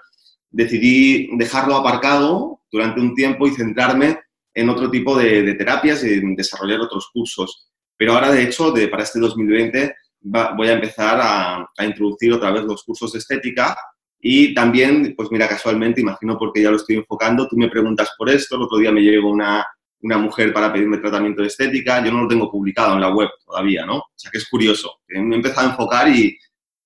decidí 0.51 1.31
dejarlo 1.39 1.75
aparcado 1.75 2.61
durante 2.71 3.01
un 3.01 3.15
tiempo 3.15 3.47
y 3.47 3.55
centrarme 3.55 4.28
en 4.59 4.69
otro 4.69 4.91
tipo 4.91 5.17
de, 5.17 5.55
terapias 5.55 6.03
y 6.05 6.15
en 6.15 6.35
desarrollar 6.35 6.81
otros 6.81 7.09
cursos. 7.13 7.71
Pero 7.97 8.15
ahora, 8.15 8.33
de 8.33 8.43
hecho, 8.43 8.71
de, 8.73 8.89
para 8.89 9.05
este 9.05 9.21
2020 9.21 9.95
voy 10.21 10.69
a 10.69 10.73
empezar 10.73 11.21
a, 11.21 11.69
a 11.77 11.85
introducir 11.85 12.33
otra 12.33 12.51
vez 12.51 12.65
los 12.65 12.83
cursos 12.83 13.13
de 13.13 13.21
estética 13.21 13.77
y 14.21 14.53
también, 14.53 15.15
pues 15.17 15.31
mira, 15.31 15.49
casualmente, 15.49 16.01
imagino 16.01 16.37
porque 16.37 16.63
ya 16.63 16.71
lo 16.71 16.77
estoy 16.77 16.97
enfocando, 16.97 17.47
tú 17.47 17.57
me 17.57 17.69
preguntas 17.69 18.11
por 18.19 18.29
esto, 18.29 18.57
el 18.57 18.63
otro 18.63 18.79
día 18.79 18.91
me 18.91 19.01
llegó 19.01 19.31
una, 19.31 19.65
una 20.01 20.19
mujer 20.19 20.53
para 20.53 20.73
pedirme 20.73 20.99
tratamiento 20.99 21.43
de 21.43 21.49
estética, 21.49 22.05
yo 22.05 22.11
no 22.11 22.23
lo 22.23 22.29
tengo 22.29 22.51
publicado 22.51 22.95
en 22.95 23.01
la 23.01 23.15
web 23.15 23.29
todavía, 23.47 23.87
¿no? 23.87 23.99
O 23.99 24.13
sea 24.17 24.31
que 24.33 24.39
es 24.39 24.49
curioso, 24.49 25.01
me 25.07 25.35
he 25.35 25.39
empezado 25.39 25.69
a 25.69 25.71
enfocar 25.71 26.09
y, 26.09 26.37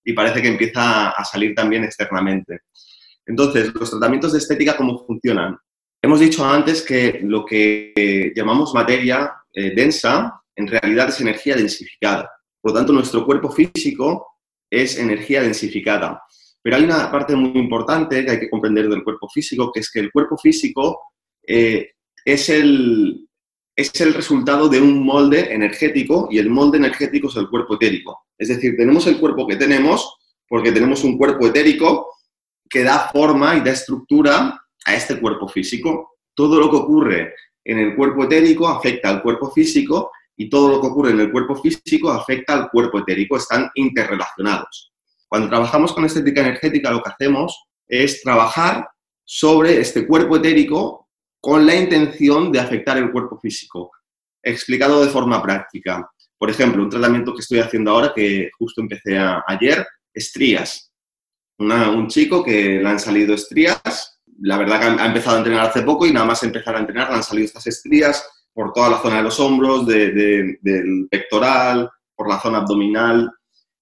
y 0.05 0.13
parece 0.13 0.43
que 0.43 0.49
empieza 0.49 1.11
a 1.11 1.25
salir 1.25 1.55
también 1.55 1.85
externamente. 1.85 2.61
Entonces, 3.25 3.73
los 3.75 3.91
tratamientos 3.91 4.33
de 4.33 4.39
estética, 4.39 4.77
¿cómo 4.77 5.07
funcionan? 5.07 5.57
Hemos 6.05 6.19
dicho 6.19 6.45
antes 6.45 6.83
que 6.83 7.21
lo 7.23 7.45
que 7.45 8.33
llamamos 8.35 8.75
materia 8.75 9.33
eh, 9.55 9.73
densa, 9.73 10.43
en 10.57 10.67
realidad 10.67 11.09
es 11.09 11.21
energía 11.21 11.55
densificada. 11.55 12.29
Por 12.61 12.73
lo 12.73 12.79
tanto, 12.79 12.93
nuestro 12.93 13.25
cuerpo 13.25 13.51
físico 13.51 14.27
es 14.69 14.99
energía 14.99 15.43
densificada. 15.43 16.21
Pero 16.61 16.77
hay 16.77 16.83
una 16.83 17.09
parte 17.09 17.37
muy 17.37 17.57
importante 17.57 18.25
que 18.25 18.31
hay 18.33 18.41
que 18.41 18.51
comprender 18.51 18.89
del 18.89 19.05
cuerpo 19.05 19.29
físico, 19.29 19.71
que 19.73 19.79
es 19.79 19.93
que 19.93 20.01
el 20.01 20.11
cuerpo 20.11 20.37
físico 20.37 21.01
eh, 21.47 21.91
es 22.25 22.49
el, 22.49 23.29
es 23.77 24.01
el 24.01 24.13
resultado 24.13 24.69
de 24.69 24.81
un 24.81 25.05
molde 25.05 25.55
energético 25.55 26.27
y 26.33 26.39
el 26.39 26.51
molde 26.51 26.79
energético 26.79 27.29
es 27.29 27.37
el 27.37 27.49
cuerpo 27.49 27.77
etérico. 27.77 28.27
Es 28.37 28.49
decir, 28.49 28.75
tenemos 28.77 29.07
el 29.07 29.19
cuerpo 29.19 29.47
que 29.47 29.55
tenemos 29.55 30.17
porque 30.49 30.73
tenemos 30.73 31.05
un 31.05 31.17
cuerpo 31.17 31.47
etérico 31.47 32.09
que 32.69 32.83
da 32.83 33.09
forma 33.13 33.57
y 33.57 33.61
da 33.61 33.71
estructura 33.71 34.62
a 34.87 34.95
este 34.95 35.21
cuerpo 35.21 35.49
físico. 35.49 36.17
Todo 36.35 36.61
lo 36.61 36.71
que 36.71 36.77
ocurre 36.77 37.35
en 37.65 37.79
el 37.79 37.95
cuerpo 37.95 38.25
etérico 38.25 38.69
afecta 38.69 39.09
al 39.09 39.23
cuerpo 39.23 39.51
físico 39.51 40.11
y 40.37 40.49
todo 40.49 40.71
lo 40.71 40.81
que 40.81 40.87
ocurre 40.89 41.11
en 41.11 41.21
el 41.21 41.31
cuerpo 41.31 41.57
físico 41.57 42.11
afecta 42.11 42.55
al 42.55 42.71
cuerpo 42.71 42.99
etérico. 42.99 43.37
Están 43.37 43.71
interrelacionados. 43.75 44.93
Cuando 45.29 45.49
trabajamos 45.49 45.93
con 45.93 46.05
estética 46.05 46.41
energética, 46.41 46.91
lo 46.91 47.03
que 47.03 47.11
hacemos 47.11 47.65
es 47.87 48.23
trabajar 48.23 48.89
sobre 49.25 49.81
este 49.81 50.07
cuerpo 50.07 50.37
etérico 50.37 51.09
con 51.41 51.67
la 51.67 51.75
intención 51.75 52.53
de 52.53 52.61
afectar 52.61 52.99
el 52.99 53.11
cuerpo 53.11 53.39
físico. 53.39 53.91
Explicado 54.43 55.05
de 55.05 55.11
forma 55.11 55.43
práctica. 55.43 56.09
Por 56.39 56.51
ejemplo, 56.51 56.83
un 56.83 56.91
tratamiento 56.91 57.33
que 57.33 57.41
estoy 57.41 57.61
haciendo 57.61 57.93
ahora, 57.93 58.13
que 58.15 58.51
justo 58.59 58.81
empecé 58.81 59.17
ayer, 59.47 59.87
estrías. 60.13 60.93
un 61.59 62.09
chico 62.09 62.43
que 62.43 62.81
le 62.81 62.89
han 62.89 62.99
salido 62.99 63.35
estrías 63.35 64.12
la 64.43 64.59
verdad 64.59 64.81
que 64.81 65.03
ha 65.03 65.07
empezado 65.07 65.37
a 65.37 65.39
entrenar 65.39 65.67
hace 65.67 65.83
poco 65.83 66.07
y 66.07 66.13
nada 66.13 66.27
más 66.27 66.43
empezar 66.43 66.75
a 66.75 66.81
entrenar 66.81 67.09
le 67.11 67.17
han 67.17 67.23
salido 67.23 67.47
estas 67.47 67.67
estrías 67.67 68.27
por 68.53 68.73
toda 68.73 68.91
la 68.91 68.99
zona 68.99 69.19
de 69.19 69.23
los 69.23 69.39
hombros, 69.41 69.87
del 69.87 71.09
pectoral, 71.11 71.89
por 72.15 72.29
la 72.29 72.41
zona 72.41 72.59
abdominal. 72.59 73.31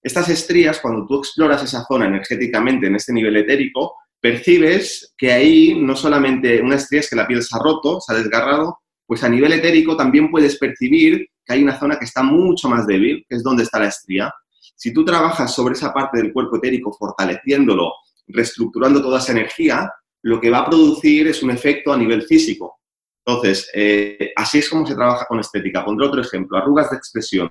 Estas 0.02 0.28
estrías, 0.28 0.78
cuando 0.80 1.06
tú 1.06 1.18
exploras 1.18 1.62
esa 1.62 1.84
zona 1.84 2.06
energéticamente 2.06 2.86
en 2.86 2.96
este 2.96 3.12
nivel 3.12 3.36
etérico, 3.36 3.96
percibes 4.20 5.14
que 5.16 5.32
ahí 5.32 5.74
no 5.80 5.96
solamente 5.96 6.60
una 6.60 6.76
estría 6.76 7.00
es 7.00 7.10
que 7.10 7.16
la 7.16 7.26
piel 7.26 7.42
se 7.42 7.56
ha 7.56 7.58
roto, 7.58 8.00
se 8.00 8.12
ha 8.12 8.16
desgarrado, 8.16 8.78
pues 9.06 9.24
a 9.24 9.28
nivel 9.28 9.52
etérico 9.52 9.96
también 9.96 10.30
puedes 10.30 10.56
percibir 10.58 11.26
que 11.44 11.54
hay 11.54 11.62
una 11.62 11.78
zona 11.78 11.98
que 11.98 12.04
está 12.04 12.22
mucho 12.22 12.68
más 12.68 12.86
débil, 12.86 13.24
que 13.28 13.36
es 13.36 13.42
donde 13.42 13.64
está 13.64 13.80
la 13.80 13.88
estría. 13.88 14.32
Si 14.76 14.92
tú 14.92 15.04
trabajas 15.04 15.52
sobre 15.54 15.74
esa 15.74 15.92
parte 15.92 16.18
del 16.18 16.32
cuerpo 16.32 16.56
etérico, 16.56 16.92
fortaleciéndolo, 16.92 17.92
reestructurando 18.28 19.02
toda 19.02 19.18
esa 19.18 19.32
energía, 19.32 19.90
lo 20.22 20.40
que 20.40 20.50
va 20.50 20.58
a 20.58 20.66
producir 20.66 21.28
es 21.28 21.42
un 21.42 21.50
efecto 21.50 21.92
a 21.92 21.96
nivel 21.96 22.22
físico. 22.22 22.80
Entonces, 23.24 23.70
eh, 23.74 24.32
así 24.36 24.58
es 24.58 24.68
como 24.68 24.86
se 24.86 24.94
trabaja 24.94 25.26
con 25.26 25.40
estética. 25.40 25.84
Pondré 25.84 26.06
otro 26.06 26.20
ejemplo, 26.20 26.58
arrugas 26.58 26.90
de 26.90 26.96
expresión 26.96 27.50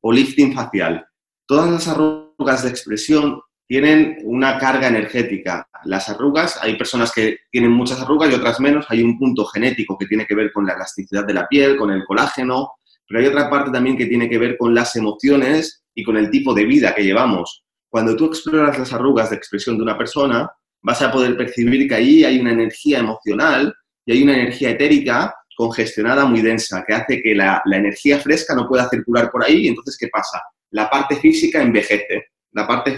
o 0.00 0.12
lifting 0.12 0.54
facial. 0.54 1.06
Todas 1.46 1.70
las 1.70 1.88
arrugas 1.88 2.62
de 2.62 2.70
expresión 2.70 3.40
tienen 3.66 4.18
una 4.24 4.58
carga 4.58 4.88
energética. 4.88 5.68
Las 5.84 6.08
arrugas, 6.08 6.58
hay 6.62 6.76
personas 6.76 7.12
que 7.12 7.38
tienen 7.50 7.70
muchas 7.70 8.00
arrugas 8.00 8.30
y 8.30 8.34
otras 8.34 8.60
menos. 8.60 8.86
Hay 8.88 9.02
un 9.02 9.18
punto 9.18 9.44
genético 9.44 9.96
que 9.96 10.06
tiene 10.06 10.26
que 10.26 10.34
ver 10.34 10.52
con 10.52 10.66
la 10.66 10.74
elasticidad 10.74 11.24
de 11.24 11.34
la 11.34 11.46
piel, 11.48 11.76
con 11.76 11.90
el 11.90 12.04
colágeno, 12.04 12.72
pero 13.06 13.20
hay 13.20 13.26
otra 13.26 13.48
parte 13.48 13.70
también 13.70 13.96
que 13.96 14.06
tiene 14.06 14.28
que 14.28 14.38
ver 14.38 14.56
con 14.58 14.74
las 14.74 14.96
emociones 14.96 15.84
y 15.94 16.02
con 16.04 16.16
el 16.16 16.30
tipo 16.30 16.54
de 16.54 16.64
vida 16.64 16.94
que 16.94 17.04
llevamos. 17.04 17.64
Cuando 17.90 18.16
tú 18.16 18.26
exploras 18.26 18.78
las 18.78 18.92
arrugas 18.92 19.30
de 19.30 19.36
expresión 19.36 19.76
de 19.76 19.82
una 19.82 19.96
persona, 19.96 20.50
vas 20.82 21.02
a 21.02 21.10
poder 21.10 21.36
percibir 21.36 21.88
que 21.88 21.94
ahí 21.94 22.24
hay 22.24 22.38
una 22.40 22.52
energía 22.52 22.98
emocional 22.98 23.74
y 24.06 24.12
hay 24.12 24.22
una 24.22 24.34
energía 24.34 24.70
etérica 24.70 25.34
congestionada 25.56 26.24
muy 26.24 26.40
densa, 26.40 26.84
que 26.86 26.94
hace 26.94 27.20
que 27.20 27.34
la, 27.34 27.60
energía 27.66 28.20
fresca 28.20 28.54
no 28.54 28.68
pueda 28.68 28.88
circular 28.88 29.28
por 29.30 29.44
ahí. 29.44 29.64
Y 29.64 29.68
entonces, 29.68 29.96
¿qué 29.98 30.06
pasa? 30.06 30.40
La 30.70 30.88
parte 30.88 31.16
física 31.16 31.60
envejece. 31.60 32.28
La 32.52 32.66
parte 32.66 32.96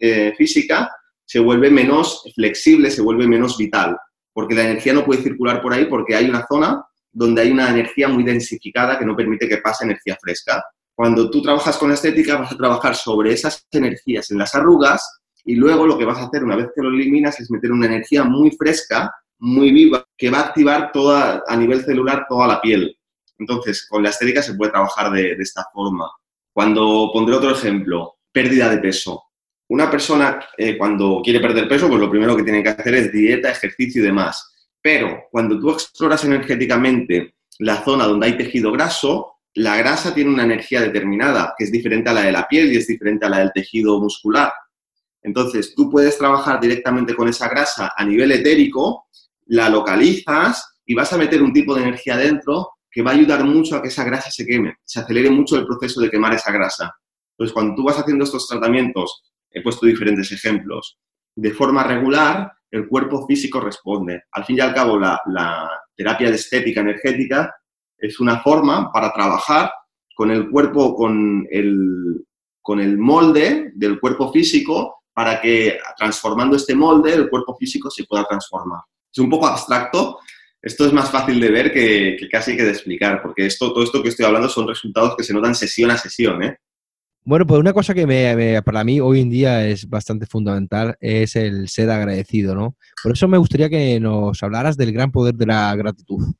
eh, 0.00 0.32
física 0.38 0.88
se 1.24 1.40
vuelve 1.40 1.70
menos 1.70 2.22
flexible, 2.34 2.90
se 2.90 3.02
vuelve 3.02 3.26
menos 3.26 3.58
vital, 3.58 3.98
porque 4.32 4.54
la 4.54 4.64
energía 4.64 4.94
no 4.94 5.04
puede 5.04 5.22
circular 5.22 5.60
por 5.60 5.74
ahí 5.74 5.86
porque 5.86 6.14
hay 6.14 6.28
una 6.30 6.46
zona 6.46 6.82
donde 7.10 7.42
hay 7.42 7.50
una 7.50 7.68
energía 7.68 8.08
muy 8.08 8.22
densificada 8.22 8.98
que 8.98 9.04
no 9.04 9.16
permite 9.16 9.48
que 9.48 9.58
pase 9.58 9.84
energía 9.84 10.16
fresca. 10.20 10.64
Cuando 10.94 11.28
tú 11.28 11.42
trabajas 11.42 11.76
con 11.78 11.90
estética, 11.90 12.36
vas 12.36 12.52
a 12.52 12.56
trabajar 12.56 12.94
sobre 12.94 13.32
esas 13.32 13.66
energías 13.72 14.30
en 14.30 14.38
las 14.38 14.54
arrugas 14.54 15.17
y 15.48 15.54
luego 15.54 15.86
lo 15.86 15.96
que 15.96 16.04
vas 16.04 16.18
a 16.18 16.26
hacer 16.26 16.44
una 16.44 16.56
vez 16.56 16.68
que 16.76 16.82
lo 16.82 16.90
eliminas 16.90 17.40
es 17.40 17.50
meter 17.50 17.72
una 17.72 17.86
energía 17.86 18.22
muy 18.22 18.50
fresca, 18.50 19.10
muy 19.38 19.72
viva, 19.72 20.04
que 20.14 20.28
va 20.28 20.40
a 20.40 20.46
activar 20.48 20.92
toda, 20.92 21.42
a 21.48 21.56
nivel 21.56 21.82
celular 21.82 22.26
toda 22.28 22.46
la 22.46 22.60
piel. 22.60 22.94
Entonces, 23.38 23.86
con 23.88 24.02
la 24.02 24.10
estética 24.10 24.42
se 24.42 24.52
puede 24.52 24.72
trabajar 24.72 25.10
de, 25.10 25.32
esta 25.38 25.64
forma. 25.72 26.06
Cuando 26.52 27.08
pondré 27.14 27.34
otro 27.34 27.52
ejemplo, 27.52 28.18
pérdida 28.30 28.68
de 28.68 28.76
peso. 28.76 29.22
Una 29.68 29.90
persona 29.90 30.38
eh, 30.58 30.76
cuando 30.76 31.22
quiere 31.24 31.40
perder 31.40 31.66
peso, 31.66 31.88
pues 31.88 31.98
lo 31.98 32.10
primero 32.10 32.36
que 32.36 32.42
tiene 32.42 32.62
que 32.62 32.68
hacer 32.68 32.94
es 32.96 33.10
dieta, 33.10 33.50
ejercicio 33.50 34.02
y 34.02 34.06
demás. 34.06 34.68
Pero 34.82 35.28
cuando 35.30 35.58
tú 35.58 35.70
exploras 35.70 36.26
energéticamente 36.26 37.36
la 37.60 37.82
zona 37.82 38.04
donde 38.04 38.26
hay 38.26 38.36
tejido 38.36 38.70
graso, 38.70 39.36
la 39.54 39.78
grasa 39.78 40.14
tiene 40.14 40.28
una 40.30 40.44
energía 40.44 40.82
determinada, 40.82 41.54
que 41.56 41.64
es 41.64 41.72
diferente 41.72 42.10
a 42.10 42.12
la 42.12 42.20
de 42.20 42.32
la 42.32 42.46
piel 42.46 42.70
y 42.70 42.76
es 42.76 42.86
diferente 42.86 43.24
a 43.24 43.30
la 43.30 43.38
del 43.38 43.52
tejido 43.54 43.98
muscular. 43.98 44.52
Entonces, 45.28 45.74
tú 45.74 45.90
puedes 45.90 46.16
trabajar 46.16 46.58
directamente 46.58 47.14
con 47.14 47.28
esa 47.28 47.50
grasa 47.50 47.92
a 47.94 48.02
nivel 48.02 48.32
etérico, 48.32 49.08
la 49.44 49.68
localizas 49.68 50.80
y 50.86 50.94
vas 50.94 51.12
a 51.12 51.18
meter 51.18 51.42
un 51.42 51.52
tipo 51.52 51.74
de 51.74 51.82
energía 51.82 52.16
dentro 52.16 52.70
que 52.90 53.02
va 53.02 53.10
a 53.10 53.14
ayudar 53.14 53.44
mucho 53.44 53.76
a 53.76 53.82
que 53.82 53.88
esa 53.88 54.04
grasa 54.04 54.30
se 54.30 54.46
queme, 54.46 54.76
se 54.84 55.00
acelere 55.00 55.28
mucho 55.28 55.56
el 55.56 55.66
proceso 55.66 56.00
de 56.00 56.08
quemar 56.08 56.32
esa 56.32 56.50
grasa. 56.50 56.94
Entonces, 57.32 57.52
cuando 57.52 57.74
tú 57.74 57.84
vas 57.84 57.98
haciendo 57.98 58.24
estos 58.24 58.48
tratamientos, 58.48 59.22
he 59.50 59.62
puesto 59.62 59.84
diferentes 59.84 60.32
ejemplos, 60.32 60.98
de 61.36 61.52
forma 61.52 61.84
regular, 61.84 62.50
el 62.70 62.88
cuerpo 62.88 63.26
físico 63.26 63.60
responde. 63.60 64.22
Al 64.32 64.46
fin 64.46 64.56
y 64.56 64.60
al 64.60 64.72
cabo, 64.72 64.98
la, 64.98 65.20
terapia 65.94 66.30
de 66.30 66.36
estética 66.36 66.80
energética 66.80 67.54
es 67.98 68.18
una 68.18 68.40
forma 68.40 68.90
para 68.90 69.12
trabajar 69.12 69.70
con 70.14 70.30
el 70.30 70.48
cuerpo, 70.48 70.94
con 70.94 71.46
el, 71.50 72.24
con 72.62 72.80
el 72.80 72.96
molde 72.96 73.72
del 73.74 74.00
cuerpo 74.00 74.32
físico, 74.32 74.97
para 75.18 75.40
que 75.40 75.80
transformando 75.96 76.54
este 76.54 76.76
molde, 76.76 77.12
el 77.12 77.28
cuerpo 77.28 77.56
físico 77.56 77.90
se 77.90 78.04
pueda 78.04 78.24
transformar. 78.24 78.82
Es 79.12 79.18
un 79.18 79.28
poco 79.28 79.48
abstracto, 79.48 80.20
esto 80.62 80.86
es 80.86 80.92
más 80.92 81.10
fácil 81.10 81.40
de 81.40 81.50
ver 81.50 81.72
que, 81.72 82.16
casi 82.30 82.56
que 82.56 82.62
de 82.62 82.70
explicar, 82.70 83.20
porque 83.20 83.44
esto, 83.44 83.72
todo 83.72 83.82
esto 83.82 84.00
que 84.00 84.10
estoy 84.10 84.26
hablando 84.26 84.48
son 84.48 84.68
resultados 84.68 85.16
que 85.16 85.24
se 85.24 85.34
notan 85.34 85.56
sesión 85.56 85.90
a 85.90 85.98
sesión. 85.98 86.40
¿eh? 86.44 86.58
Bueno, 87.24 87.48
pues 87.48 87.58
una 87.58 87.72
cosa 87.72 87.94
que 87.94 88.06
me, 88.06 88.62
para 88.62 88.84
mí 88.84 89.00
hoy 89.00 89.20
en 89.20 89.28
día 89.28 89.66
es 89.66 89.88
bastante 89.88 90.24
fundamental 90.24 90.96
es 91.00 91.34
el 91.34 91.68
ser 91.68 91.90
agradecido, 91.90 92.54
¿no? 92.54 92.76
Por 93.02 93.10
eso 93.10 93.26
me 93.26 93.38
gustaría 93.38 93.68
que 93.68 93.98
nos 93.98 94.40
hablaras 94.44 94.76
del 94.76 94.92
gran 94.92 95.10
poder 95.10 95.34
de 95.34 95.46
la 95.46 95.74
gratitud. 95.74 96.32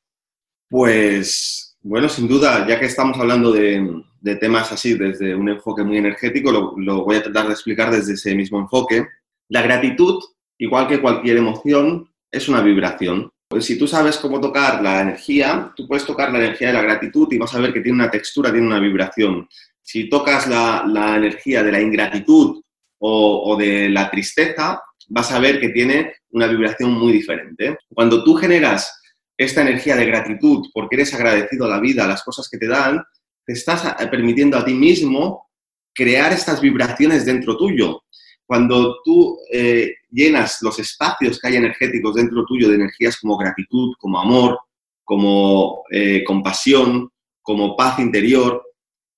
Pues, 0.69 1.68
bueno, 1.89 2.09
sin 2.09 2.29
duda, 2.29 2.67
ya 2.67 2.79
que 2.79 2.87
estamos 2.87 3.19
hablando 3.19 3.53
de, 3.53 4.03
temas 4.41 4.71
así 4.73 4.95
desde 4.95 5.35
un 5.35 5.49
enfoque 5.49 5.83
muy 5.83 5.97
energético, 5.97 6.53
lo, 6.53 7.05
voy 7.05 7.17
a 7.17 7.23
tratar 7.23 7.47
de 7.47 7.53
explicar 7.53 7.91
desde 7.91 8.15
ese 8.15 8.35
mismo 8.35 8.59
enfoque. 8.59 9.07
La 9.49 9.63
gratitud, 9.63 10.23
igual 10.59 10.87
que 10.87 11.01
cualquier 11.01 11.39
emoción, 11.39 12.09
es 12.31 12.49
una 12.49 12.61
vibración. 12.61 13.31
Pues 13.49 13.65
si 13.65 13.79
tú 13.79 13.87
sabes 13.87 14.19
cómo 14.19 14.41
tocar 14.41 14.83
la 14.83 15.01
energía, 15.01 15.73
tú 15.75 15.89
puedes 15.89 16.05
tocar 16.05 16.31
la 16.31 16.39
energía 16.39 16.69
de 16.69 16.75
la 16.75 16.83
gratitud 16.83 17.27
y 17.33 17.39
vas 17.39 17.55
a 17.55 17.61
ver 17.61 17.73
que 17.73 17.81
tiene 17.81 17.97
una 17.97 18.11
textura, 18.11 18.53
tiene 18.53 18.67
una 18.67 18.81
vibración 18.81 19.49
si 19.89 20.07
tocas 20.11 20.47
la, 20.47 21.17
energía 21.17 21.63
de 21.63 21.73
la 21.73 21.81
ingratitud 21.81 22.61
o, 22.99 23.57
de 23.59 23.89
la 23.89 24.11
tristeza, 24.11 24.83
vas 25.09 25.33
a 25.33 25.39
ver 25.39 25.59
que 25.59 25.71
tiene 25.71 26.13
una 26.33 26.47
vibración 26.47 26.93
muy 26.93 27.11
diferente. 27.11 27.79
Cuando 27.95 28.23
tú 28.23 28.35
generas 28.35 28.98
esta 29.39 29.63
energía 29.63 29.97
de 29.97 30.05
gratitud 30.05 30.67
porque 30.75 30.97
eres 30.97 31.15
agradecido 31.15 31.65
a 31.65 31.69
la 31.69 31.81
vida, 31.81 32.05
a 32.05 32.09
las 32.09 32.23
cosas 32.25 32.49
que 32.51 32.59
te 32.59 32.67
dan, 32.67 33.03
te 33.47 33.53
estás 33.53 33.95
permitiendo 34.11 34.59
a 34.59 34.65
ti 34.65 34.75
mismo 34.75 35.49
crear 35.95 36.33
estas 36.33 36.61
vibraciones 36.61 37.25
dentro 37.25 37.57
tuyo. 37.57 38.03
Cuando 38.45 38.97
tú 39.05 39.39
eh, 39.53 39.95
llenas 40.11 40.59
los 40.63 40.79
espacios 40.79 41.39
que 41.39 41.49
hay 41.49 41.57
energéticos 41.57 42.15
dentro 42.15 42.45
tuyo 42.45 42.69
de 42.69 42.75
energías 42.75 43.19
como 43.19 43.37
gratitud, 43.37 43.95
como 43.99 44.21
amor, 44.21 44.59
como 45.05 45.85
eh, 45.91 46.25
compasión, 46.25 47.11
como 47.41 47.77
paz 47.77 47.99
interior, 47.99 48.63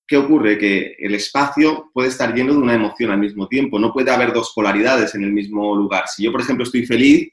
¿qué 0.07 0.17
ocurre? 0.17 0.57
Que 0.57 0.95
el 0.99 1.15
espacio 1.15 1.89
puede 1.93 2.09
estar 2.09 2.33
lleno 2.33 2.53
de 2.53 2.59
una 2.59 2.75
emoción 2.75 3.11
al 3.11 3.19
mismo 3.19 3.47
tiempo. 3.47 3.79
No 3.79 3.91
puede 3.91 4.11
haber 4.11 4.33
dos 4.33 4.51
polaridades 4.53 5.15
en 5.15 5.23
el 5.23 5.33
mismo 5.33 5.75
lugar. 5.75 6.07
Si 6.07 6.23
yo, 6.23 6.31
por 6.31 6.41
ejemplo, 6.41 6.63
estoy 6.63 6.85
feliz, 6.85 7.29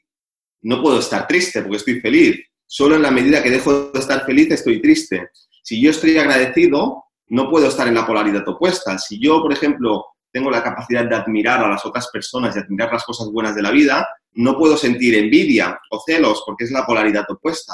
no 0.61 0.81
puedo 0.81 0.99
estar 0.99 1.27
triste 1.27 1.61
porque 1.61 1.77
estoy 1.77 1.99
feliz. 1.99 2.48
Solo 2.71 2.97
en 2.97 3.01
la 3.01 3.09
medida 3.09 3.41
que 3.41 3.49
dejo 3.49 3.89
de 3.89 3.99
estar 3.99 4.23
feliz 4.27 4.51
estoy 4.51 4.79
triste. 4.79 5.31
Si 5.63 5.81
yo 5.81 5.89
estoy 5.89 6.15
agradecido, 6.19 7.03
no 7.29 7.49
puedo 7.49 7.67
estar 7.67 7.87
en 7.87 7.95
la 7.95 8.05
polaridad 8.05 8.47
opuesta. 8.47 8.95
Si 8.99 9.19
yo, 9.19 9.41
por 9.41 9.51
ejemplo, 9.51 10.05
tengo 10.31 10.51
la 10.51 10.61
capacidad 10.61 11.03
de 11.03 11.15
admirar 11.15 11.63
a 11.63 11.67
las 11.67 11.83
otras 11.83 12.09
personas 12.13 12.55
y 12.55 12.59
admirar 12.59 12.93
las 12.93 13.03
cosas 13.05 13.31
buenas 13.31 13.55
de 13.55 13.63
la 13.63 13.71
vida, 13.71 14.07
no 14.33 14.55
puedo 14.55 14.77
sentir 14.77 15.15
envidia 15.15 15.79
o 15.89 15.99
celos 16.05 16.43
porque 16.45 16.65
es 16.65 16.71
la 16.71 16.85
polaridad 16.85 17.25
opuesta. 17.27 17.73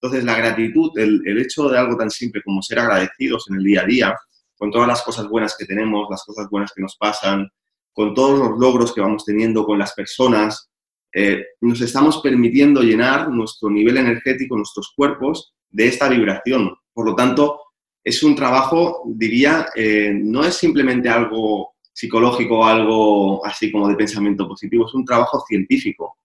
Entonces, 0.00 0.22
la 0.22 0.36
gratitud, 0.36 0.96
el, 0.96 1.22
el 1.26 1.38
hecho 1.40 1.68
de 1.68 1.80
algo 1.80 1.96
tan 1.96 2.12
simple 2.12 2.40
como 2.44 2.62
ser 2.62 2.78
agradecidos 2.78 3.46
en 3.50 3.56
el 3.56 3.64
día 3.64 3.80
a 3.80 3.86
día, 3.86 4.16
con 4.56 4.70
todas 4.70 4.86
las 4.86 5.02
cosas 5.02 5.26
buenas 5.26 5.56
que 5.58 5.64
tenemos, 5.64 6.06
las 6.08 6.22
cosas 6.22 6.46
buenas 6.48 6.70
que 6.72 6.82
nos 6.82 6.96
pasan, 6.96 7.48
con 7.92 8.14
todos 8.14 8.38
los 8.38 8.60
logros 8.60 8.94
que 8.94 9.00
vamos 9.00 9.24
teniendo 9.24 9.66
con 9.66 9.76
las 9.76 9.92
personas, 9.92 10.70
eh, 11.18 11.46
nos 11.62 11.80
estamos 11.80 12.20
permitiendo 12.20 12.82
llenar 12.82 13.30
nuestro 13.30 13.70
nivel 13.70 13.96
energético, 13.96 14.54
nuestros 14.54 14.92
cuerpos, 14.94 15.54
de 15.70 15.86
esta 15.86 16.10
vibración. 16.10 16.76
Por 16.92 17.06
lo 17.06 17.14
tanto, 17.14 17.58
es 18.04 18.22
un 18.22 18.36
trabajo, 18.36 19.02
diría, 19.06 19.66
eh, 19.74 20.12
no 20.12 20.44
es 20.44 20.56
simplemente 20.56 21.08
algo 21.08 21.76
psicológico, 21.90 22.66
algo 22.66 23.42
así 23.46 23.72
como 23.72 23.88
de 23.88 23.96
pensamiento 23.96 24.46
positivo, 24.46 24.86
es 24.86 24.92
un 24.92 25.06
trabajo 25.06 25.42
científico. 25.48 26.18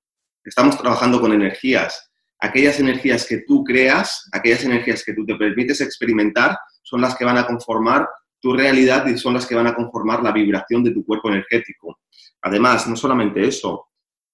Estamos 0.43 0.77
trabajando 0.77 1.21
con 1.21 1.31
energías. 1.31 2.11
Aquellas 2.39 2.77
energías 2.81 3.25
que 3.25 3.43
tú 3.47 3.63
creas, 3.63 4.27
aquellas 4.33 4.65
energías 4.65 5.05
que 5.05 5.13
tú 5.13 5.25
te 5.25 5.35
permites 5.35 5.79
experimentar, 5.79 6.57
son 6.83 6.99
las 6.99 7.15
que 7.15 7.23
van 7.23 7.37
a 7.37 7.47
conformar 7.47 8.09
tu 8.41 8.51
realidad 8.51 9.05
y 9.07 9.17
son 9.17 9.35
las 9.35 9.45
que 9.45 9.55
van 9.55 9.67
a 9.67 9.75
conformar 9.75 10.21
la 10.21 10.33
vibración 10.33 10.83
de 10.83 10.91
tu 10.91 11.05
cuerpo 11.05 11.29
energético. 11.29 12.01
Además, 12.41 12.89
no 12.89 12.97
solamente 12.97 13.47
eso, 13.47 13.90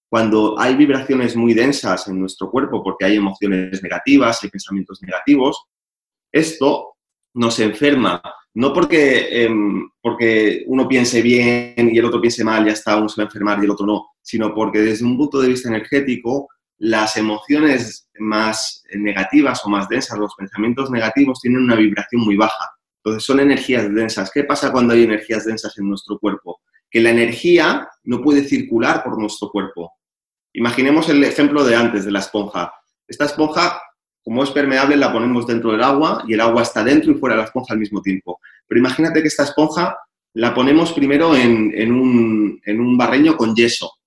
cuando 0.10 0.60
hay 0.60 0.76
vibraciones 0.76 1.36
muy 1.36 1.54
densas 1.54 2.08
en 2.08 2.20
nuestro 2.20 2.50
cuerpo 2.50 2.84
porque 2.84 3.06
hay 3.06 3.18
emociones 3.18 3.82
negativas, 3.84 4.42
hay 4.44 4.50
pensamientos 4.50 5.02
negativos, 5.02 5.66
esto 6.32 6.96
nos 7.34 7.60
enferma. 7.60 8.22
No 8.54 8.74
porque, 8.74 9.44
em, 9.44 9.88
porque 10.02 10.64
uno 10.68 10.88
piense 10.88 11.22
bien 11.22 11.92
y 11.92 11.98
el 11.98 12.06
otro 12.06 12.20
piense 12.20 12.44
mal, 12.44 12.66
ya 12.66 12.72
está, 12.72 12.98
uno 12.98 13.10
se 13.10 13.22
va 13.22 13.26
a 13.26 13.28
enfermar 13.28 13.60
y 13.60 13.66
el 13.66 13.72
otro 13.72 13.86
no, 13.86 14.08
sino 14.22 14.54
porque 14.54 14.80
desde 14.80 15.06
un 15.06 15.18
punto 15.18 15.40
de 15.40 15.50
vista 15.50 15.70
energético 15.70 16.48
las 16.80 17.18
emociones 17.18 18.10
más 18.20 18.84
negativas 18.94 19.64
o 19.66 19.70
más 19.70 19.88
densas, 19.90 20.18
los 20.18 20.34
pensamientos 20.36 20.92
negativos, 20.92 21.40
tienen 21.42 21.64
una 21.64 21.76
vibración 21.76 22.22
muy 22.22 22.36
baja. 22.36 22.72
Entonces 23.04 23.24
son 23.26 23.40
energías 23.40 23.94
densas. 23.94 24.32
¿Qué 24.32 24.44
pasa 24.44 24.72
cuando 24.72 24.94
hay 24.94 25.04
energías 25.04 25.46
densas 25.46 25.78
en 25.78 25.90
nuestro 25.90 26.20
cuerpo? 26.20 26.62
Que 26.90 27.02
la 27.02 27.10
energía 27.10 27.88
no 28.04 28.22
puede 28.22 28.44
circular 28.44 29.04
por 29.04 29.20
nuestro 29.20 29.50
cuerpo. 29.50 29.94
Imaginemos 30.58 31.08
el 31.10 31.24
ejemplo 31.24 31.64
de 31.64 31.76
antes, 31.76 32.04
de 32.04 32.10
la 32.10 32.18
esponja. 32.18 32.74
Esta 33.08 33.26
esponja, 33.26 33.80
como 34.24 34.44
es 34.44 34.50
permeable, 34.50 34.98
la 34.98 35.14
ponemos 35.14 35.46
dentro 35.46 35.72
del 35.72 35.84
agua 35.84 36.24
y 36.28 36.34
el 36.34 36.42
agua 36.42 36.64
está 36.64 36.84
dentro 36.84 37.12
y 37.12 37.14
fuera 37.14 37.36
de 37.36 37.42
la 37.42 37.46
esponja 37.46 37.76
al 37.76 37.80
mismo 37.80 38.02
tiempo. 38.02 38.40
Pero 38.66 38.80
imagínate 38.80 39.22
que 39.22 39.28
esta 39.28 39.44
esponja 39.44 39.96
la 40.34 40.56
ponemos 40.56 40.94
primero 40.94 41.36
en, 41.36 41.92
un, 41.92 42.60
en 42.66 42.82
un 42.82 42.98
barreño 42.98 43.38
con 43.38 43.56
yeso 43.56 44.00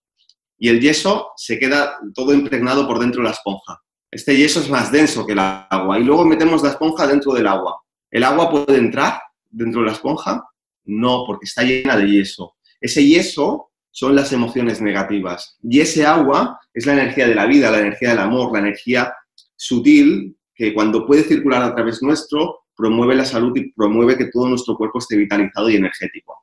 y 0.58 0.68
el 0.68 0.80
yeso 0.80 1.30
se 1.36 1.56
queda 1.56 2.00
todo 2.12 2.34
impregnado 2.34 2.84
por 2.84 2.98
dentro 2.98 3.22
de 3.22 3.28
la 3.28 3.34
esponja. 3.34 3.80
Este 4.10 4.36
yeso 4.36 4.58
es 4.58 4.68
más 4.68 4.90
denso 4.90 5.24
que 5.24 5.34
el 5.34 5.38
agua 5.38 6.00
y 6.00 6.02
luego 6.02 6.24
metemos 6.24 6.64
la 6.64 6.70
esponja 6.70 7.06
dentro 7.06 7.32
del 7.32 7.46
agua. 7.46 7.80
¿El 8.10 8.24
agua 8.24 8.50
puede 8.50 8.76
entrar 8.76 9.22
dentro 9.48 9.82
de 9.82 9.86
la 9.86 9.92
esponja? 9.92 10.42
No, 10.86 11.22
porque 11.28 11.44
está 11.44 11.62
llena 11.62 11.96
de 11.96 12.10
yeso. 12.10 12.56
Ese 12.80 13.06
yeso 13.06 13.69
son 13.90 14.14
las 14.14 14.32
emociones 14.32 14.80
negativas 14.80 15.58
y 15.62 15.80
ese 15.80 16.06
agua 16.06 16.58
es 16.72 16.86
la 16.86 16.94
energía 16.94 17.26
de 17.26 17.34
la 17.34 17.46
vida, 17.46 17.70
la 17.70 17.80
energía 17.80 18.10
del 18.10 18.20
amor, 18.20 18.52
la 18.52 18.60
energía 18.60 19.12
sutil 19.56 20.36
que 20.54 20.72
cuando 20.74 21.06
puede 21.06 21.24
circular 21.24 21.62
a 21.62 21.74
través 21.74 22.02
nuestro 22.02 22.60
promueve 22.76 23.14
la 23.14 23.24
salud 23.24 23.56
y 23.56 23.72
promueve 23.72 24.16
que 24.16 24.26
todo 24.26 24.48
nuestro 24.48 24.76
cuerpo 24.76 24.98
esté 24.98 25.16
vitalizado 25.16 25.68
y 25.68 25.76
energético. 25.76 26.34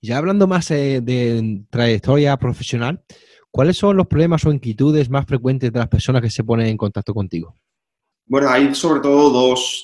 Ya 0.00 0.18
hablando 0.18 0.46
más 0.46 0.70
eh, 0.70 1.00
de 1.02 1.62
trayectoria 1.70 2.36
profesional, 2.36 3.02
¿Cuáles 3.54 3.76
son 3.76 3.96
los 3.96 4.08
problemas 4.08 4.44
o 4.44 4.50
inquietudes 4.50 5.08
más 5.08 5.26
frecuentes 5.26 5.72
de 5.72 5.78
las 5.78 5.86
personas 5.86 6.20
que 6.20 6.28
se 6.28 6.42
ponen 6.42 6.66
en 6.66 6.76
contacto 6.76 7.14
contigo? 7.14 7.54
Bueno, 8.26 8.48
hay 8.48 8.74
sobre 8.74 8.98
todo 9.00 9.30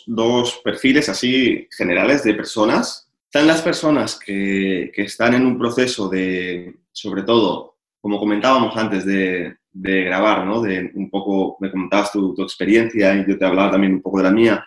dos, 0.09 0.61
perfiles 0.64 1.09
así 1.09 1.68
generales 1.70 2.24
de 2.24 2.34
personas. 2.34 3.09
Están 3.33 3.47
las 3.47 3.62
personas 3.62 4.18
que, 4.18 4.91
están 4.97 5.35
en 5.35 5.47
un 5.47 5.57
proceso 5.57 6.09
de, 6.09 6.81
sobre 6.91 7.22
todo, 7.22 7.76
como 8.01 8.18
comentábamos 8.18 8.76
antes 8.76 9.05
de, 9.07 9.57
grabar, 9.72 10.45
¿no? 10.45 10.61
De 10.61 10.91
un 10.97 11.09
poco, 11.09 11.57
me 11.61 11.70
comentabas 11.70 12.11
tu, 12.11 12.35
experiencia 12.43 13.14
y 13.14 13.24
yo 13.28 13.39
te 13.39 13.45
hablaba 13.45 13.70
también 13.70 13.95
un 13.95 14.03
poco 14.03 14.18
de 14.18 14.24
la 14.24 14.33
mía. 14.33 14.66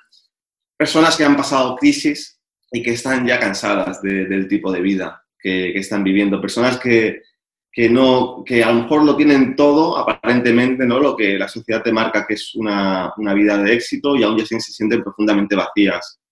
Personas 0.77 1.17
que 1.17 1.25
han 1.25 1.35
pasado 1.35 1.75
crisis 1.75 2.39
y 2.71 2.81
que 2.81 2.91
están 2.91 3.27
ya 3.27 3.37
cansadas 3.37 4.01
del 4.01 4.47
tipo 4.47 4.71
de 4.71 4.79
vida 4.79 5.21
que, 5.37 5.71
que 5.73 5.79
están 5.79 6.01
viviendo. 6.01 6.39
Personas 6.39 6.77
que, 6.77 7.21
que, 7.69 7.89
no, 7.89 8.45
que 8.45 8.63
a 8.63 8.71
lo 8.71 8.83
mejor 8.83 9.03
lo 9.03 9.17
tienen 9.17 9.57
todo, 9.57 9.97
aparentemente, 9.97 10.85
¿no? 10.85 10.99
Lo 10.99 11.17
que 11.17 11.37
la 11.37 11.49
sociedad 11.49 11.83
te 11.83 11.91
marca 11.91 12.25
que 12.25 12.35
es 12.35 12.55
una, 12.55 13.11
una 13.17 13.33
vida 13.33 13.57
de 13.57 13.73
éxito 13.73 14.15
y 14.15 14.23
aún 14.23 14.39
así 14.39 14.57
se 14.61 14.71
sienten 14.71 15.03
profundamente 15.03 15.53
vacías. 15.53 16.22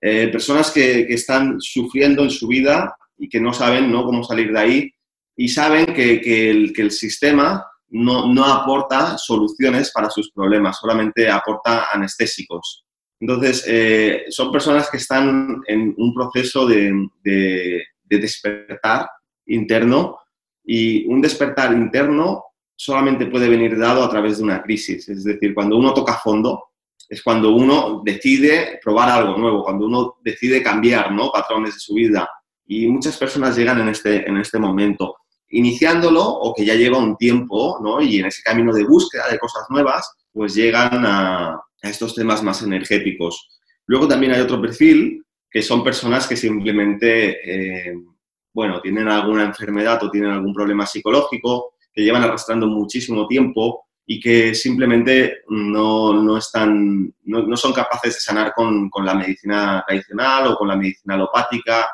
Eh, 0.00 0.28
personas 0.28 0.70
que, 0.70 1.06
que, 1.06 1.14
están 1.14 1.60
sufriendo 1.60 2.22
en 2.22 2.30
su 2.30 2.46
vida 2.46 2.96
y 3.18 3.28
que 3.28 3.40
no 3.40 3.52
saben 3.52 3.92
¿no? 3.92 4.04
cómo 4.04 4.24
salir 4.24 4.50
de 4.50 4.58
ahí 4.58 4.90
y 5.36 5.48
saben 5.48 5.86
que, 5.86 6.20
que, 6.20 6.50
el, 6.50 6.72
que 6.72 6.82
el, 6.82 6.90
sistema 6.90 7.66
no, 7.90 8.32
no, 8.32 8.44
aporta 8.46 9.18
soluciones 9.18 9.90
para 9.92 10.08
sus 10.08 10.30
problemas, 10.32 10.78
solamente 10.78 11.28
aporta 11.28 11.90
anestésicos. 11.92 12.84
Entonces, 13.20 13.64
eh, 13.66 14.24
son 14.30 14.50
personas 14.50 14.88
que 14.90 14.96
están 14.96 15.60
en 15.66 15.94
un 15.98 16.14
proceso 16.14 16.66
de, 16.66 16.92
de, 17.22 17.84
de 18.04 18.18
despertar 18.18 19.06
interno 19.46 20.18
y 20.64 21.06
un 21.08 21.20
despertar 21.20 21.72
interno 21.72 22.44
solamente 22.74 23.26
puede 23.26 23.50
venir 23.50 23.78
dado 23.78 24.02
a 24.02 24.08
través 24.08 24.38
de 24.38 24.44
una 24.44 24.62
crisis. 24.62 25.06
Es 25.10 25.24
decir, 25.24 25.52
cuando 25.52 25.76
uno 25.76 25.92
toca 25.92 26.14
fondo, 26.14 26.69
es 27.08 27.22
cuando 27.22 27.50
uno 27.50 28.02
decide 28.04 28.78
probar 28.82 29.10
algo 29.10 29.36
nuevo, 29.36 29.64
cuando 29.64 29.86
uno 29.86 30.16
decide 30.22 30.62
cambiar 30.62 31.12
¿no? 31.12 31.30
patrones 31.30 31.74
de 31.74 31.80
su 31.80 31.94
vida. 31.94 32.28
Y 32.66 32.86
muchas 32.86 33.16
personas 33.16 33.56
llegan 33.56 33.80
en 33.80 33.88
este, 33.88 34.28
en 34.28 34.36
este 34.36 34.58
momento, 34.58 35.16
iniciándolo 35.48 36.22
o 36.22 36.54
que 36.54 36.64
ya 36.64 36.74
lleva 36.74 36.98
un 36.98 37.16
tiempo, 37.16 37.80
¿no? 37.82 38.00
y 38.00 38.18
en 38.18 38.26
ese 38.26 38.42
camino 38.42 38.72
de 38.72 38.84
búsqueda 38.84 39.28
de 39.28 39.38
cosas 39.38 39.64
nuevas, 39.70 40.08
pues 40.32 40.54
llegan 40.54 41.04
a, 41.04 41.60
estos 41.82 42.14
temas 42.14 42.42
más 42.42 42.62
energéticos. 42.62 43.48
Luego 43.86 44.06
también 44.06 44.32
hay 44.32 44.40
otro 44.42 44.60
perfil, 44.60 45.24
que 45.50 45.62
son 45.62 45.82
personas 45.82 46.28
que 46.28 46.36
simplemente 46.36 47.88
eh, 47.90 47.94
bueno, 48.52 48.80
tienen 48.80 49.08
alguna 49.08 49.44
enfermedad 49.44 50.02
o 50.02 50.10
tienen 50.10 50.30
algún 50.30 50.52
problema 50.52 50.86
psicológico 50.86 51.74
que 51.92 52.02
llevan 52.02 52.22
arrastrando 52.22 52.66
muchísimo 52.66 53.26
tiempo 53.26 53.86
y 54.12 54.18
que 54.18 54.56
simplemente 54.56 55.42
no, 55.50 56.36
están, 56.36 57.14
no, 57.26 57.56
son 57.56 57.72
capaces 57.72 58.14
de 58.14 58.20
sanar 58.20 58.52
con, 58.52 58.90
la 59.04 59.14
medicina 59.14 59.84
tradicional 59.86 60.48
o 60.48 60.56
con 60.56 60.66
la 60.66 60.74
medicina 60.74 61.14
alopática 61.14 61.88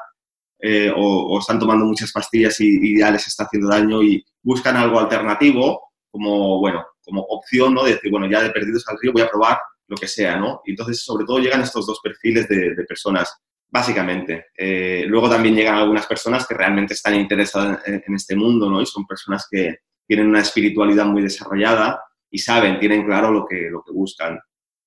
eh, 0.58 0.90
o, 0.96 1.38
están 1.38 1.58
tomando 1.58 1.84
muchas 1.84 2.10
pastillas 2.12 2.58
y, 2.60 2.98
ya 2.98 3.10
les 3.10 3.26
está 3.26 3.44
haciendo 3.44 3.68
daño 3.68 4.02
y 4.02 4.24
buscan 4.42 4.78
algo 4.78 4.98
alternativo 4.98 5.90
como, 6.10 6.58
bueno, 6.58 6.86
como 7.04 7.20
opción, 7.20 7.74
¿no? 7.74 7.84
De 7.84 7.96
decir, 7.96 8.10
bueno, 8.10 8.26
ya 8.30 8.42
de 8.42 8.48
perdidos 8.48 8.88
al 8.88 8.96
río 8.98 9.12
voy 9.12 9.20
a 9.20 9.28
probar 9.28 9.58
lo 9.86 9.96
que 9.98 10.08
sea, 10.08 10.36
¿no? 10.36 10.62
Y 10.64 10.70
entonces, 10.70 11.04
sobre 11.04 11.26
todo, 11.26 11.38
llegan 11.38 11.60
estos 11.60 11.86
dos 11.86 12.00
perfiles 12.02 12.48
de, 12.48 12.74
de 12.74 12.84
personas 12.84 13.30
básicamente. 13.68 14.46
Eh, 14.56 15.04
luego 15.06 15.28
también 15.28 15.54
llegan 15.54 15.74
algunas 15.74 16.06
personas 16.06 16.46
que 16.46 16.54
realmente 16.54 16.94
están 16.94 17.14
interesadas 17.14 17.86
en, 17.86 18.14
este 18.14 18.34
mundo, 18.34 18.70
¿no? 18.70 18.80
Y 18.80 18.86
son 18.86 19.06
personas 19.06 19.46
que 19.50 19.80
tienen 20.06 20.28
una 20.28 20.40
espiritualidad 20.40 21.04
muy 21.04 21.20
desarrollada 21.20 22.00
y 22.36 22.38
saben, 22.38 22.78
tienen 22.78 23.06
claro 23.06 23.32
lo 23.32 23.46
que, 23.46 23.70
lo 23.70 23.82
que 23.82 23.92
buscan. 23.92 24.38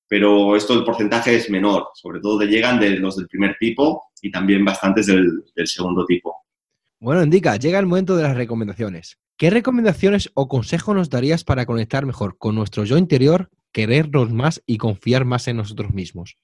Pero 0.07 0.55
esto, 0.55 0.75
el 0.75 0.83
porcentaje 0.83 1.35
es 1.35 1.49
menor, 1.49 1.87
sobre 1.95 2.19
todo 2.19 2.41
llegan 2.43 2.79
de 2.79 2.91
los 2.91 3.17
del 3.17 3.27
primer 3.27 3.55
tipo 3.59 4.03
y 4.21 4.29
también 4.29 4.63
bastantes 4.63 5.07
del, 5.07 5.43
del 5.55 5.67
segundo 5.67 6.05
tipo. 6.05 6.35
Bueno, 6.99 7.23
Indica, 7.23 7.55
llega 7.55 7.79
el 7.79 7.87
momento 7.87 8.15
de 8.15 8.23
las 8.23 8.37
recomendaciones. 8.37 9.17
¿Qué 9.35 9.49
recomendaciones 9.49 10.29
o 10.35 10.47
consejos 10.47 10.95
nos 10.95 11.09
darías 11.09 11.43
para 11.43 11.65
conectar 11.65 12.05
mejor 12.05 12.37
con 12.37 12.53
nuestro 12.53 12.83
yo 12.83 12.97
interior, 12.97 13.49
querernos 13.71 14.31
más 14.31 14.61
y 14.67 14.77
confiar 14.77 15.25
más 15.25 15.47
en 15.47 15.57
nosotros 15.57 15.91
mismos? 15.91 16.37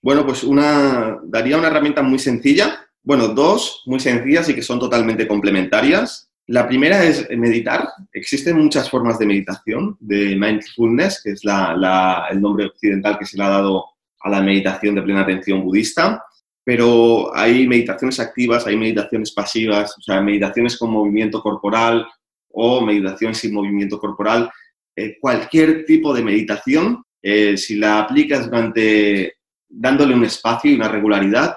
Bueno, 0.00 0.26
pues 0.26 0.42
una, 0.42 1.20
daría 1.24 1.58
una 1.58 1.68
herramienta 1.68 2.02
muy 2.02 2.18
sencilla, 2.18 2.84
bueno, 3.04 3.28
dos 3.28 3.82
muy 3.86 4.00
sencillas 4.00 4.48
y 4.48 4.54
que 4.56 4.62
son 4.62 4.80
totalmente 4.80 5.28
complementarias. 5.28 6.31
La 6.48 6.66
primera 6.66 7.04
es 7.04 7.28
meditar. 7.30 7.88
Existen 8.12 8.58
muchas 8.58 8.90
formas 8.90 9.18
de 9.18 9.26
meditación, 9.26 9.96
de 10.00 10.36
mindfulness, 10.36 11.20
que 11.22 11.30
es 11.30 11.42
el 11.44 12.40
nombre 12.40 12.66
occidental 12.66 13.18
que 13.18 13.26
se 13.26 13.36
le 13.36 13.44
ha 13.44 13.48
dado 13.48 13.84
a 14.20 14.30
la 14.30 14.42
meditación 14.42 14.94
de 14.94 15.02
plena 15.02 15.22
atención 15.22 15.62
budista, 15.62 16.24
pero 16.64 17.34
hay 17.34 17.66
meditaciones 17.66 18.20
activas, 18.20 18.66
hay 18.66 18.76
meditaciones 18.76 19.32
pasivas, 19.32 19.96
o 19.98 20.02
sea, 20.02 20.20
meditaciones 20.20 20.76
con 20.76 20.90
movimiento 20.90 21.40
corporal 21.42 22.06
o 22.50 22.80
meditación 22.80 23.34
sin 23.34 23.54
movimiento 23.54 23.98
corporal. 23.98 24.50
Eh, 24.94 25.18
cualquier 25.20 25.84
tipo 25.84 26.14
de 26.14 26.22
meditación, 26.22 27.02
eh, 27.22 27.56
si 27.56 27.76
la 27.76 28.00
aplicas 28.00 28.46
durante 28.46 29.36
dándole 29.68 30.14
un 30.14 30.24
espacio 30.24 30.70
y 30.70 30.74
una 30.74 30.88
regularidad, 30.88 31.56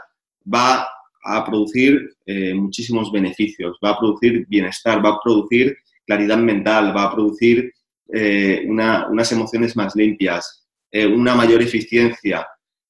va 0.52 0.88
a 1.26 1.44
producir 1.44 2.16
eh, 2.26 2.54
muchísimos 2.54 3.12
beneficios, 3.12 3.78
va 3.84 3.92
a 3.92 4.00
producir 4.00 4.46
bienestar, 4.48 5.04
va 5.04 5.10
a 5.10 5.20
producir 5.24 5.76
claridad 6.06 6.38
mental, 6.38 6.96
va 6.96 7.06
a 7.06 7.14
producir 7.14 7.74
eh, 8.14 8.64
unas 8.68 9.32
emociones 9.32 9.76
más 9.76 9.96
limpias, 9.96 10.68
eh, 10.92 11.08
una 11.08 11.34
mayor 11.34 11.62
eficiencia. 11.62 12.48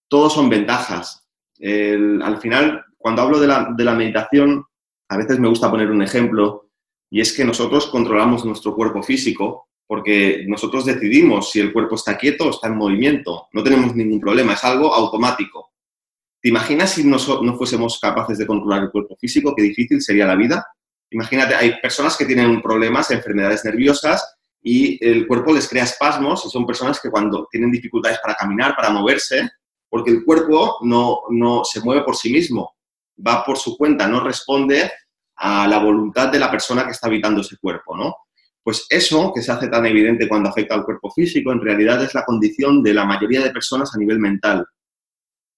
Todos 0.08 0.34
son 0.34 0.50
ventajas. 0.50 1.22
al 1.62 2.38
final, 2.42 2.84
cuando 2.98 3.22
hablo 3.22 3.40
de 3.40 3.48
la, 3.48 3.70
de 3.76 3.84
la 3.84 3.96
meditación, 3.96 4.66
a 5.10 5.18
veces 5.18 5.40
me 5.40 5.48
gusta 5.48 5.72
poner 5.72 5.90
un 5.90 6.02
ejemplo, 6.02 6.70
y 7.10 7.22
es 7.22 7.32
que 7.32 7.46
nosotros 7.46 7.88
controlamos 7.88 8.44
nuestro 8.44 8.76
cuerpo 8.76 9.02
físico 9.02 9.70
porque 9.88 10.44
nosotros 10.48 10.86
decidimos 10.86 11.52
si 11.52 11.60
el 11.60 11.72
cuerpo 11.72 11.96
está 11.96 12.18
quieto 12.18 12.48
o 12.48 12.50
está 12.50 12.68
en 12.68 12.76
movimiento. 12.76 13.48
No 13.54 13.64
tenemos 13.64 13.96
ningún 13.96 14.20
problema, 14.20 14.54
es 14.54 14.64
algo 14.64 14.94
automático. 14.94 15.75
¿Te 16.46 16.50
imaginas 16.50 16.92
si 16.92 17.04
no, 17.04 17.18
fuésemos 17.58 18.00
capaces 18.00 18.38
de 18.38 18.46
controlar 18.46 18.84
el 18.84 18.92
cuerpo 18.92 19.18
físico? 19.20 19.56
Qué 19.56 19.64
difícil 19.64 20.00
sería 20.00 20.28
la 20.28 20.36
vida. 20.36 20.64
Imagínate, 21.10 21.56
hay 21.56 21.82
personas 21.82 22.16
que 22.16 22.24
tienen 22.24 22.62
problemas, 22.62 23.10
enfermedades 23.10 23.66
nerviosas 23.66 24.24
y 24.62 25.04
el 25.04 25.26
cuerpo 25.26 25.52
les 25.56 25.68
crea 25.68 25.86
espasmos 25.86 26.46
y 26.46 26.50
son 26.52 26.68
personas 26.68 27.02
que 27.02 27.10
cuando 27.10 27.48
tienen 27.50 27.72
dificultades 27.72 28.20
para 28.20 28.36
caminar, 28.36 28.76
para 28.76 28.92
moverse, 28.92 29.50
porque 29.90 30.12
el 30.12 30.24
cuerpo 30.24 30.78
no, 30.84 31.22
no 31.32 31.64
se 31.66 31.82
mueve 31.82 32.04
por 32.04 32.16
sí 32.16 32.32
mismo, 32.32 32.76
va 33.28 33.44
por 33.44 33.58
su 33.58 33.76
cuenta, 33.76 34.08
no 34.08 34.20
responde 34.20 34.92
a 35.38 35.68
la 35.68 35.80
voluntad 35.80 36.28
de 36.28 36.38
la 36.38 36.52
persona 36.52 36.86
que 36.86 36.92
está 36.92 37.08
habitando 37.08 37.42
ese 37.42 37.58
cuerpo, 37.58 37.98
¿no? 37.98 38.18
Pues 38.62 38.86
eso 38.88 39.32
que 39.34 39.42
se 39.42 39.52
hace 39.52 39.68
tan 39.68 39.88
evidente 39.88 40.30
cuando 40.30 40.50
afecta 40.50 40.76
al 40.76 40.86
cuerpo 40.86 41.10
físico, 41.10 41.52
en 41.52 41.62
realidad 41.62 42.04
es 42.04 42.14
la 42.14 42.24
condición 42.24 42.84
de 42.84 42.94
la 42.94 43.04
mayoría 43.04 43.42
de 43.42 43.50
personas 43.50 43.96
a 43.96 43.98
nivel 43.98 44.20
mental. 44.20 44.64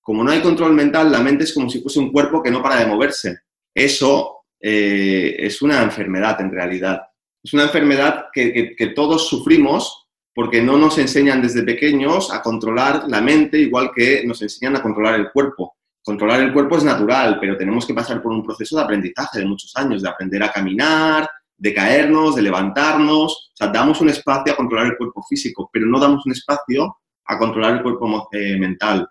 Como 0.07 0.23
no 0.23 0.31
hay 0.31 0.39
control 0.39 0.71
mental, 0.71 1.11
la 1.11 1.19
mente 1.19 1.43
es 1.43 1.53
como 1.53 1.69
si 1.69 1.81
fuese 1.81 1.99
un 1.99 2.13
cuerpo 2.13 2.41
que 2.41 2.49
no 2.49 2.63
para 2.63 2.77
de 2.77 2.85
moverse. 2.85 3.39
Eso 3.75 4.45
eh, 4.57 5.35
es 5.37 5.61
una 5.61 5.83
enfermedad 5.83 6.39
en 6.39 6.49
realidad. 6.49 7.01
Es 7.43 7.53
una 7.53 7.63
enfermedad 7.63 8.27
que, 8.31 8.93
todos 8.95 9.27
sufrimos 9.27 10.07
porque 10.33 10.61
no 10.61 10.77
nos 10.77 10.97
enseñan 10.97 11.41
desde 11.41 11.63
pequeños 11.63 12.33
a 12.33 12.41
controlar 12.41 13.03
la 13.09 13.19
mente 13.19 13.59
igual 13.59 13.91
que 13.93 14.23
nos 14.25 14.41
enseñan 14.41 14.77
a 14.77 14.81
controlar 14.81 15.15
el 15.15 15.29
cuerpo. 15.29 15.75
Controlar 16.01 16.39
el 16.39 16.53
cuerpo 16.53 16.77
es 16.77 16.85
natural, 16.85 17.37
pero 17.41 17.57
tenemos 17.57 17.85
que 17.85 17.93
pasar 17.93 18.23
por 18.23 18.31
un 18.31 18.45
proceso 18.45 18.77
de 18.77 18.83
aprendizaje 18.83 19.39
de 19.39 19.45
muchos 19.45 19.75
años, 19.75 20.01
de 20.01 20.07
aprender 20.07 20.41
a 20.41 20.53
caminar, 20.53 21.29
de 21.57 21.73
caernos, 21.73 22.37
de 22.37 22.43
levantarnos. 22.43 23.51
O 23.51 23.55
sea, 23.57 23.67
damos 23.67 23.99
un 23.99 24.07
espacio 24.07 24.53
a 24.53 24.55
controlar 24.55 24.87
el 24.87 24.97
cuerpo 24.97 25.21
físico, 25.27 25.69
pero 25.69 25.85
no 25.85 25.99
damos 25.99 26.25
un 26.25 26.31
espacio 26.31 26.95
a 27.25 27.37
controlar 27.37 27.73
el 27.73 27.83
cuerpo 27.83 28.29
eh, 28.31 28.57
mental. 28.57 29.05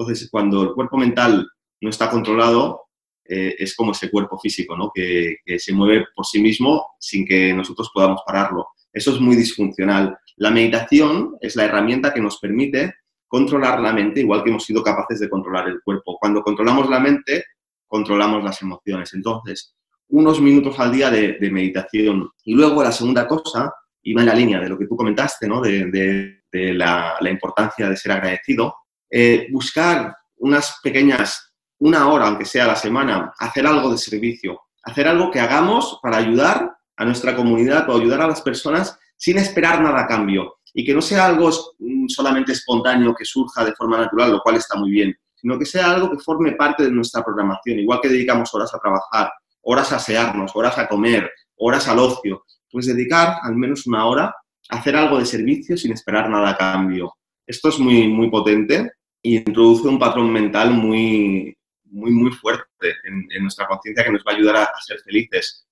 Entonces, 0.00 0.28
cuando 0.30 0.62
el 0.62 0.72
cuerpo 0.72 0.96
mental 0.96 1.46
no 1.80 1.90
está 1.90 2.10
controlado, 2.10 2.82
eh, 3.24 3.54
es 3.58 3.76
como 3.76 3.92
ese 3.92 4.10
cuerpo 4.10 4.38
físico, 4.38 4.76
¿no? 4.76 4.90
Que, 4.94 5.36
que, 5.44 5.58
se 5.58 5.72
mueve 5.72 6.06
por 6.14 6.26
sí 6.26 6.40
mismo 6.40 6.86
sin 6.98 7.26
que 7.26 7.52
nosotros 7.52 7.90
podamos 7.94 8.22
pararlo. 8.26 8.68
Eso 8.92 9.12
es 9.12 9.20
muy 9.20 9.36
disfuncional. 9.36 10.16
La 10.36 10.50
meditación 10.50 11.36
es 11.40 11.54
la 11.54 11.64
herramienta 11.64 12.12
que 12.12 12.20
nos 12.20 12.38
permite 12.38 12.94
controlar 13.28 13.80
la 13.80 13.92
mente 13.92 14.20
igual 14.20 14.42
que 14.42 14.50
hemos 14.50 14.64
sido 14.64 14.82
capaces 14.82 15.20
de 15.20 15.30
controlar 15.30 15.68
el 15.68 15.80
cuerpo. 15.82 16.18
Cuando 16.18 16.42
controlamos 16.42 16.90
la 16.90 16.98
mente, 16.98 17.44
controlamos 17.86 18.42
las 18.42 18.60
emociones. 18.62 19.14
Entonces, 19.14 19.76
unos 20.08 20.40
minutos 20.40 20.78
al 20.80 20.92
día 20.92 21.10
de, 21.10 21.38
meditación. 21.50 22.30
Y 22.44 22.54
luego 22.54 22.82
la 22.82 22.92
segunda 22.92 23.26
cosa, 23.26 23.72
iba 24.02 24.20
en 24.20 24.26
la 24.26 24.34
línea 24.34 24.60
de 24.60 24.68
lo 24.68 24.78
que 24.78 24.86
tú 24.86 24.96
comentaste, 24.96 25.46
¿no? 25.46 25.60
de, 25.60 26.42
la, 26.52 27.18
importancia 27.30 27.88
de 27.88 27.96
ser 27.96 28.12
agradecido, 28.12 28.74
eh, 29.10 29.48
buscar 29.50 30.16
unas 30.36 30.78
pequeñas, 30.82 31.52
una 31.78 32.08
hora, 32.08 32.28
aunque 32.28 32.44
sea 32.44 32.64
a 32.64 32.68
la 32.68 32.76
semana, 32.76 33.32
hacer 33.38 33.66
algo 33.66 33.90
de 33.90 33.98
servicio, 33.98 34.60
hacer 34.82 35.08
algo 35.08 35.30
que 35.30 35.40
hagamos 35.40 35.98
para 36.02 36.18
ayudar 36.18 36.72
a 36.96 37.04
nuestra 37.04 37.34
comunidad 37.34 37.88
o 37.88 37.96
ayudar 37.96 38.22
a 38.22 38.28
las 38.28 38.40
personas 38.40 38.98
sin 39.16 39.38
esperar 39.38 39.82
nada 39.82 40.00
a 40.00 40.06
cambio. 40.06 40.56
Y 40.72 40.84
que 40.84 40.94
no 40.94 41.02
sea 41.02 41.26
algo 41.26 41.50
mm, 41.78 42.08
solamente 42.08 42.52
espontáneo 42.52 43.14
que 43.14 43.24
surja 43.24 43.64
de 43.64 43.74
forma 43.74 43.98
natural, 43.98 44.30
lo 44.30 44.40
cual 44.40 44.56
está 44.56 44.78
muy 44.78 44.90
bien, 44.90 45.14
sino 45.34 45.58
que 45.58 45.66
sea 45.66 45.90
algo 45.90 46.10
que 46.10 46.18
forme 46.18 46.52
parte 46.52 46.84
de 46.84 46.90
nuestra 46.90 47.24
programación, 47.24 47.78
igual 47.78 48.00
que 48.00 48.08
dedicamos 48.08 48.54
horas 48.54 48.72
a 48.74 48.78
trabajar, 48.78 49.32
horas 49.62 49.92
a 49.92 49.96
asearnos, 49.96 50.52
horas 50.54 50.78
a 50.78 50.88
comer, 50.88 51.30
horas 51.56 51.88
al 51.88 51.98
ocio, 51.98 52.44
pues 52.70 52.86
dedicar 52.86 53.38
al 53.42 53.56
menos 53.56 53.86
una 53.86 54.06
hora 54.06 54.34
a 54.70 54.76
hacer 54.76 54.96
algo 54.96 55.18
de 55.18 55.26
servicio 55.26 55.76
sin 55.76 55.92
esperar 55.92 56.30
nada 56.30 56.50
a 56.50 56.56
cambio. 56.56 57.14
Esto 57.46 57.70
es 57.70 57.78
muy, 57.78 58.06
muy 58.08 58.30
potente 58.30 58.92
introduce 59.22 59.88
un 59.88 59.98
patrón 59.98 60.32
mental 60.32 60.72
muy, 60.72 61.56
muy, 61.84 62.10
muy 62.10 62.32
fuerte 62.32 62.94
en, 63.04 63.42
nuestra 63.42 63.66
conciencia 63.66 64.04
que 64.04 64.12
nos 64.12 64.22
va 64.22 64.32
a 64.32 64.34
ayudar 64.36 64.56
a, 64.56 64.64
a 64.64 64.80
ser 64.82 65.00
felices. 65.00 65.66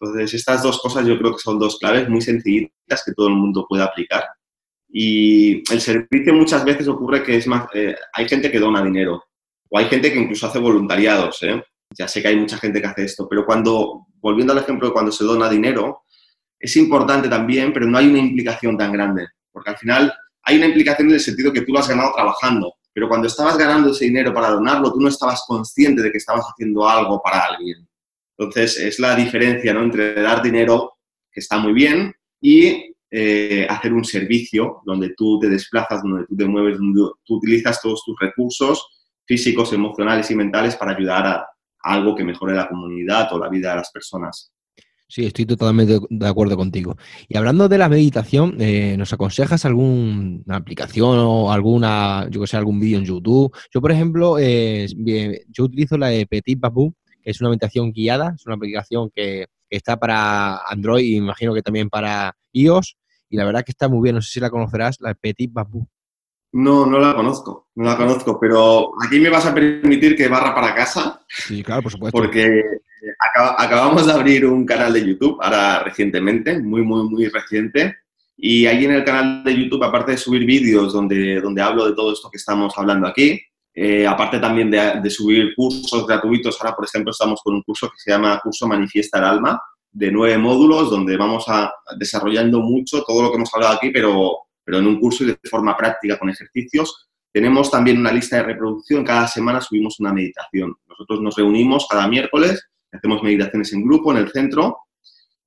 Entonces, 0.00 0.34
estas 0.34 0.62
dos 0.62 0.80
cosas 0.80 1.06
yo 1.06 1.18
creo 1.18 1.32
que 1.32 1.38
son 1.38 1.58
dos 1.58 1.78
claves 1.78 2.08
muy 2.08 2.20
sencillitas 2.20 3.04
que 3.04 3.12
todo 3.14 3.28
el 3.28 3.34
mundo 3.34 3.66
puede 3.68 3.84
aplicar 3.84 4.24
y 4.94 5.62
el 5.72 5.80
servicio 5.80 6.34
muchas 6.34 6.64
veces 6.66 6.86
ocurre 6.86 7.22
que 7.22 7.36
es 7.36 7.46
más, 7.46 7.66
eh, 7.72 7.96
hay 8.12 8.28
gente 8.28 8.50
que 8.50 8.60
dona 8.60 8.84
dinero 8.84 9.24
o 9.70 9.78
hay 9.78 9.86
gente 9.86 10.12
que 10.12 10.18
incluso 10.18 10.46
hace 10.46 10.58
voluntariados. 10.58 11.42
¿eh? 11.44 11.62
Ya 11.96 12.06
sé 12.06 12.20
que 12.20 12.28
hay 12.28 12.36
mucha 12.36 12.58
gente 12.58 12.80
que 12.80 12.86
hace 12.86 13.04
esto, 13.04 13.26
pero 13.28 13.46
cuando, 13.46 14.06
volviendo 14.20 14.52
al 14.52 14.58
ejemplo 14.58 14.88
de 14.88 14.92
cuando 14.92 15.10
se 15.10 15.24
dona 15.24 15.48
dinero, 15.48 16.02
es 16.60 16.76
importante 16.76 17.28
también, 17.28 17.72
pero 17.72 17.86
no 17.86 17.96
hay 17.96 18.06
una 18.06 18.18
implicación 18.18 18.76
tan 18.76 18.92
grande, 18.92 19.28
porque 19.50 19.70
al 19.70 19.78
final 19.78 20.12
hay 20.42 20.58
una 20.58 20.66
implicación 20.66 21.08
en 21.08 21.14
el 21.14 21.20
sentido 21.20 21.52
que 21.52 21.62
tú 21.62 21.72
lo 21.72 21.78
has 21.78 21.88
ganado 21.88 22.12
trabajando, 22.14 22.74
pero 22.92 23.08
cuando 23.08 23.26
estabas 23.26 23.56
ganando 23.56 23.90
ese 23.90 24.04
dinero 24.04 24.34
para 24.34 24.50
donarlo, 24.50 24.92
tú 24.92 25.00
no 25.00 25.08
estabas 25.08 25.44
consciente 25.46 26.02
de 26.02 26.10
que 26.10 26.18
estabas 26.18 26.44
haciendo 26.46 26.88
algo 26.88 27.20
para 27.22 27.40
alguien. 27.46 27.88
Entonces, 28.36 28.78
es 28.78 28.98
la 28.98 29.14
diferencia 29.14 29.72
¿no? 29.72 29.82
entre 29.82 30.14
dar 30.14 30.42
dinero, 30.42 30.98
que 31.30 31.40
está 31.40 31.58
muy 31.58 31.72
bien, 31.72 32.14
y 32.40 32.94
eh, 33.10 33.66
hacer 33.68 33.92
un 33.92 34.04
servicio 34.04 34.82
donde 34.84 35.14
tú 35.16 35.38
te 35.38 35.48
desplazas, 35.48 36.02
donde 36.02 36.26
tú 36.26 36.36
te 36.36 36.46
mueves, 36.46 36.78
donde 36.78 37.12
tú 37.24 37.36
utilizas 37.36 37.80
todos 37.80 38.02
tus 38.04 38.18
recursos 38.18 38.86
físicos, 39.26 39.72
emocionales 39.72 40.30
y 40.30 40.34
mentales 40.34 40.76
para 40.76 40.92
ayudar 40.92 41.26
a, 41.26 41.48
algo 41.84 42.14
que 42.14 42.24
mejore 42.24 42.54
la 42.54 42.68
comunidad 42.68 43.32
o 43.32 43.38
la 43.38 43.48
vida 43.48 43.70
de 43.70 43.76
las 43.76 43.90
personas. 43.90 44.51
Sí, 45.12 45.26
estoy 45.26 45.44
totalmente 45.44 45.98
de 46.08 46.26
acuerdo 46.26 46.56
contigo. 46.56 46.96
Y 47.28 47.36
hablando 47.36 47.68
de 47.68 47.76
la 47.76 47.90
meditación, 47.90 48.56
eh, 48.58 48.96
¿nos 48.96 49.12
aconsejas 49.12 49.66
alguna 49.66 50.56
aplicación 50.56 51.18
o 51.18 51.52
alguna, 51.52 52.28
yo 52.30 52.40
que 52.40 52.46
sé, 52.46 52.56
algún 52.56 52.80
vídeo 52.80 52.96
en 52.96 53.04
YouTube? 53.04 53.54
Yo, 53.70 53.82
por 53.82 53.92
ejemplo, 53.92 54.38
eh, 54.38 54.86
yo 55.50 55.64
utilizo 55.64 55.98
la 55.98 56.06
de 56.06 56.26
Petit 56.26 56.58
Babu, 56.58 56.94
que 57.22 57.30
es 57.30 57.38
una 57.42 57.50
meditación 57.50 57.92
guiada, 57.92 58.32
es 58.34 58.46
una 58.46 58.54
aplicación 58.54 59.10
que, 59.14 59.48
que 59.68 59.76
está 59.76 59.98
para 59.98 60.56
Android 60.66 61.04
y 61.04 61.16
imagino 61.16 61.52
que 61.52 61.60
también 61.60 61.90
para 61.90 62.34
iOS 62.54 62.96
y 63.28 63.36
la 63.36 63.44
verdad 63.44 63.64
que 63.64 63.72
está 63.72 63.90
muy 63.90 64.02
bien. 64.02 64.14
No 64.14 64.22
sé 64.22 64.32
si 64.32 64.40
la 64.40 64.48
conocerás, 64.48 64.98
la 65.02 65.12
Petit 65.12 65.52
Babu. 65.52 65.86
No, 66.52 66.86
no 66.86 66.98
la 66.98 67.14
conozco, 67.14 67.68
no 67.74 67.84
la 67.84 67.98
conozco, 67.98 68.40
pero 68.40 68.92
aquí 69.04 69.20
me 69.20 69.28
vas 69.28 69.44
a 69.44 69.52
permitir 69.52 70.16
que 70.16 70.28
barra 70.28 70.54
para 70.54 70.74
casa. 70.74 71.20
Sí, 71.28 71.62
claro, 71.62 71.82
por 71.82 71.92
supuesto. 71.92 72.18
Porque 72.18 72.62
acabamos 73.58 74.06
de 74.06 74.12
abrir 74.12 74.46
un 74.46 74.64
canal 74.64 74.92
de 74.92 75.06
YouTube 75.06 75.38
ahora 75.40 75.82
recientemente, 75.82 76.58
muy, 76.58 76.82
muy, 76.82 77.08
muy 77.08 77.28
reciente. 77.28 77.96
Y 78.36 78.66
ahí 78.66 78.84
en 78.84 78.92
el 78.92 79.04
canal 79.04 79.44
de 79.44 79.56
YouTube, 79.56 79.84
aparte 79.84 80.12
de 80.12 80.18
subir 80.18 80.44
vídeos 80.44 80.92
donde, 80.92 81.40
donde 81.40 81.62
hablo 81.62 81.86
de 81.86 81.94
todo 81.94 82.12
esto 82.12 82.30
que 82.30 82.38
estamos 82.38 82.72
hablando 82.76 83.06
aquí, 83.06 83.40
eh, 83.74 84.06
aparte 84.06 84.38
también 84.38 84.70
de, 84.70 85.00
de, 85.00 85.10
subir 85.10 85.54
cursos 85.54 86.06
gratuitos, 86.06 86.60
ahora 86.60 86.76
por 86.76 86.84
ejemplo 86.84 87.10
estamos 87.10 87.40
con 87.42 87.54
un 87.54 87.62
curso 87.62 87.88
que 87.88 87.98
se 87.98 88.10
llama 88.10 88.38
Curso 88.42 88.66
Manifiesta 88.66 89.18
el 89.18 89.24
Alma, 89.24 89.62
de 89.92 90.10
nueve 90.10 90.38
módulos 90.38 90.90
donde 90.90 91.16
vamos 91.16 91.44
a 91.48 91.72
desarrollando 91.96 92.60
mucho 92.60 93.02
todo 93.04 93.22
lo 93.22 93.30
que 93.30 93.36
hemos 93.36 93.54
hablado 93.54 93.74
aquí, 93.74 93.90
pero, 93.90 94.38
pero 94.64 94.78
en 94.78 94.86
un 94.86 94.98
curso 94.98 95.24
y 95.24 95.28
de 95.28 95.38
forma 95.48 95.76
práctica 95.76 96.18
con 96.18 96.30
ejercicios. 96.30 97.08
Tenemos 97.32 97.70
también 97.70 97.98
una 97.98 98.12
lista 98.12 98.36
de 98.36 98.42
reproducción, 98.42 99.04
cada 99.04 99.26
semana 99.26 99.60
subimos 99.60 99.98
una 100.00 100.12
meditación. 100.12 100.74
Nosotros 100.86 101.20
nos 101.22 101.36
reunimos 101.36 101.86
cada 101.88 102.06
miércoles, 102.06 102.62
hacemos 102.92 103.22
meditaciones 103.22 103.72
en 103.72 103.84
grupo 103.84 104.12
en 104.12 104.18
el 104.18 104.30
centro 104.30 104.78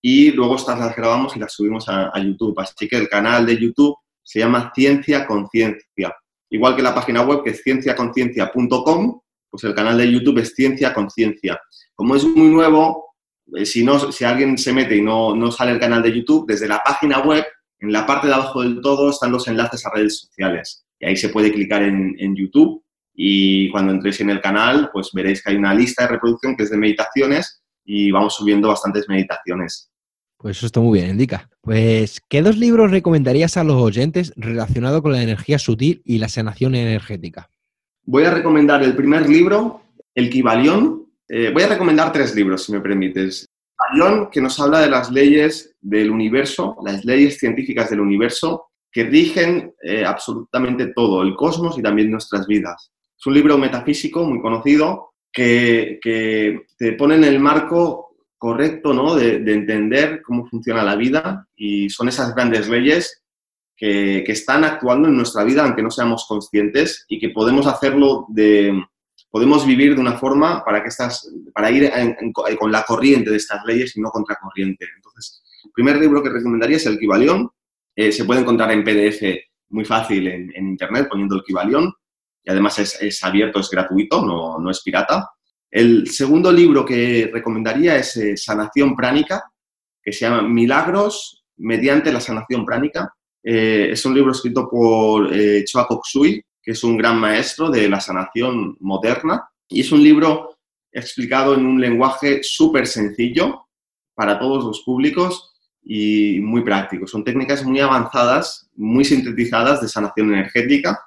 y 0.02 0.32
luego 0.32 0.56
estas 0.56 0.80
las 0.80 0.96
grabamos 0.96 1.36
y 1.36 1.40
las 1.40 1.54
subimos 1.54 1.90
a, 1.90 2.12
YouTube. 2.20 2.60
Así 2.60 2.88
que 2.88 2.98
el 2.98 3.10
canal 3.10 3.46
de 3.46 3.58
YouTube 3.58 3.96
se 4.22 4.40
llama 4.40 4.72
Ciencia 4.76 5.26
Conciencia. 5.26 6.16
Igual 6.50 6.76
que 6.76 6.84
la 6.84 6.94
página 6.94 7.24
web 7.24 7.44
que 7.44 7.50
es 7.52 7.64
cienciaconciencia.com, 7.64 9.20
pues 9.50 9.64
el 9.64 9.74
canal 9.74 9.98
de 9.98 10.12
YouTube 10.12 10.38
es 10.38 10.54
Ciencia 10.54 10.94
Conciencia. 10.94 11.60
Como 11.96 12.16
es 12.16 12.24
muy 12.24 12.50
nuevo, 12.50 13.16
eh, 13.56 13.66
si, 13.66 13.84
no, 13.84 14.12
si 14.12 14.26
alguien 14.26 14.58
se 14.60 14.74
mete 14.74 14.96
y 14.96 15.02
no, 15.02 15.36
no 15.36 15.52
sale 15.52 15.72
el 15.72 15.80
canal 15.80 16.04
de 16.04 16.14
YouTube, 16.14 16.46
desde 16.48 16.68
la 16.68 16.84
página 16.86 17.22
web, 17.22 17.44
en 17.80 17.92
la 17.92 18.06
parte 18.06 18.28
de 18.28 18.34
abajo 18.36 18.62
del 18.62 18.82
todo 18.82 19.10
están 19.10 19.32
los 19.32 19.48
enlaces 19.48 19.84
a 19.88 19.92
redes 19.92 20.20
sociales. 20.20 20.86
Y 21.00 21.08
ahí 21.08 21.18
se 21.18 21.30
puede 21.30 21.52
clicar 21.52 21.82
en, 21.82 22.16
en 22.20 22.36
YouTube 22.36 22.85
y 23.16 23.70
cuando 23.72 23.94
entréis 23.94 24.20
en 24.22 24.30
el 24.30 24.42
canal, 24.42 24.90
pues 24.92 25.10
veréis 25.14 25.42
que 25.42 25.52
hay 25.52 25.56
una 25.56 25.74
lista 25.74 26.04
de 26.04 26.10
reproducción 26.10 26.56
que 26.56 26.64
es 26.64 26.70
de 26.70 26.78
meditaciones 26.78 27.64
y 27.86 28.12
vamos 28.12 28.36
subiendo 28.36 28.68
bastantes 28.68 29.08
meditaciones. 29.08 29.92
Pues 30.38 30.58
eso 30.58 30.66
está 30.66 30.80
muy 30.80 31.00
bien, 31.00 31.12
indica. 31.12 31.50
Pues, 31.62 32.22
¿qué 32.30 32.42
dos 32.42 32.58
libros 32.58 32.92
recomendarías 32.92 33.58
a 33.58 33.64
los 33.64 33.82
oyentes 33.82 34.34
relacionados 34.36 35.02
con 35.02 35.14
la 35.14 35.24
energía 35.24 35.58
sutil 35.58 36.02
y 36.04 36.18
la 36.18 36.28
sanación 36.28 36.76
energética? 36.76 37.50
Voy 38.04 38.26
a 38.26 38.32
recomendar 38.32 38.84
el 38.84 38.96
primer 38.96 39.28
libro, 39.30 39.82
El 40.14 40.30
Kibalión, 40.30 41.06
eh, 41.28 41.52
voy 41.52 41.64
a 41.64 41.70
recomendar 41.70 42.12
tres 42.12 42.36
libros, 42.36 42.66
si 42.66 42.74
me 42.74 42.82
permites. 42.82 43.48
Ayón, 43.92 44.30
que 44.30 44.42
nos 44.42 44.60
habla 44.60 44.80
de 44.80 44.90
las 44.90 45.12
leyes 45.12 45.76
del 45.82 46.12
universo, 46.12 46.78
las 46.84 47.04
leyes 47.04 47.38
científicas 47.38 47.90
del 47.90 48.02
universo, 48.02 48.68
que 48.92 49.04
rigen 49.04 49.74
eh, 49.82 50.06
absolutamente 50.06 50.88
todo, 50.96 51.22
el 51.24 51.36
cosmos 51.36 51.78
y 51.78 51.82
también 51.82 52.12
nuestras 52.12 52.46
vidas. 52.48 52.92
Es 53.26 53.28
un 53.28 53.34
libro 53.34 53.58
metafísico 53.58 54.24
muy 54.24 54.40
conocido 54.40 55.16
que, 55.34 56.00
te 56.78 56.92
pone 56.92 57.16
en 57.16 57.24
el 57.24 57.40
marco 57.40 58.16
correcto 58.38 58.94
¿no? 58.94 59.16
de, 59.16 59.38
entender 59.52 60.22
cómo 60.22 60.46
funciona 60.46 60.84
la 60.84 60.96
vida 60.96 61.48
y 61.56 61.90
son 61.90 62.08
esas 62.08 62.36
grandes 62.36 62.70
leyes 62.70 63.24
que, 63.76 64.24
que 64.24 64.32
están 64.32 64.64
actuando 64.64 65.08
en 65.08 65.18
nuestra 65.18 65.44
vida 65.44 65.64
aunque 65.64 65.82
no 65.82 65.90
seamos 65.90 66.28
conscientes 66.28 67.04
y 67.10 67.18
que 67.18 67.30
podemos 67.30 67.66
hacerlo 67.66 68.28
de, 68.30 68.80
podemos 69.32 69.66
vivir 69.66 69.96
de 69.96 70.02
una 70.02 70.20
forma 70.20 70.64
para, 70.64 70.84
que 70.84 70.90
estas, 70.90 71.28
para 71.52 71.72
ir 71.72 71.92
con 72.60 72.72
la 72.72 72.84
corriente 72.84 73.32
de 73.32 73.38
estas 73.38 73.66
leyes 73.66 73.98
y 73.98 74.02
no 74.02 74.12
contra 74.12 74.36
corriente. 74.36 74.86
Entonces, 74.98 75.42
el 75.64 75.72
primer 75.72 75.98
libro 75.98 76.22
que 76.22 76.30
recomendaría 76.30 76.78
es 76.78 76.86
el 76.86 77.00
Kibalión. 77.00 77.50
Eh, 77.96 78.12
se 78.12 78.24
puede 78.24 78.42
encontrar 78.42 78.72
en 78.72 78.84
PDF 78.84 79.24
muy 79.70 79.84
fácil 79.84 80.28
en, 80.28 80.52
Internet 80.56 81.08
poniendo 81.10 81.38
el 81.38 81.44
Kibalión 81.44 81.92
y 82.46 82.52
además 82.52 82.78
es, 82.80 83.24
abierto, 83.24 83.60
es 83.60 83.70
gratuito, 83.70 84.24
no, 84.24 84.60
no, 84.60 84.70
es 84.70 84.82
pirata. 84.84 85.32
El 85.72 86.08
segundo 86.08 86.52
libro 86.52 86.86
que 86.86 87.30
recomendaría 87.34 87.96
es 87.96 88.16
eh, 88.18 88.38
Sanación 88.38 88.96
Pránica, 88.96 89.44
que 90.02 90.14
se 90.14 90.26
llama 90.26 90.44
Milagros 90.44 91.44
mediante 91.58 92.14
la 92.14 92.22
sanación 92.22 92.64
pránica. 92.64 93.12
Eh, 93.44 93.90
es 93.92 94.06
un 94.06 94.14
libro 94.14 94.32
escrito 94.32 94.70
por 94.70 95.34
eh, 95.34 95.64
Choa 95.66 95.88
Koksui, 95.88 96.44
que 96.62 96.72
es 96.72 96.84
un 96.84 96.98
gran 96.98 97.20
maestro 97.20 97.70
de 97.70 97.90
la 97.90 98.00
sanación 98.00 98.78
moderna. 98.80 99.50
Y 99.68 99.82
es 99.82 99.92
un 99.92 100.04
libro 100.04 100.58
explicado 100.92 101.56
en 101.56 101.66
un 101.66 101.82
lenguaje 101.82 102.44
súper 102.44 102.86
sencillo 102.86 103.68
para 104.14 104.38
todos 104.38 104.64
los 104.64 104.82
públicos 104.82 105.52
y 105.84 106.40
muy 106.42 106.64
práctico. 106.64 107.08
Son 107.08 107.24
técnicas 107.24 107.66
muy 107.66 107.80
avanzadas, 107.80 108.70
muy 108.76 109.04
sintetizadas 109.04 109.82
de 109.82 109.88
sanación 109.88 110.34
energética, 110.34 111.00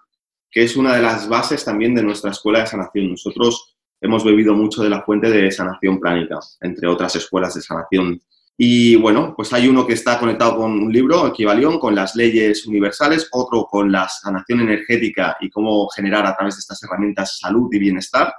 que 0.51 0.65
es 0.65 0.77
una 0.77 0.95
de 0.95 1.03
las 1.03 1.29
bases 1.29 1.65
también 1.65 1.95
de 1.95 2.03
nuestra 2.03 2.31
escuela 2.31 2.61
de 2.61 2.67
sanación. 2.67 3.11
Nosotros 3.11 3.77
hemos 4.01 4.25
bebido 4.25 4.55
mucho 4.55 4.83
de 4.83 4.91
la 4.91 5.03
fuente 5.03 5.31
de 5.31 5.51
sanación 5.51 5.99
pránica, 5.99 6.39
entre 6.61 6.89
otras 6.89 7.17
escuelas 7.17 7.55
de 7.55 7.63
sanación. 7.63 8.21
Y 8.61 8.97
bueno, 8.97 9.35
pues 9.37 9.53
hay 9.53 9.69
uno 9.69 9.87
que 9.87 9.93
está 9.93 10.19
conectado 10.19 10.57
con 10.57 10.73
un 10.73 10.93
libro, 10.93 11.27
Equivalión, 11.29 11.79
con 11.79 11.95
las 11.95 12.17
leyes 12.17 12.67
universales, 12.67 13.29
otro 13.31 13.67
con 13.67 13.93
la 13.93 14.09
sanación 14.09 14.61
energética 14.61 15.37
y 15.41 15.49
cómo 15.49 15.89
generar 15.89 16.27
a 16.27 16.35
través 16.35 16.57
de 16.57 16.61
estas 16.61 16.83
herramientas 16.83 17.39
salud 17.39 17.69
y 17.73 17.79
bienestar. 17.79 18.35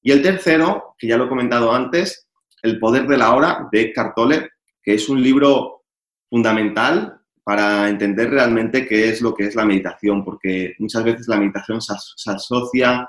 Y 0.00 0.10
el 0.10 0.22
tercero, 0.22 0.94
que 0.98 1.06
ya 1.06 1.18
lo 1.18 1.26
he 1.26 1.28
comentado 1.28 1.72
antes, 1.72 2.28
El 2.64 2.78
poder 2.78 3.08
de 3.08 3.18
la 3.18 3.34
hora, 3.34 3.68
de 3.72 3.80
Eckhart 3.80 4.14
Tolle, 4.14 4.50
que 4.84 4.94
es 4.94 5.08
un 5.08 5.20
libro 5.20 5.82
fundamental 6.30 7.20
para 7.44 7.88
entender 7.88 8.30
realmente 8.30 8.86
qué 8.86 9.08
es 9.08 9.20
lo 9.20 9.34
que 9.34 9.46
es 9.46 9.54
la 9.54 9.64
meditación, 9.64 10.24
porque 10.24 10.74
muchas 10.78 11.04
veces 11.04 11.28
la 11.28 11.38
meditación 11.38 11.80
se, 11.80 11.94
asocia 12.30 13.08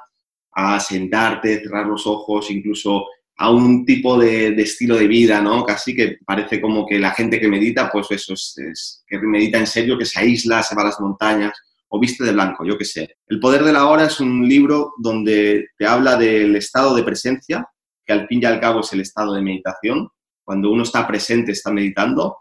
a 0.51 0.79
sentarte, 0.79 1.61
cerrar 1.61 1.85
los 1.85 2.05
ojos, 2.07 2.49
incluso 2.49 3.05
a 3.37 3.51
un 3.51 3.85
tipo 3.85 4.17
de, 4.17 4.49
estilo 4.61 4.95
de 4.95 5.07
vida, 5.07 5.41
¿no? 5.41 5.63
Casi 5.63 5.95
que 5.95 6.17
parece 6.25 6.61
como 6.61 6.85
que 6.85 6.99
la 6.99 7.11
gente 7.11 7.39
que 7.39 7.47
medita, 7.47 7.89
pues 7.91 8.07
eso, 8.11 8.33
es, 8.33 9.03
que 9.07 9.19
medita 9.19 9.57
en 9.57 9.67
serio, 9.67 9.97
que 9.97 10.05
se 10.05 10.19
aísla, 10.19 10.63
se 10.63 10.75
va 10.75 10.83
a 10.83 10.85
las 10.85 10.99
montañas 10.99 11.53
o 11.89 11.99
viste 11.99 12.23
de 12.23 12.31
blanco, 12.31 12.65
yo 12.65 12.75
qué 12.77 12.85
sé. 12.85 13.17
El 13.27 13.39
poder 13.39 13.63
de 13.63 13.73
la 13.73 13.87
hora 13.87 14.05
es 14.05 14.19
un 14.19 14.47
libro 14.47 14.93
donde 14.97 15.67
te 15.77 15.85
habla 15.85 16.17
del 16.17 16.55
estado 16.55 16.95
de 16.95 17.03
presencia, 17.03 17.67
que 18.03 18.13
al 18.13 18.27
fin 18.27 18.41
y 18.41 18.45
al 18.45 18.59
cabo 18.59 18.79
es 18.79 18.91
el 18.93 19.01
estado 19.01 19.33
de 19.33 19.41
meditación, 19.41 20.09
cuando 20.43 20.71
uno 20.71 20.83
está 20.83 21.07
presente, 21.07 21.51
está 21.51 21.71
meditando, 21.71 22.37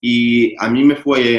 y 0.00 0.54
a 0.58 0.68
mí 0.68 0.84
me 0.84 0.96
fue 0.96 1.36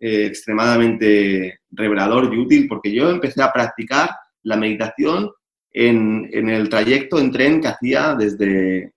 eh, 0.00 0.26
extremadamente 0.26 1.60
revelador 1.70 2.32
y 2.32 2.38
útil 2.38 2.66
porque 2.68 2.92
yo 2.92 3.10
empecé 3.10 3.42
a 3.42 3.52
practicar 3.52 4.10
la 4.42 4.56
meditación 4.56 5.30
en, 5.70 6.28
el 6.32 6.68
trayecto 6.68 7.18
en 7.18 7.30
tren 7.30 7.60
que 7.60 7.68
hacía 7.68 8.14
desde 8.14 8.92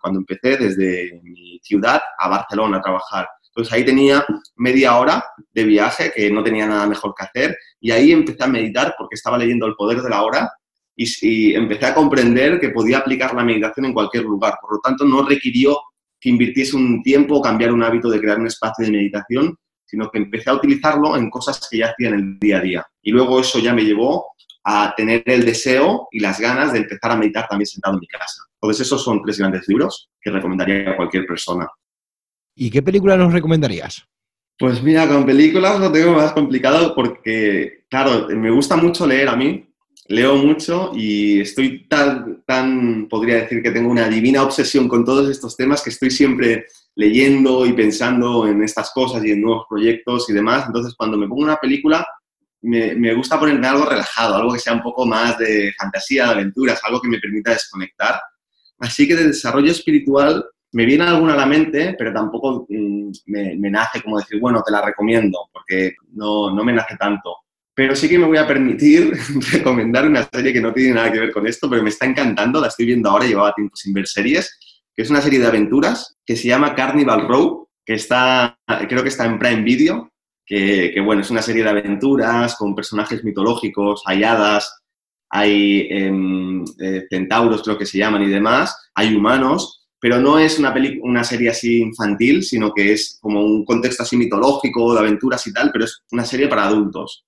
cuando 0.00 0.20
empecé 0.20 0.56
desde 0.56 1.20
mi 1.22 1.60
ciudad 1.62 2.00
a 2.18 2.28
Barcelona 2.28 2.78
a 2.78 2.82
trabajar. 2.82 3.28
Entonces 3.48 3.72
ahí 3.72 3.84
tenía 3.84 4.24
media 4.56 4.96
hora 4.96 5.24
de 5.52 5.64
viaje 5.64 6.12
que 6.14 6.30
no 6.30 6.42
tenía 6.42 6.66
nada 6.66 6.86
mejor 6.86 7.14
que 7.16 7.24
hacer 7.24 7.56
y 7.80 7.90
ahí 7.90 8.12
empecé 8.12 8.44
a 8.44 8.48
meditar 8.48 8.94
porque 8.96 9.16
estaba 9.16 9.38
leyendo 9.38 9.66
El 9.66 9.74
Poder 9.74 10.00
de 10.02 10.10
la 10.10 10.22
Hora 10.22 10.50
y 10.96 11.54
empecé 11.54 11.86
a 11.86 11.94
comprender 11.94 12.60
que 12.60 12.70
podía 12.70 12.98
aplicar 12.98 13.34
la 13.34 13.42
meditación 13.42 13.86
en 13.86 13.94
cualquier 13.94 14.24
lugar. 14.24 14.58
Por 14.60 14.74
lo 14.74 14.80
tanto, 14.80 15.04
no 15.04 15.26
requirió 15.26 15.78
que 16.20 16.28
invirtiese 16.28 16.76
un 16.76 17.02
tiempo 17.02 17.36
o 17.36 17.42
cambiar 17.42 17.72
un 17.72 17.82
hábito 17.82 18.10
de 18.10 18.20
crear 18.20 18.38
un 18.38 18.46
espacio 18.46 18.84
de 18.84 18.92
meditación, 18.92 19.56
sino 19.84 20.10
que 20.10 20.18
empecé 20.18 20.50
a 20.50 20.54
utilizarlo 20.54 21.16
en 21.16 21.30
cosas 21.30 21.66
que 21.68 21.78
ya 21.78 21.86
hacía 21.88 22.08
en 22.08 22.14
el 22.14 22.38
día 22.38 22.58
a 22.58 22.60
día. 22.60 22.86
Y 23.02 23.10
luego 23.10 23.40
eso 23.40 23.58
ya 23.58 23.74
me 23.74 23.84
llevó 23.84 24.26
a 24.64 24.94
tener 24.96 25.22
el 25.26 25.44
deseo 25.44 26.08
y 26.10 26.20
las 26.20 26.38
ganas 26.38 26.72
de 26.72 26.80
empezar 26.80 27.12
a 27.12 27.16
meditar 27.16 27.48
también 27.48 27.66
sentado 27.66 27.94
en 27.94 28.00
mi 28.00 28.06
casa. 28.06 28.42
Entonces 28.60 28.86
esos 28.86 29.02
son 29.02 29.22
tres 29.22 29.38
grandes 29.38 29.66
libros 29.68 30.10
que 30.20 30.30
recomendaría 30.30 30.90
a 30.90 30.96
cualquier 30.96 31.26
persona. 31.26 31.68
¿Y 32.54 32.70
qué 32.70 32.82
película 32.82 33.16
nos 33.16 33.32
recomendarías? 33.32 34.06
Pues 34.58 34.82
mira, 34.82 35.08
con 35.08 35.24
películas 35.24 35.80
lo 35.80 35.90
tengo 35.90 36.12
más 36.12 36.32
complicado 36.32 36.94
porque, 36.94 37.84
claro, 37.88 38.28
me 38.28 38.50
gusta 38.50 38.76
mucho 38.76 39.06
leer 39.06 39.28
a 39.30 39.36
mí, 39.36 39.69
leo 40.10 40.34
mucho 40.34 40.90
y 40.92 41.40
estoy 41.40 41.86
tan, 41.86 42.42
tan, 42.44 43.06
podría 43.08 43.36
decir 43.36 43.62
que 43.62 43.70
tengo 43.70 43.88
una 43.88 44.08
divina 44.08 44.42
obsesión 44.42 44.88
con 44.88 45.04
todos 45.04 45.30
estos 45.30 45.56
temas 45.56 45.82
que 45.82 45.90
estoy 45.90 46.10
siempre 46.10 46.66
leyendo 46.96 47.64
y 47.64 47.72
pensando 47.72 48.44
en 48.48 48.60
estas 48.64 48.90
cosas 48.92 49.24
y 49.24 49.30
en 49.30 49.40
nuevos 49.40 49.66
proyectos 49.68 50.28
y 50.28 50.32
demás. 50.32 50.64
Entonces, 50.66 50.94
cuando 50.96 51.16
me 51.16 51.28
pongo 51.28 51.42
una 51.42 51.58
película, 51.58 52.04
me, 52.62 52.96
me 52.96 53.14
gusta 53.14 53.38
ponerme 53.38 53.68
algo 53.68 53.84
relajado, 53.84 54.34
algo 54.34 54.52
que 54.52 54.58
sea 54.58 54.72
un 54.72 54.82
poco 54.82 55.06
más 55.06 55.38
de 55.38 55.72
fantasía, 55.78 56.24
de 56.24 56.32
aventuras, 56.32 56.80
algo 56.82 57.00
que 57.00 57.08
me 57.08 57.20
permita 57.20 57.52
desconectar. 57.52 58.20
Así 58.80 59.06
que 59.06 59.14
de 59.14 59.28
desarrollo 59.28 59.70
espiritual 59.70 60.44
me 60.72 60.86
viene 60.86 61.04
alguna 61.04 61.34
a 61.34 61.36
la 61.36 61.46
mente, 61.46 61.94
pero 61.96 62.12
tampoco 62.12 62.66
mm, 62.68 63.12
me, 63.26 63.54
me, 63.56 63.70
nace 63.70 64.02
como 64.02 64.18
decir, 64.18 64.40
bueno, 64.40 64.60
te 64.66 64.72
la 64.72 64.82
recomiendo, 64.82 65.38
porque 65.52 65.94
no, 66.14 66.52
no 66.52 66.64
me 66.64 66.72
nace 66.72 66.96
tanto. 66.96 67.32
Pero 67.74 67.94
sí 67.94 68.08
que 68.08 68.18
me 68.18 68.26
voy 68.26 68.38
a 68.38 68.46
permitir 68.46 69.12
recomendar 69.52 70.06
una 70.06 70.28
serie 70.30 70.52
que 70.52 70.60
no 70.60 70.72
tiene 70.72 70.94
nada 70.94 71.12
que 71.12 71.20
ver 71.20 71.32
con 71.32 71.46
esto, 71.46 71.68
pero 71.68 71.82
me 71.82 71.90
está 71.90 72.06
encantando, 72.06 72.60
la 72.60 72.68
estoy 72.68 72.86
viendo 72.86 73.08
ahora, 73.08 73.26
llevaba 73.26 73.54
tiempo 73.54 73.76
sin 73.76 73.92
ver 73.92 74.06
series, 74.06 74.58
que 74.94 75.02
es 75.02 75.10
una 75.10 75.20
serie 75.20 75.38
de 75.38 75.46
aventuras 75.46 76.16
que 76.24 76.36
se 76.36 76.48
llama 76.48 76.74
Carnival 76.74 77.26
Row, 77.28 77.68
que 77.84 77.94
está, 77.94 78.58
creo 78.88 79.02
que 79.02 79.08
está 79.08 79.24
en 79.24 79.38
Prime 79.38 79.62
Video, 79.62 80.10
que, 80.44 81.00
bueno, 81.04 81.22
es 81.22 81.30
una 81.30 81.42
serie 81.42 81.62
de 81.62 81.70
aventuras 81.70 82.56
con 82.56 82.74
personajes 82.74 83.22
mitológicos, 83.22 84.02
hay 84.04 84.24
hadas, 84.24 84.82
hay 85.30 85.86
em, 85.90 86.64
eh, 86.80 87.06
centauros, 87.08 87.62
creo 87.62 87.78
que 87.78 87.86
se 87.86 87.98
llaman, 87.98 88.22
y 88.24 88.28
demás, 88.28 88.90
hay 88.94 89.14
humanos, 89.14 89.86
pero 90.00 90.18
no 90.18 90.40
es 90.40 90.58
una, 90.58 90.74
una 91.02 91.22
serie 91.22 91.50
así 91.50 91.80
infantil, 91.80 92.42
sino 92.42 92.72
que 92.72 92.92
es 92.92 93.18
como 93.20 93.44
un 93.44 93.64
contexto 93.64 94.02
así 94.02 94.16
mitológico, 94.16 94.92
de 94.92 95.00
aventuras 95.00 95.46
y 95.46 95.52
tal, 95.52 95.70
pero 95.72 95.84
es 95.84 96.02
una 96.10 96.24
serie 96.24 96.48
para 96.48 96.64
adultos 96.64 97.24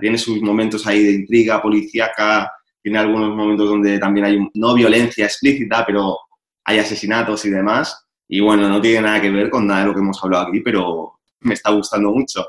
tiene 0.00 0.18
sus 0.18 0.40
momentos 0.40 0.86
ahí 0.86 1.02
de 1.02 1.12
intriga 1.12 1.60
policíaca, 1.60 2.50
tiene 2.82 2.98
algunos 2.98 3.36
momentos 3.36 3.68
donde 3.68 3.98
también 3.98 4.26
hay 4.26 4.38
no 4.54 4.74
violencia 4.74 5.26
explícita, 5.26 5.84
pero 5.86 6.18
hay 6.64 6.78
asesinatos 6.78 7.44
y 7.44 7.50
demás. 7.50 8.06
Y 8.28 8.40
bueno, 8.40 8.68
no 8.68 8.80
tiene 8.80 9.02
nada 9.02 9.20
que 9.20 9.30
ver 9.30 9.50
con 9.50 9.66
nada 9.66 9.80
de 9.80 9.86
lo 9.86 9.94
que 9.94 10.00
hemos 10.00 10.22
hablado 10.22 10.48
aquí, 10.48 10.60
pero 10.60 11.20
me 11.40 11.54
está 11.54 11.70
gustando 11.70 12.10
mucho. 12.10 12.44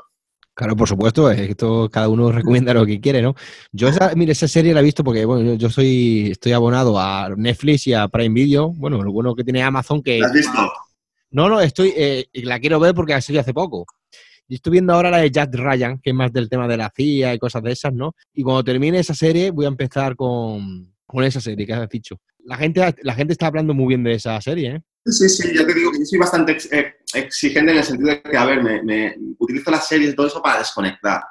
Claro, 0.54 0.76
por 0.76 0.88
supuesto, 0.88 1.30
esto 1.32 1.90
cada 1.90 2.08
uno 2.08 2.30
recomienda 2.30 2.72
lo 2.72 2.86
que 2.86 3.00
quiere, 3.00 3.20
¿no? 3.20 3.34
Yo 3.72 3.88
esa, 3.88 4.14
mire, 4.14 4.32
esa 4.32 4.46
serie 4.46 4.72
la 4.72 4.80
he 4.80 4.84
visto 4.84 5.02
porque, 5.02 5.24
bueno, 5.24 5.54
yo 5.54 5.68
soy, 5.68 6.30
estoy 6.30 6.52
abonado 6.52 6.98
a 6.98 7.28
Netflix 7.36 7.88
y 7.88 7.92
a 7.92 8.06
Prime 8.06 8.34
Video. 8.34 8.68
Bueno, 8.70 9.02
lo 9.02 9.10
bueno 9.10 9.34
que 9.34 9.42
tiene 9.42 9.64
Amazon 9.64 10.00
que... 10.00 10.20
¿La 10.20 10.28
has 10.28 10.32
visto? 10.32 10.72
No, 11.32 11.48
no, 11.48 11.60
estoy, 11.60 11.92
eh, 11.96 12.26
la 12.34 12.60
quiero 12.60 12.78
ver 12.78 12.94
porque 12.94 13.14
la 13.14 13.20
serie 13.20 13.40
hace 13.40 13.52
poco. 13.52 13.84
Y 14.48 14.56
estoy 14.56 14.72
viendo 14.72 14.92
ahora 14.92 15.10
la 15.10 15.18
de 15.18 15.30
Jack 15.30 15.54
Ryan, 15.54 15.98
que 16.00 16.10
es 16.10 16.16
más 16.16 16.32
del 16.32 16.48
tema 16.48 16.68
de 16.68 16.76
la 16.76 16.92
CIA 16.94 17.34
y 17.34 17.38
cosas 17.38 17.62
de 17.62 17.72
esas, 17.72 17.92
¿no? 17.92 18.14
Y 18.32 18.42
cuando 18.42 18.64
termine 18.64 18.98
esa 18.98 19.14
serie, 19.14 19.50
voy 19.50 19.64
a 19.64 19.68
empezar 19.68 20.16
con, 20.16 20.94
con 21.06 21.24
esa 21.24 21.40
serie 21.40 21.66
que 21.66 21.72
has 21.72 21.88
dicho. 21.88 22.20
La 22.44 22.56
gente, 22.56 22.94
la 23.02 23.14
gente 23.14 23.32
está 23.32 23.46
hablando 23.46 23.72
muy 23.72 23.88
bien 23.88 24.04
de 24.04 24.14
esa 24.14 24.40
serie, 24.40 24.76
¿eh? 24.76 24.82
Sí, 25.06 25.28
sí, 25.28 25.54
ya 25.54 25.66
te 25.66 25.74
digo 25.74 25.92
que 25.92 25.98
yo 25.98 26.04
soy 26.06 26.18
bastante 26.18 26.56
eh, 26.72 26.94
exigente 27.14 27.72
en 27.72 27.78
el 27.78 27.84
sentido 27.84 28.08
de 28.08 28.22
que, 28.22 28.36
a 28.36 28.46
ver, 28.46 28.62
me, 28.62 29.14
utilizo 29.38 29.70
las 29.70 29.86
series 29.86 30.12
y 30.12 30.16
todo 30.16 30.26
eso 30.26 30.42
para 30.42 30.58
desconectar. 30.58 31.22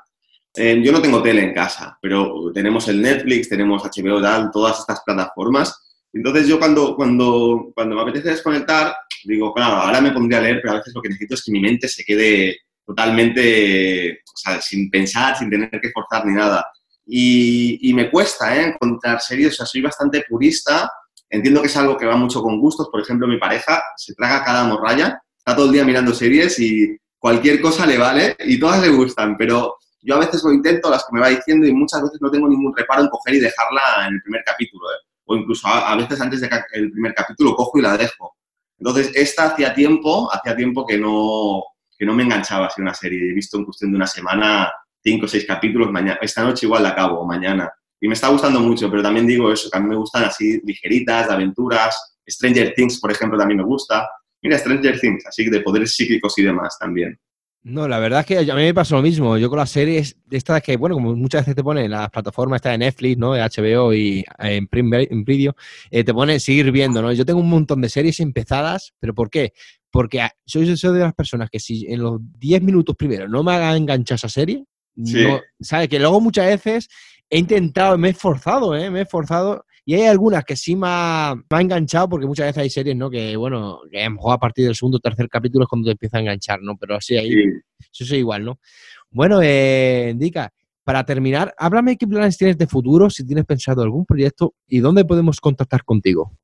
Eh, 0.55 0.80
yo 0.84 0.91
no 0.91 1.01
tengo 1.01 1.24
tele 1.24 1.43
en 1.43 1.53
casa, 1.55 1.97
pero 1.99 2.51
tenemos 2.53 2.88
el 2.88 3.01
Netflix, 3.01 3.49
tenemos 3.49 3.84
HBO, 3.84 4.22
tal, 4.22 4.51
todas 4.51 4.80
estas 4.80 5.01
plataformas. 5.03 5.97
Entonces 6.14 6.47
yo 6.47 6.59
cuando, 6.59 6.95
cuando, 6.95 7.72
cuando 7.74 7.95
me 7.95 8.01
apetece 8.03 8.30
desconectar, 8.30 8.95
digo, 9.24 9.51
claro, 9.51 9.78
ahora 9.78 10.01
me 10.01 10.11
pondría 10.11 10.38
a 10.38 10.43
leer, 10.43 10.59
pero 10.61 10.74
a 10.74 10.78
veces 10.78 10.93
lo 10.93 11.01
que 11.01 11.09
necesito 11.09 11.34
es 11.34 11.43
que 11.43 11.51
mi 11.51 11.59
mente 11.59 11.88
se 11.88 12.03
quede 12.03 12.55
totalmente, 12.86 14.21
sin 14.61 14.89
pensar, 14.89 15.38
sin 15.38 15.49
tener 15.49 15.69
que 15.69 15.91
forzar 15.91 16.25
ni 16.25 16.34
nada. 16.34 16.65
Y, 17.05 17.91
me 17.93 18.09
cuesta 18.09 18.55
¿eh? 18.55 18.67
encontrar 18.69 19.21
series, 19.21 19.53
o 19.53 19.55
sea, 19.57 19.65
soy 19.65 19.81
bastante 19.81 20.23
purista, 20.27 20.91
entiendo 21.29 21.61
que 21.61 21.67
es 21.67 21.77
algo 21.77 21.97
que 21.97 22.05
va 22.05 22.15
mucho 22.15 22.41
con 22.41 22.59
gustos, 22.59 22.89
por 22.89 23.01
ejemplo, 23.01 23.27
mi 23.27 23.38
pareja 23.38 23.81
se 23.97 24.13
traga 24.13 24.43
cada 24.43 24.63
morralla, 24.65 25.21
está 25.38 25.55
todo 25.55 25.65
el 25.67 25.73
día 25.73 25.84
mirando 25.84 26.13
series 26.13 26.59
y 26.59 26.97
cualquier 27.17 27.61
cosa 27.61 27.86
le 27.86 27.97
vale 27.97 28.36
y 28.39 28.59
todas 28.59 28.81
le 28.81 28.89
gustan, 28.89 29.36
pero 29.38 29.77
yo 30.01 30.15
a 30.15 30.19
veces 30.19 30.43
lo 30.43 30.51
intento, 30.51 30.89
las 30.89 31.05
que 31.05 31.13
me 31.13 31.21
va 31.21 31.29
diciendo, 31.29 31.65
y 31.65 31.73
muchas 31.73 32.01
veces 32.01 32.19
no 32.21 32.29
tengo 32.29 32.47
ningún 32.47 32.75
reparo 32.75 33.03
en 33.03 33.09
coger 33.09 33.36
y 33.36 33.39
dejarla 33.39 34.07
en 34.07 34.15
el 34.15 34.21
primer 34.21 34.43
capítulo, 34.45 34.86
¿eh? 34.91 35.07
o 35.25 35.36
incluso 35.36 35.67
a, 35.67 35.95
veces 35.95 36.19
antes 36.19 36.41
del 36.41 36.91
primer 36.91 37.13
capítulo 37.13 37.55
cojo 37.55 37.79
y 37.79 37.81
la 37.81 37.97
dejo. 37.97 38.36
Entonces, 38.77 39.11
esta 39.15 39.45
hacía 39.45 39.73
tiempo, 39.73 40.29
hacía 40.34 40.55
tiempo 40.55 40.86
que 40.86 40.97
no, 40.97 41.63
que 42.04 42.08
no 42.08 42.14
me 42.14 42.24
enganchaba 42.24 42.68
así 42.68 42.82
una 42.82 42.93
serie. 42.93 43.32
He 43.32 43.34
visto 43.34 43.58
en 43.58 43.64
cuestión 43.64 43.91
de 43.91 43.95
una 43.95 44.08
semana 44.08 44.70
cinco 45.01 45.26
o 45.26 45.28
seis 45.30 45.45
capítulos, 45.47 45.89
mañana, 45.89 46.20
esta 46.22 46.43
noche 46.43 46.66
igual 46.66 46.84
la 46.84 46.89
acabo, 46.89 47.26
mañana. 47.26 47.72
Y 48.01 48.10
me 48.10 48.14
está 48.14 48.28
gustando 48.28 48.60
mucho, 48.60 48.89
pero 48.89 49.01
también 49.01 49.26
digo 49.26 49.51
eso, 49.51 49.70
que 49.72 49.78
a 49.78 49.82
mí 49.82 49.88
me 49.88 49.95
gustan 49.95 50.26
así 50.26 50.60
ligeritas, 50.66 51.28
de 51.28 51.34
aventuras. 51.34 52.18
Stranger 52.28 52.74
Things, 52.76 52.99
por 52.99 53.10
ejemplo, 53.10 53.39
también 53.39 53.60
me 53.60 53.64
gusta. 53.64 54.10
Mira, 54.41 54.58
Stranger 54.58 54.99
Things, 54.99 55.26
así 55.26 55.49
de 55.49 55.62
poderes 55.62 55.95
psíquicos 55.95 56.38
y 56.38 56.43
demás 56.43 56.78
también. 56.78 57.18
No, 57.66 57.88
la 57.88 57.97
verdad 57.99 58.20
es 58.20 58.26
que 58.26 58.51
a 58.51 58.56
mí 58.56 58.62
me 58.64 58.74
pasa 58.74 58.97
lo 58.97 59.01
mismo. 59.01 59.38
Yo 59.38 59.49
con 59.49 59.60
las 59.60 59.70
series 59.70 60.18
de 60.26 60.36
estas 60.36 60.62
que, 60.62 60.76
bueno, 60.76 60.95
como 60.95 61.16
muchas 61.16 61.43
veces 61.43 61.56
te 61.56 61.64
ponen 61.64 61.86
en 61.86 61.91
las 61.91 62.10
plataformas 62.10 62.58
está 62.58 62.72
de 62.72 62.80
Netflix, 62.80 63.18
¿no? 63.18 63.32
De 63.32 63.41
HBO 63.41 63.93
y 63.93 64.26
en 64.39 64.68
Prime 64.68 65.08
Video, 65.26 65.56
eh, 65.89 66.04
te 66.04 66.14
pone 66.14 66.41
seguir 66.41 66.70
viendo, 66.74 67.01
¿no? 67.01 67.14
Yo 67.14 67.26
tengo 67.26 67.39
un 67.39 67.49
montón 67.49 67.80
de 67.80 67.88
series 67.88 68.20
empezadas, 68.20 68.93
pero 68.99 69.14
¿por 69.14 69.30
qué? 69.30 69.54
Porque 69.94 70.28
soy, 70.44 70.76
soy 70.76 70.94
de 70.96 71.02
las 71.02 71.14
personas 71.14 71.52
que 71.52 71.60
si 71.60 71.86
en 71.88 72.02
los 72.02 72.20
10 72.39 72.64
minutos 72.64 72.96
primero 72.96 73.30
no 73.30 73.44
me 73.44 73.54
haga 73.54 73.78
enganchar 73.78 74.16
esa 74.16 74.28
serie, 74.28 74.66
¿sabes? 75.62 75.88
Que 75.88 76.00
luego 76.00 76.20
muchas 76.20 76.48
veces 76.48 76.88
he 77.30 77.38
intentado, 77.38 77.96
me 77.96 78.08
he 78.08 78.12
esforzado, 78.12 78.76
¿eh? 78.76 78.89
Me 78.89 79.00
he 79.00 79.02
esforzado 79.04 79.66
Y 79.86 79.94
hay 79.94 80.08
algunas 80.08 80.46
que 80.46 80.56
sí 80.56 80.76
me 80.76 80.88
ha, 80.88 81.36
enganchado, 81.60 82.10
porque 82.10 82.26
muchas 82.26 82.48
veces 82.48 82.64
hay 82.64 82.70
series, 82.72 82.96
¿no? 82.96 83.08
Que, 83.12 83.36
bueno, 83.38 83.82
que 83.91 84.02
a 84.02 84.06
lo 84.06 84.16
mejor 84.16 84.34
a 84.34 84.39
partir 84.39 84.66
del 84.66 84.76
segundo 84.76 84.98
o 84.98 85.00
tercer 85.00 85.30
capítulo 85.30 85.66
es 85.66 85.70
cuando 85.70 85.86
te 85.86 85.91
empieza 85.91 86.18
a 86.18 86.22
enganchar, 86.22 86.60
¿no? 86.64 86.76
Pero 86.76 86.96
así 86.96 87.16
ahí, 87.16 87.32
eso 87.80 88.04
es 88.04 88.12
igual, 88.14 88.46
¿no? 88.46 88.60
Bueno, 89.12 89.41
eh, 89.44 90.10
Indica, 90.12 90.52
para 90.84 91.06
terminar, 91.06 91.54
háblame 91.60 91.98
qué 91.98 92.08
planes 92.08 92.36
tienes 92.36 92.58
de 92.58 92.66
futuro, 92.66 93.12
si 93.12 93.24
tienes 93.24 93.46
pensado 93.46 93.84
algún 93.84 94.08
proyecto 94.08 94.56
y 94.68 94.80
dónde 94.80 95.06
podemos 95.06 95.39
contactar 95.39 95.84
contigo. 95.84 96.36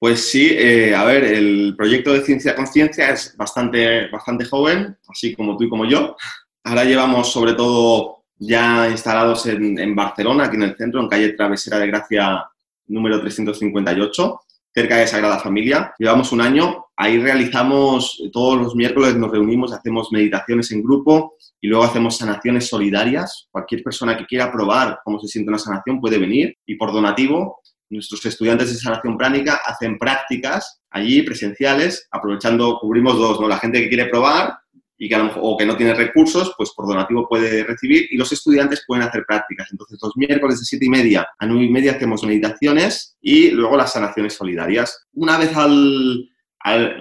Pues 0.00 0.30
sí, 0.30 0.48
eh, 0.50 0.94
a 0.94 1.04
ver, 1.04 1.24
el 1.24 1.74
proyecto 1.76 2.14
de 2.14 2.22
Ciencia 2.22 2.56
Conciencia 2.56 3.10
es 3.10 3.36
bastante, 3.36 4.08
bastante 4.08 4.46
joven, 4.46 4.96
así 5.06 5.34
como 5.34 5.58
tú 5.58 5.64
y 5.64 5.68
como 5.68 5.84
yo. 5.84 6.16
Ahora 6.64 6.84
llevamos 6.84 7.30
sobre 7.30 7.52
todo 7.52 8.24
ya 8.38 8.88
instalados 8.88 9.44
en, 9.44 9.78
en 9.78 9.94
Barcelona, 9.94 10.44
aquí 10.44 10.56
en 10.56 10.62
el 10.62 10.76
centro, 10.76 11.02
en 11.02 11.08
calle 11.08 11.34
Travesera 11.34 11.78
de 11.78 11.88
Gracia 11.88 12.46
número 12.86 13.20
358 13.20 14.40
cerca 14.72 14.96
de 14.96 15.06
Sagrada 15.06 15.38
Familia. 15.38 15.94
Llevamos 15.98 16.32
un 16.32 16.40
año, 16.40 16.86
ahí 16.96 17.18
realizamos, 17.18 18.22
todos 18.32 18.58
los 18.58 18.74
miércoles 18.74 19.16
nos 19.16 19.30
reunimos, 19.30 19.72
hacemos 19.72 20.12
meditaciones 20.12 20.70
en 20.72 20.82
grupo 20.82 21.34
y 21.60 21.68
luego 21.68 21.84
hacemos 21.84 22.16
sanaciones 22.16 22.68
solidarias. 22.68 23.48
Cualquier 23.50 23.82
persona 23.82 24.16
que 24.16 24.24
quiera 24.24 24.50
probar 24.50 25.00
cómo 25.04 25.20
se 25.20 25.28
siente 25.28 25.50
una 25.50 25.58
sanación 25.58 26.00
puede 26.00 26.18
venir 26.18 26.56
y 26.64 26.76
por 26.76 26.92
donativo 26.92 27.60
nuestros 27.90 28.24
estudiantes 28.24 28.72
de 28.72 28.78
sanación 28.78 29.18
pránica 29.18 29.60
hacen 29.66 29.98
prácticas 29.98 30.80
allí 30.90 31.22
presenciales, 31.22 32.08
aprovechando, 32.10 32.78
cubrimos 32.80 33.18
dos, 33.18 33.40
¿no? 33.40 33.48
La 33.48 33.58
gente 33.58 33.80
que 33.80 33.88
quiere 33.88 34.06
probar 34.06 34.58
y 34.96 35.08
que 35.08 35.16
o 35.36 35.56
que 35.56 35.64
no 35.64 35.76
tiene 35.76 35.94
recursos, 35.94 36.54
pues 36.56 36.72
por 36.72 36.86
donativo 36.86 37.26
puede 37.28 37.64
recibir 37.64 38.06
y 38.10 38.16
los 38.16 38.32
estudiantes 38.32 38.84
pueden 38.86 39.02
hacer 39.02 39.24
prácticas. 39.26 39.68
Entonces, 39.72 39.98
los 40.02 40.16
miércoles 40.16 40.60
de 40.60 40.66
siete 40.66 40.84
y 40.84 40.90
media 40.90 41.26
a 41.38 41.46
nueve 41.46 41.64
y 41.64 41.70
media 41.70 41.92
hacemos 41.92 42.22
meditaciones 42.22 43.16
y 43.20 43.50
luego 43.50 43.76
las 43.76 43.92
sanaciones 43.92 44.34
solidarias. 44.34 45.06
Una 45.14 45.38
vez 45.38 45.56
al, 45.56 46.28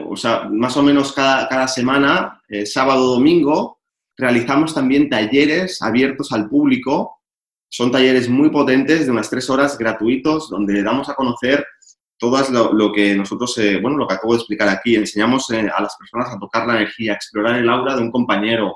o 0.07 0.15
sea, 0.15 0.47
más 0.49 0.77
o 0.77 0.83
menos 0.83 1.11
cada, 1.11 1.47
cada 1.49 1.67
semana, 1.67 2.41
eh, 2.47 2.65
sábado 2.65 3.15
domingo, 3.15 3.79
realizamos 4.17 4.73
también 4.73 5.09
talleres 5.09 5.81
abiertos 5.81 6.31
al 6.31 6.47
público. 6.47 7.18
Son 7.69 7.91
talleres 7.91 8.27
muy 8.27 8.49
potentes 8.49 9.05
de 9.05 9.11
unas 9.11 9.29
tres 9.29 9.49
horas 9.49 9.77
gratuitos 9.77 10.49
donde 10.49 10.81
damos 10.83 11.07
a 11.09 11.15
conocer 11.15 11.65
todo 12.17 12.71
lo, 12.73 12.91
que 12.91 13.15
nosotros, 13.15 13.57
eh, 13.59 13.79
bueno, 13.81 13.97
lo 13.97 14.07
que 14.07 14.15
acabo 14.15 14.33
de 14.33 14.39
explicar 14.39 14.67
aquí, 14.67 14.95
enseñamos 14.95 15.49
eh, 15.51 15.69
a 15.73 15.81
las 15.81 15.95
personas 15.95 16.29
a 16.29 16.37
tocar 16.37 16.67
la 16.67 16.75
energía, 16.75 17.13
a 17.13 17.15
explorar 17.15 17.55
el 17.55 17.69
aura 17.69 17.95
de 17.95 18.01
un 18.01 18.11
compañero, 18.11 18.75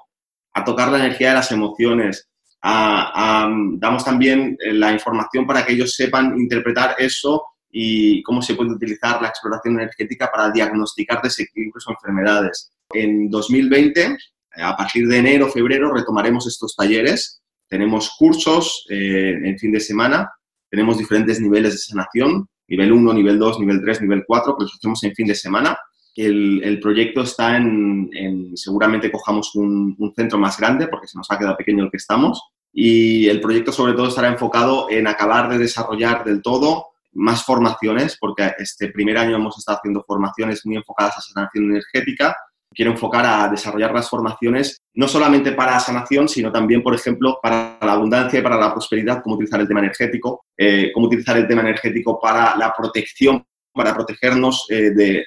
a 0.54 0.64
tocar 0.64 0.90
la 0.90 1.00
energía 1.00 1.30
de 1.30 1.36
las 1.36 1.52
emociones, 1.52 2.30
damos 2.64 4.06
también 4.06 4.56
eh, 4.60 4.74
la 4.74 4.94
información 4.94 5.46
para 5.46 5.66
que 5.66 5.74
ellos 5.74 5.94
sepan 5.94 6.38
interpretar 6.38 6.96
eso 6.98 7.44
y 7.70 8.22
cómo 8.24 8.42
se 8.42 8.56
puede 8.56 8.72
utilizar 8.72 9.22
la 9.22 9.30
exploración 9.30 9.76
energética 9.76 10.32
para 10.32 10.52
diagnosticar 10.52 11.22
desequilibrios 11.22 11.88
o 11.88 11.92
enfermedades. 11.92 12.72
En 12.94 13.30
2020, 13.30 14.18
a 14.58 14.78
partir 14.78 15.08
de 15.08 15.18
enero, 15.18 15.50
febrero, 15.50 15.92
retomaremos 15.92 16.48
estos 16.48 16.76
talleres. 16.76 17.42
Tenemos 17.74 18.12
cursos 18.20 18.86
en 18.88 19.58
fin 19.58 19.72
de 19.72 19.80
semana, 19.80 20.32
tenemos 20.70 20.96
diferentes 20.96 21.42
niveles 21.42 21.72
de 21.72 21.80
sanación, 21.80 22.48
nivel 22.68 22.92
1, 22.92 23.14
nivel 23.16 23.40
2, 23.40 23.60
nivel 23.62 23.82
3, 23.82 24.02
nivel 24.04 24.24
4, 24.28 24.56
que 24.56 24.64
los 24.66 24.76
hacemos 24.76 25.04
en 25.04 25.16
fin 25.16 25.26
de 25.26 25.34
semana. 25.34 25.76
El, 26.16 26.62
el 26.64 26.80
proyecto 26.80 27.24
está 27.24 27.58
en, 27.58 28.12
seguramente 28.54 29.12
cojamos 29.12 29.56
un, 29.56 29.96
un, 29.98 30.14
centro 30.14 30.38
más 30.38 30.60
grande 30.60 30.88
porque 30.88 31.08
se 31.08 31.18
nos 31.18 31.32
ha 31.32 31.40
quedado 31.40 31.58
pequeño 31.58 31.86
el 31.86 31.90
que 31.90 31.98
estamos. 31.98 32.44
Y 32.72 33.28
el 33.28 33.42
proyecto 33.42 33.72
sobre 33.72 33.94
todo 33.94 34.10
estará 34.10 34.28
enfocado 34.28 34.88
en 34.92 35.08
acabar 35.08 35.50
de 35.50 35.58
desarrollar 35.58 36.24
del 36.24 36.44
todo 36.44 36.90
más 37.14 37.44
formaciones, 37.44 38.18
porque 38.20 38.52
este 38.60 38.90
primer 38.90 39.18
año 39.18 39.38
hemos 39.38 39.58
estado 39.58 39.80
haciendo 39.80 40.04
formaciones 40.06 40.64
muy 40.64 40.76
enfocadas 40.76 41.18
a 41.18 41.22
sanación 41.22 41.72
energética 41.72 42.38
quiero 42.74 42.92
enfocar 42.92 43.26
a 43.26 43.48
desarrollar 43.50 43.94
las 43.94 44.10
formaciones 44.10 44.82
no 44.96 45.08
solamente 45.08 45.54
para 45.54 45.80
sanación, 45.80 46.28
sino 46.28 46.52
también, 46.52 46.84
por 46.84 46.94
ejemplo, 46.94 47.40
para 47.42 47.78
la 47.82 47.94
abundancia 47.94 48.40
y 48.40 48.44
para 48.44 48.58
la 48.58 48.72
prosperidad, 48.72 49.22
cómo 49.24 49.36
utilizar 49.36 49.60
el 49.60 49.68
tema 49.68 49.80
energético, 49.80 50.46
eh, 50.58 50.92
cómo 50.94 51.08
utilizar 51.08 51.38
el 51.38 51.48
tema 51.48 51.62
energético 51.62 52.20
para 52.20 52.56
la 52.56 52.74
protección, 52.78 53.44
para 53.74 53.94
protegernos 53.94 54.68
eh, 54.70 54.92
eh, 54.98 55.24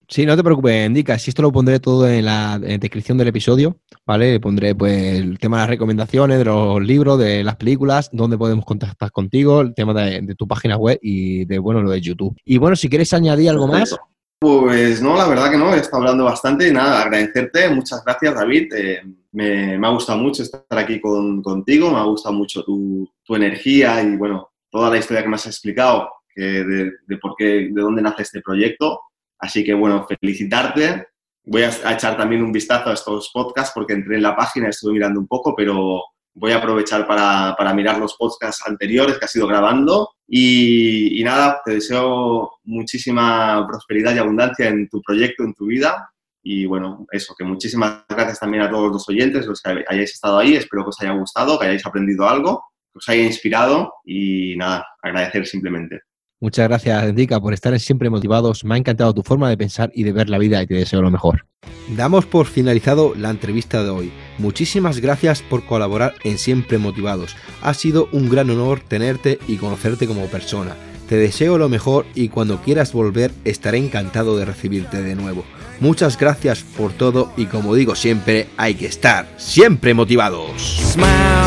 Sí, 0.08 0.26
no 0.26 0.38
te 0.38 0.44
preocupes, 0.44 0.88
indica, 0.88 1.20
si 1.20 1.32
esto 1.32 1.42
lo 1.42 1.52
pondré 1.52 1.82
todo 1.82 2.08
en 2.08 2.24
la 2.24 2.58
descripción 2.58 3.18
del 3.18 3.28
episodio, 3.28 3.82
¿vale? 4.06 4.40
Pondré 4.40 4.74
pues 4.74 5.20
el 5.20 5.38
tema 5.38 5.58
de 5.58 5.62
las 5.64 5.70
recomendaciones, 5.70 6.38
de 6.38 6.46
los 6.46 6.82
libros, 6.82 7.20
de 7.20 7.44
las 7.44 7.58
películas, 7.58 8.10
dónde 8.14 8.38
podemos 8.38 8.64
contactar 8.64 9.12
contigo, 9.12 9.60
el 9.60 9.76
tema 9.76 9.94
de, 9.94 10.36
tu 10.36 10.48
página 10.48 10.78
web 10.78 10.98
y 11.02 11.44
de, 11.44 11.60
bueno, 11.60 11.82
lo 11.82 11.92
de 11.92 12.00
YouTube. 12.00 12.38
Y 12.46 12.58
bueno, 12.58 12.78
si 12.78 12.88
quieres 12.88 13.12
añadir 13.12 13.50
algo 13.50 13.68
más. 13.68 13.98
Pues 14.40 15.02
no, 15.02 15.18
la 15.18 15.28
verdad 15.28 15.52
que 15.52 15.58
no, 15.58 15.74
he 15.74 15.80
estado 15.80 15.98
hablando 16.04 16.24
bastante 16.24 16.70
y 16.70 16.72
nada, 16.72 17.02
agradecerte, 17.02 17.70
muchas 17.70 18.06
gracias 18.06 18.36
David, 18.36 18.72
eh, 18.76 19.02
me, 19.32 19.76
ha 19.76 19.90
gustado 19.90 20.20
mucho 20.20 20.44
estar 20.44 20.62
aquí 20.78 21.02
contigo, 21.02 21.92
me 21.92 21.98
ha 21.98 22.04
gustado 22.04 22.36
mucho 22.36 22.64
tu, 22.64 23.10
tu 23.26 23.36
energía 23.36 24.02
y 24.04 24.16
bueno, 24.16 24.52
toda 24.70 24.92
la 24.92 24.98
historia 25.00 25.24
que 25.24 25.30
me 25.30 25.36
has 25.36 25.48
explicado 25.48 26.08
de, 26.42 27.18
por 27.18 27.36
qué, 27.36 27.70
de 27.72 27.82
dónde 27.82 28.02
nace 28.02 28.24
este 28.24 28.42
proyecto. 28.42 29.02
Así 29.40 29.64
que, 29.64 29.74
bueno, 29.74 30.06
felicitarte. 30.06 31.08
Voy 31.46 31.64
a, 31.64 31.70
echar 31.94 32.18
también 32.18 32.44
un 32.44 32.52
vistazo 32.52 32.90
a 32.90 32.94
estos 32.94 33.32
podcasts 33.34 33.72
porque 33.74 33.94
entré 33.94 34.18
en 34.18 34.24
la 34.24 34.36
página, 34.36 34.68
estuve 34.68 34.94
mirando 34.94 35.20
un 35.20 35.28
poco, 35.28 35.56
pero 35.56 36.04
voy 36.34 36.52
a 36.52 36.58
aprovechar 36.58 37.08
para, 37.08 37.56
para 37.58 37.74
mirar 37.74 37.98
los 37.98 38.16
podcasts 38.16 38.68
anteriores 38.68 39.18
que 39.18 39.26
has 39.26 39.36
ido 39.36 39.48
grabando. 39.48 40.10
Y, 40.28 41.20
y, 41.20 41.24
nada, 41.24 41.62
te 41.64 41.76
deseo 41.76 42.52
muchísima 42.64 43.66
prosperidad 43.68 44.14
y 44.16 44.20
abundancia 44.20 44.68
en 44.68 44.90
tu 44.90 45.02
proyecto, 45.02 45.44
en 45.44 45.54
tu 45.54 45.68
vida. 45.68 46.10
Y 46.44 46.66
bueno, 46.66 47.06
eso, 47.12 47.36
que 47.38 47.44
muchísimas 47.44 48.06
gracias 48.08 48.40
también 48.40 48.64
a 48.64 48.70
todos 48.70 48.92
los 48.92 49.10
oyentes, 49.10 49.46
los 49.46 49.62
que 49.62 49.84
hayáis 49.88 50.14
estado 50.14 50.40
ahí. 50.40 50.56
Espero 50.56 50.84
que 50.84 50.90
os 50.90 51.02
haya 51.02 51.12
gustado, 51.12 51.60
que 51.60 51.66
hayáis 51.66 51.86
aprendido 51.86 52.28
algo, 52.28 52.64
que 52.94 53.00
os 53.00 53.10
haya 53.10 53.24
inspirado 53.24 53.94
y 54.06 54.56
nada, 54.56 54.86
agradecer 55.02 55.46
simplemente. 55.46 56.02
Muchas 56.40 56.68
gracias, 56.68 57.04
Enrica, 57.04 57.40
por 57.40 57.54
estar 57.54 57.78
siempre 57.80 58.12
motivados. 58.12 58.64
Me 58.64 58.76
ha 58.76 58.78
encantado 58.78 59.14
tu 59.14 59.24
forma 59.24 59.50
de 59.50 59.58
pensar 59.58 59.92
y 59.96 60.04
de 60.04 60.12
ver 60.12 60.30
la 60.30 60.38
vida 60.38 60.62
y 60.62 60.68
te 60.68 60.76
deseo 60.76 61.02
lo 61.02 61.10
mejor. 61.10 61.48
Damos 61.96 62.26
por 62.26 62.46
finalizado 62.46 63.16
la 63.16 63.32
entrevista 63.32 63.84
de 63.84 63.90
hoy. 63.90 64.12
Muchísimas 64.38 65.00
gracias 65.00 65.42
por 65.42 65.66
colaborar 65.66 66.14
en 66.24 66.38
Siempre 66.38 66.78
Motivados. 66.78 67.36
Ha 67.64 67.74
sido 67.74 68.08
un 68.12 68.30
gran 68.30 68.50
honor 68.52 68.82
tenerte 68.88 69.40
y 69.48 69.56
conocerte 69.56 70.06
como 70.06 70.28
persona. 70.28 70.76
Te 71.10 71.16
deseo 71.16 71.58
lo 71.58 71.70
mejor 71.70 72.06
y 72.14 72.30
cuando 72.30 72.62
quieras 72.62 72.94
volver 72.94 73.32
estaré 73.44 73.80
encantado 73.80 74.38
de 74.38 74.46
recibirte 74.46 75.02
de 75.02 75.16
nuevo. 75.16 75.44
Muchas 75.80 76.20
gracias 76.20 76.62
por 76.62 76.92
todo 76.92 77.32
y 77.38 77.46
como 77.46 77.74
digo 77.74 77.96
siempre, 77.96 78.48
hay 78.58 78.76
que 78.76 78.88
estar 78.88 79.28
siempre 79.38 79.94
motivados. 79.94 80.52
Smile. 80.94 81.38